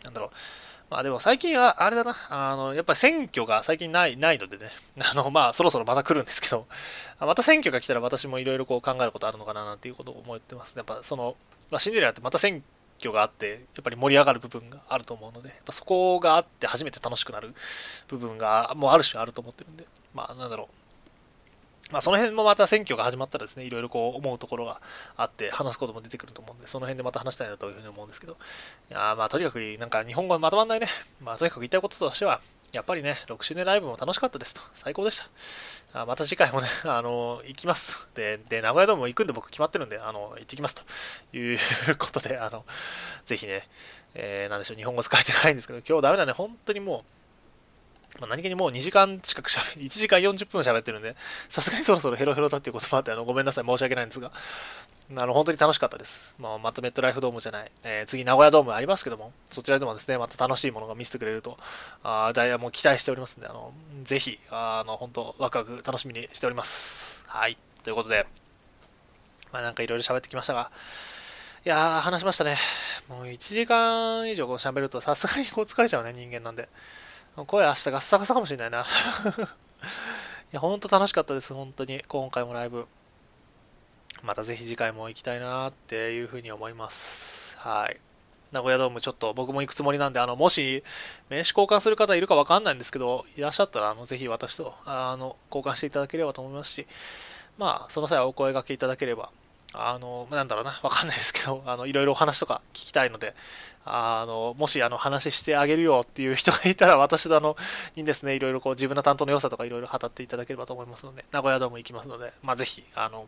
[0.03, 0.29] なんだろう。
[0.89, 6.67] まあでも最近は、あれだな、あの、やっぱり選挙が最近ない、ないのでね、 あの、まあそろそろまた来るんですけど、
[7.19, 10.75] また選挙が来たら私もいろいろこう考えることあるのかななんていうことを思ってます。
[10.75, 11.35] やっぱその、
[11.69, 12.63] まあ、シンデレラってまた選
[13.07, 17.53] 挙があって、やっぱり盛り上がる部分があると思うので、やっぱそこがあって初めて楽しくなる
[18.07, 20.67] 部分がもうある種あると思ってるんで、まあなんだろう。
[21.91, 24.81] まあ、その辺もまた選挙が始まったらですね、いろいろこう思うところが
[25.15, 28.37] あって、話すことも出てくると思うんで、その辺でまた話したいなというふうに思うんですけど、
[28.89, 30.87] いやまあとにかくなんか日本語まとまんないね。
[31.21, 32.41] まあとにかく言いたいこととしては、
[32.73, 34.61] やっぱりね、6周年ライブも楽しかったですと。
[34.73, 35.21] 最高でし
[35.93, 36.01] た。
[36.01, 38.07] あまた次回もね、 あの、行きます。
[38.15, 40.83] で、で、名古屋ドームも行くんで僕決まってるんで、あの、行ってきますと
[41.37, 41.59] いう
[41.99, 42.65] ことで、あの、
[43.25, 43.69] ぜひね、
[44.15, 47.05] えー、なんでしょう、日本語使えてないんですけど、今日ダメだね、本当にも
[48.17, 51.15] う、まあ、何気にもう2時間近くしゃべ、1時間40分喋ってるんで、
[51.49, 54.31] さすがにそろそろヘロヘロだっていうこともあって、あの、ごめんなさい、申し訳ないんですが、
[55.17, 56.35] あの、本当に楽しかったです。
[56.39, 61.57] まあ、またメットライフドームじゃない、えー、次名古屋ドームありますけども、そちらでもですね、また楽しいものが見せてくれると、
[62.03, 63.73] あダイヤも期待しておりますんで、あの、
[64.03, 67.23] ぜひ、あの、本当ワクワク楽しみにしております。
[67.27, 67.57] はい。
[67.83, 68.25] ということで、
[69.51, 70.71] まあ、なんかいろいろ喋ってきましたが、
[71.65, 72.57] いやー、話しましたね。
[73.07, 76.67] もう1時間以上こう喋ると、さすがに こう疲れちゃうね、人間なんで。
[77.47, 78.85] 声明日ガッサガサかもしれないな い
[80.51, 82.03] や、ほんと楽しかったです、本当に。
[82.07, 82.87] 今回もライブ。
[84.23, 87.57] またぜひ次回も行きたいなっていうふうに思います。
[87.57, 87.99] はい。
[88.53, 90.81] 名古屋ドームちょっと僕も行くつもりなんで、あの、もし
[91.29, 96.87] 名刺交換する方いるかわかんないんですけど、いらっしゃったら、あの、ぜひ私と、あの、交換していただければと思いますし、
[97.57, 99.29] まあ、その際はお声掛けいただければ、
[99.73, 103.35] あの、なんだろうな、わかんないですけど、あの、いろいろお話とか聞きたいので、
[103.85, 107.57] あの、もし、あの、話してあげるよっていう人がいたら、私とあの、
[107.95, 113.27] にですね、いろいろこう、自分の担当の良さとかいろいろ語っていただければと思いますので、名古屋ドーム行きますので、まあ、ぜひ、あの、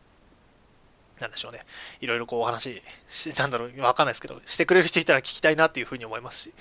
[1.20, 1.60] なんでしょうね、
[2.02, 6.54] いろいろこう、お話し、なんだろう、わかんないですけど、してくれる人いたら聞きたいなっていうふうに思いますし、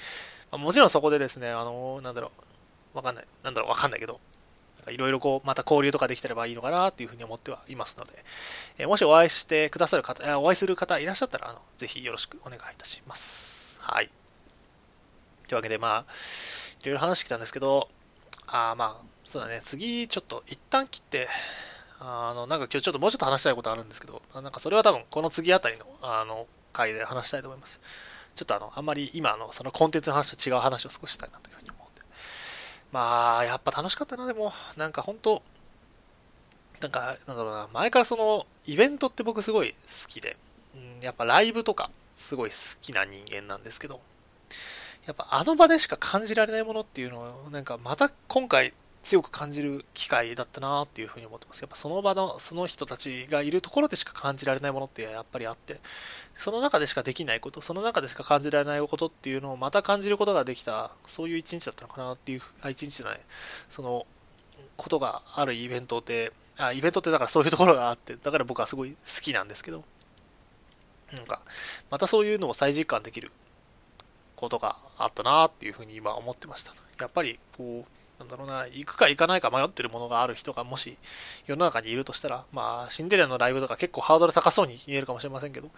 [0.52, 2.30] まあ、もちろんそこでですね、あの、なんだろ
[2.94, 4.20] う、わかんない、なんだろう、わかんないけど、
[4.88, 8.12] いろいろこう、また交流とかできてればいいのかなっていうふうに思ってはいますので、
[8.78, 13.78] えもしお会いしてくださる方、お会いする方いらっしゃったら、あのぜひよろしくお願いいたします。
[13.80, 14.10] はい。
[15.48, 16.04] というわけで、まあ、
[16.82, 17.88] いろいろ話してきたんですけど、
[18.46, 21.28] ああまあ、そうだね、次、ちょっと一旦切って、
[22.00, 27.80] あの、なんか今日ちょっともうちょっと話したいことあるんですけど、なんかそれは多分この次あたりの、あの、回で話したいと思います。
[28.34, 32.06] ちょっとあの、あんまり今のそのコンテンツの話と違う話を少ししたいなというふうに思うんで。
[32.92, 35.42] まあ、やっぱ楽しかったな、でも、なんか本当
[36.80, 40.36] なんか、なんだろうな、前からその、イベントって僕すごい好きで、
[40.74, 44.00] うん、やっぱライブとか、すごい好きな人間なんですけど、
[45.06, 48.72] やっぱあの場でしか感じられないものっていうのを、なんかまた今回
[49.04, 51.60] 強く感じる機会だったなっていうふうに思ってます。
[51.60, 55.78] やっぱその場の、その人たちがいるところでしか感じられないものってやっぱりあって、
[56.36, 63.20] その中でしかできないこと、その中でしか感じられないことっていうのをまた感じることができた、そういう一日だったのかなっていう、あ、一日じゃない、
[63.68, 64.06] その、
[64.76, 69.84] ことがあるイベントで、あ、イベントってだからそういうところがあって、だから僕はすごい好きなんですけど、
[71.12, 71.42] なんか、
[71.90, 73.30] またそういうのを再実感できる
[74.36, 76.74] ことがあったなっていうふうに今思ってました。
[77.00, 80.96] やっぱりこう、なんだろうな、行くか行かないか迷ってるものがある人がもし
[81.46, 85.70] 世の中にいるとしたら、まあ、シンデレラのライブとか結構ハードル高そうに見えるかもしれませんけど、い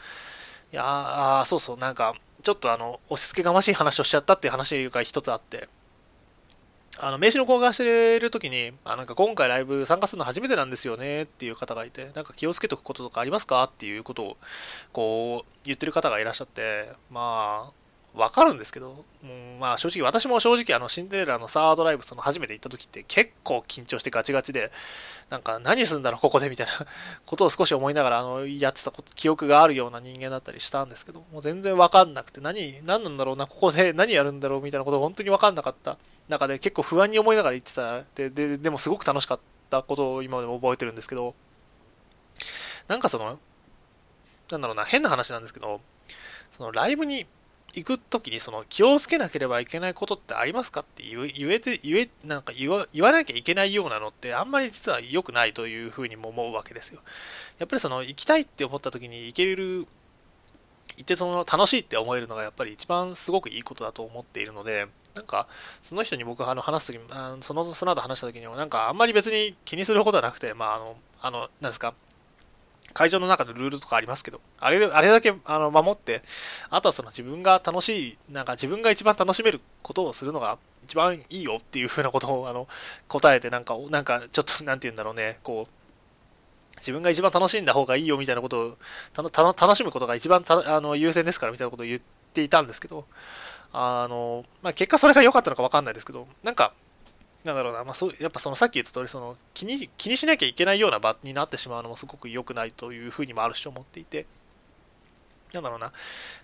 [0.77, 5.69] やー、そうそう、なんか、ちょっとあの、押し付けがましい話をしちゃったっていう話が一つあって、
[6.99, 14.37] あの、名刺の交換してる時に、あ、なんか今回ライブ参加するの初めてなんですよねっていう方がいて、なんか気をつけておくこととかありますかっていうことを、
[14.93, 17.86] こう、言ってる方がいらっしゃって、まあ、
[18.17, 24.73] わかるんですけど、うん、まあ正直、私も正直あのシンデレラのサードライブその初めて行った時って結構緊張してガチガチで、
[25.29, 26.73] なんか何すんだろうここでみたいな
[27.27, 35.99] ことを少し思いながらあのやってたこと記憶があるような人間だったりしたんですけど、もう全然わかんなくて何、何なんだろうな、ここで 何やるんだろうみたいなことが本当にわかんなかった
[36.29, 38.03] 中で結構不安に思いながら行ってた。
[38.15, 41.35] で、で、でもすごく楽しかったことを今でも覚えてるんですけど、
[42.89, 43.39] なんかその、
[44.51, 45.81] なんだろうな、変な話なんですけど、
[46.57, 47.27] そのライブに
[47.77, 57.03] 行く時にその気をつけなければいけないことってありますかって言えて、言え、なんか言わなきゃいけないようなのってあんまり実は良くないというふうにも思うわけですよ。
[57.59, 59.87] やっぱりその行きたいって思った時に行ける、
[60.97, 65.47] 行ってその楽しいって思えるのがやっぱり一番すごくいいことだと思っているので、なんか、
[65.83, 67.01] その人に僕があの話すとき、
[67.43, 71.95] その、その後話したときにも、なんかあんまり別に気にすることはなくて、まあ、あの、あの、なんですか、
[72.93, 76.23] 会場の中のルールとかありますけど、あれ、あれだけあの守って、
[76.71, 82.69] あとはその自分が楽しい、なんか自分が一番楽しめることをするのが一番いいよっていう風なことをあの
[83.09, 88.77] 答えて、なんか、なんかちょっと、なんて言うんだろうね、こう、自分が一番楽しんだ方がいいよみたいなことを、
[89.17, 92.01] 楽しむことが一番あの優先ですからみたいなことを言っ
[92.33, 93.05] ていたんですけど、
[93.73, 96.73] あの、まあ、結果それが良かったのか分かんないですけど、なんか、
[97.47, 104.27] なんだろうな、まあ、そうやっぱそのさっき言った通りそり気に気にしなきゃいけないような場になってしまうのもすごく良くないというふうにもあるし思っていて。
[105.53, 105.93] なんだろうな。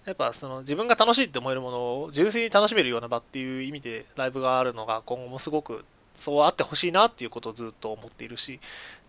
[0.07, 5.85] やっぱその自分が楽しいって思えるものを純粋に楽しめるような場っていう意味でライブがあるのが今後もすごく
[6.15, 8.61] そうあってほしいなっていうことをずっと思っているし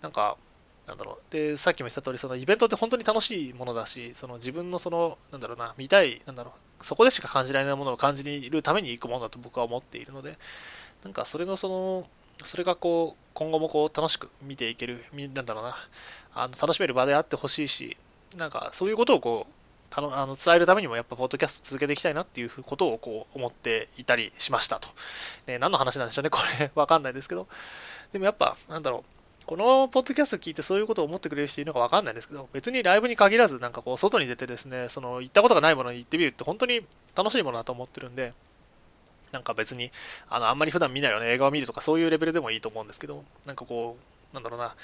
[0.02, 0.36] なんか
[0.88, 1.34] なんだろう。
[1.34, 6.52] で、さっきも言った通り、そのイベントって本当に楽しいものだし、その自分のその、なんだろうな、見たい、なんだろ
[6.82, 10.38] う、そこでしか感じられないものを感じるために行くものだと僕は思っているので、
[11.04, 12.08] なんかそれのその、
[12.44, 15.04] それがこう、今後もこう、楽しく見ていける、
[15.34, 15.76] なんだろうな、
[16.34, 17.98] あの楽しめる場であってほしいし、
[18.38, 19.54] なんかそういうことをこう、
[19.96, 24.90] あの伝えるためにもやっぱポッドキャスト続けていきたいなっていうことをこう思っていたりしましたと。
[25.46, 27.48] ね、何の話なんでしょうね、これ わかんないですけど。
[28.12, 29.04] でもやっぱ、なんだろ
[29.44, 36.82] う、このポッドキャスト聞いてそういうことを思ってくれる人いるのか分かんないですけど、別にライブに限らず、なんかこう、外に出てですね、その行ったことがないものに行ってみるって本当に
[37.16, 38.34] 楽しいものだと思ってるんで、
[39.34, 39.91] なんか別に、
[40.30, 41.27] あの、あんまり普段見ないよね。
[41.31, 44.76] 映画を見るとかそういうレベルでもいいと思うんですけど、なんかこう、なんだろうな、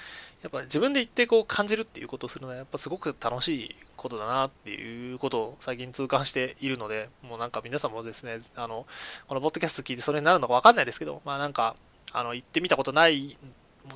[0.42, 8.86] やっぱ自分で行ってこう感じるっていうことをするのはやっぱすごく楽しいことだなっていうことを最近痛感しているので、もうなんか皆さんもですね、あの、
[9.28, 11.76] このポッドキャスト聞いてそれになるのかわかんないですけど、まあなんか、
[12.12, 13.38] あの、行ってみたことない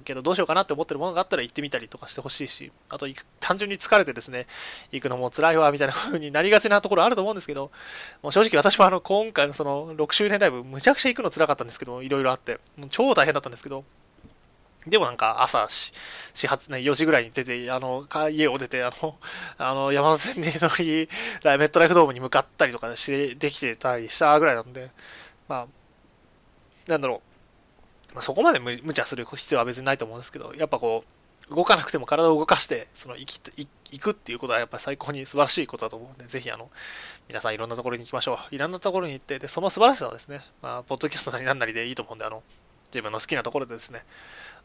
[0.04, 3.08] けどどうしようかなって思ってるものがあったら行ってみたりとかしてほしいし、あと
[3.40, 4.48] 単純に疲れてですね、
[4.92, 7.72] 行くのも辛いわみたいな風になりがちなところあると思うんですけど、
[8.22, 13.84] もう正直私もあの今回のその6周年ライブ、むちゃくちゃ行くの辛かったんですけど、いろいろあって、もう超大変だったんですけど、
[14.88, 19.16] でもなんか朝始発ね、4時ぐらいに出て、あの、家を出て、あの、
[19.58, 21.08] あの山手線に乗り、
[21.46, 24.92] メットライフドームに向かったりとかしてできてたりしたぐらいなんで、
[25.48, 27.33] まあ、なんだろう、
[28.14, 31.04] まあ、そこまで無茶する必要は別にないと思うんですけど、やっぱこ
[31.50, 33.40] う、動かなくても体を動かして、その生き
[33.92, 36.70] 行くっていうことはやっぱり最高に素晴らしいことだと思うんで、ぜひあの、
[37.28, 38.56] 皆さんいろんなところに行きましょう。
[38.56, 42.44] いろんなところに行って、で、その素晴らしさはですね、まあ、ポッドキャストなりなんなりでいいと思うんで、あの、
[42.88, 44.06] 自分の好きなところでですね、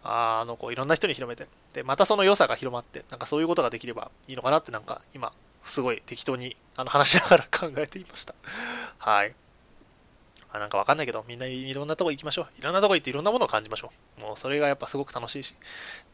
[0.05, 5.33] あの、こう、いろんな人に広めて、で、またその良さが広まって、なんかそういうことができればいいのかなって、なんか今、
[5.65, 8.35] すごい適当にあの話しながら考えていました。
[8.99, 9.35] はい。
[10.51, 12.47] あなんかわかんないけど、みんないろんなとこ行きましょう。
[12.59, 14.21] いろんなとこ行っていろんなものを感じましょう。
[14.23, 15.55] もうそれがやっぱすごく楽しいし。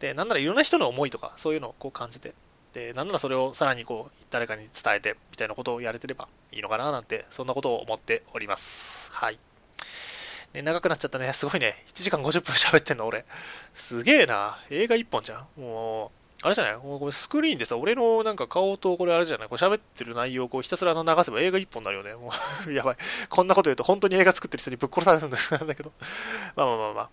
[0.00, 2.34] で、なんならいろんな人の思いとか、そういうのをこう感じて、
[2.72, 9.12] で、なんならそれをさらにこう、誰かに伝えて、みたいなことをやれてればいいのかななんて、そんなことを思っております。
[9.12, 9.38] はい。
[10.52, 11.32] ね、長くなっちゃったね。
[11.32, 11.84] すごいね。
[11.88, 13.24] 1時間50分喋ってんの、俺。
[13.74, 14.58] すげえな。
[14.70, 15.60] 映画1本じゃん。
[15.60, 16.76] もう、あれじゃない？
[16.76, 19.48] これスクリーンでさ、俺のなんか顔とこれあれじゃない？
[19.48, 22.14] これ喋ってる内容をこうひたすら流せば映画一本になるよね。
[22.14, 22.30] も
[22.66, 22.96] う やばい。
[23.30, 25.90] こんなこと言うと本当に映画作ってる人にぶっ殺されるんですだけど。
[26.54, 27.08] まあまあまあまあ。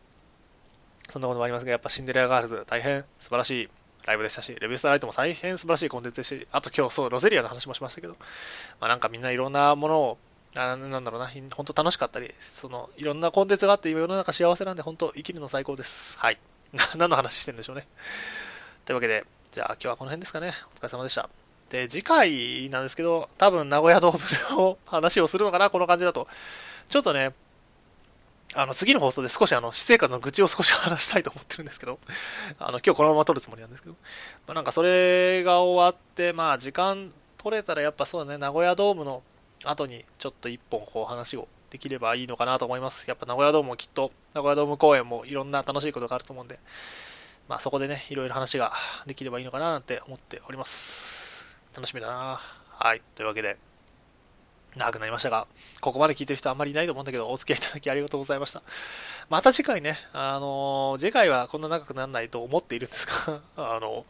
[1.09, 3.69] そんなこともありますが、やっぱシンデレラガールズ大変素晴らしい
[4.05, 8.15] ライブでしたし、レビュースターライトも大変素晴らしいコンテンツでしたし、あと今日そう、ロゼリアの話もしましたけど、
[8.79, 10.17] まあなんかみんないろんなものを
[10.55, 16.19] あなんだろうな、本当楽しかったり、そのいろんなコンテンツがあって今世の中幸せなんで本当生きるの最高です。
[16.19, 16.37] はい。
[16.97, 17.87] 何の話してるんでしょうね。
[18.85, 20.53] というわけで、じゃあ今日はこの辺ですかね。
[20.75, 21.29] お疲れ様でした。
[21.69, 26.27] で、次回なんですけど、多分名古屋ドームの話をするのかな、この感じだと。
[26.89, 27.33] ちょっとね、
[28.53, 31.99] あの、次の放送で少しあの、私生活の愚痴を少し話したいと思ってるんですけど、
[32.59, 33.95] あの、今日このまま撮るつもりなんですけど、
[34.47, 39.23] まあ、なんかそれが終わって、まあ時間取れたらやっぱそうだね、名古屋ドームの
[39.63, 43.07] 後にちょっと一本こう話をできればいいのかなと思います。
[43.07, 46.59] やっぱ名古屋ドームもきっと、名古屋ドーム公演もいろんな楽しいことがあると思うんで、
[47.47, 48.73] まあ、そこでね、いろいろ話が
[49.05, 51.47] できればいいのかななんて思っております。
[51.75, 52.41] 楽しみだな。
[52.69, 53.01] はい。
[53.15, 53.57] というわけで、
[54.75, 55.47] 長くなりましたが、
[55.81, 58.61] ここまで聞いてる人あんまりいないと思うんだけど、お付き合いいただきありがとうございました。
[59.29, 64.05] また次回ね、あのー、次回はこんな長くならないと思っているんですが、 あの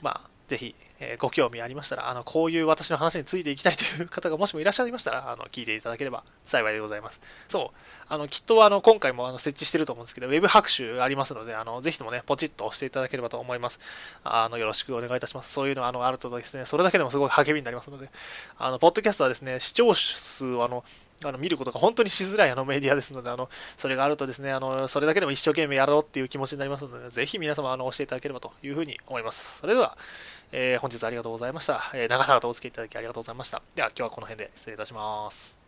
[0.00, 0.74] ー、まあ、ぜひ、
[1.04, 7.20] えー、ご興味ありましたら、あの、こういう私の話についていきたいという方がもしもいらっしゃいましたら、あの、聞いていただければ幸いでございます。
[7.48, 13.80] そう、あの、きっとあの、今回もあの設置してると思うんですけど、ウェブ拍手ありますので、あの、ぜひともね、ポチッと押していただければと思います。
[14.22, 15.52] あの、よろしくお願いいたします。
[15.52, 18.08] そういうのあの、あるとですね、それだけでもすごい励みになりますので、
[18.58, 20.84] あの、ポッドキャストはですね、視聴数をあの、
[21.24, 29.58] あの見ることが本当にしづらいあのメディアですので、あのそれがあるとですねあの、それだけでも一生懸命やろうっていう気持ちになりますので、ぜひ皆様あの教えていただければというふうに思います。
[29.58, 29.96] それでは、
[30.52, 31.90] えー、本日ありがとうございました。
[31.94, 33.62] えー、長々とお付き合いいただきありがとうございました。
[33.74, 35.61] では今日はこの辺で失礼いたします。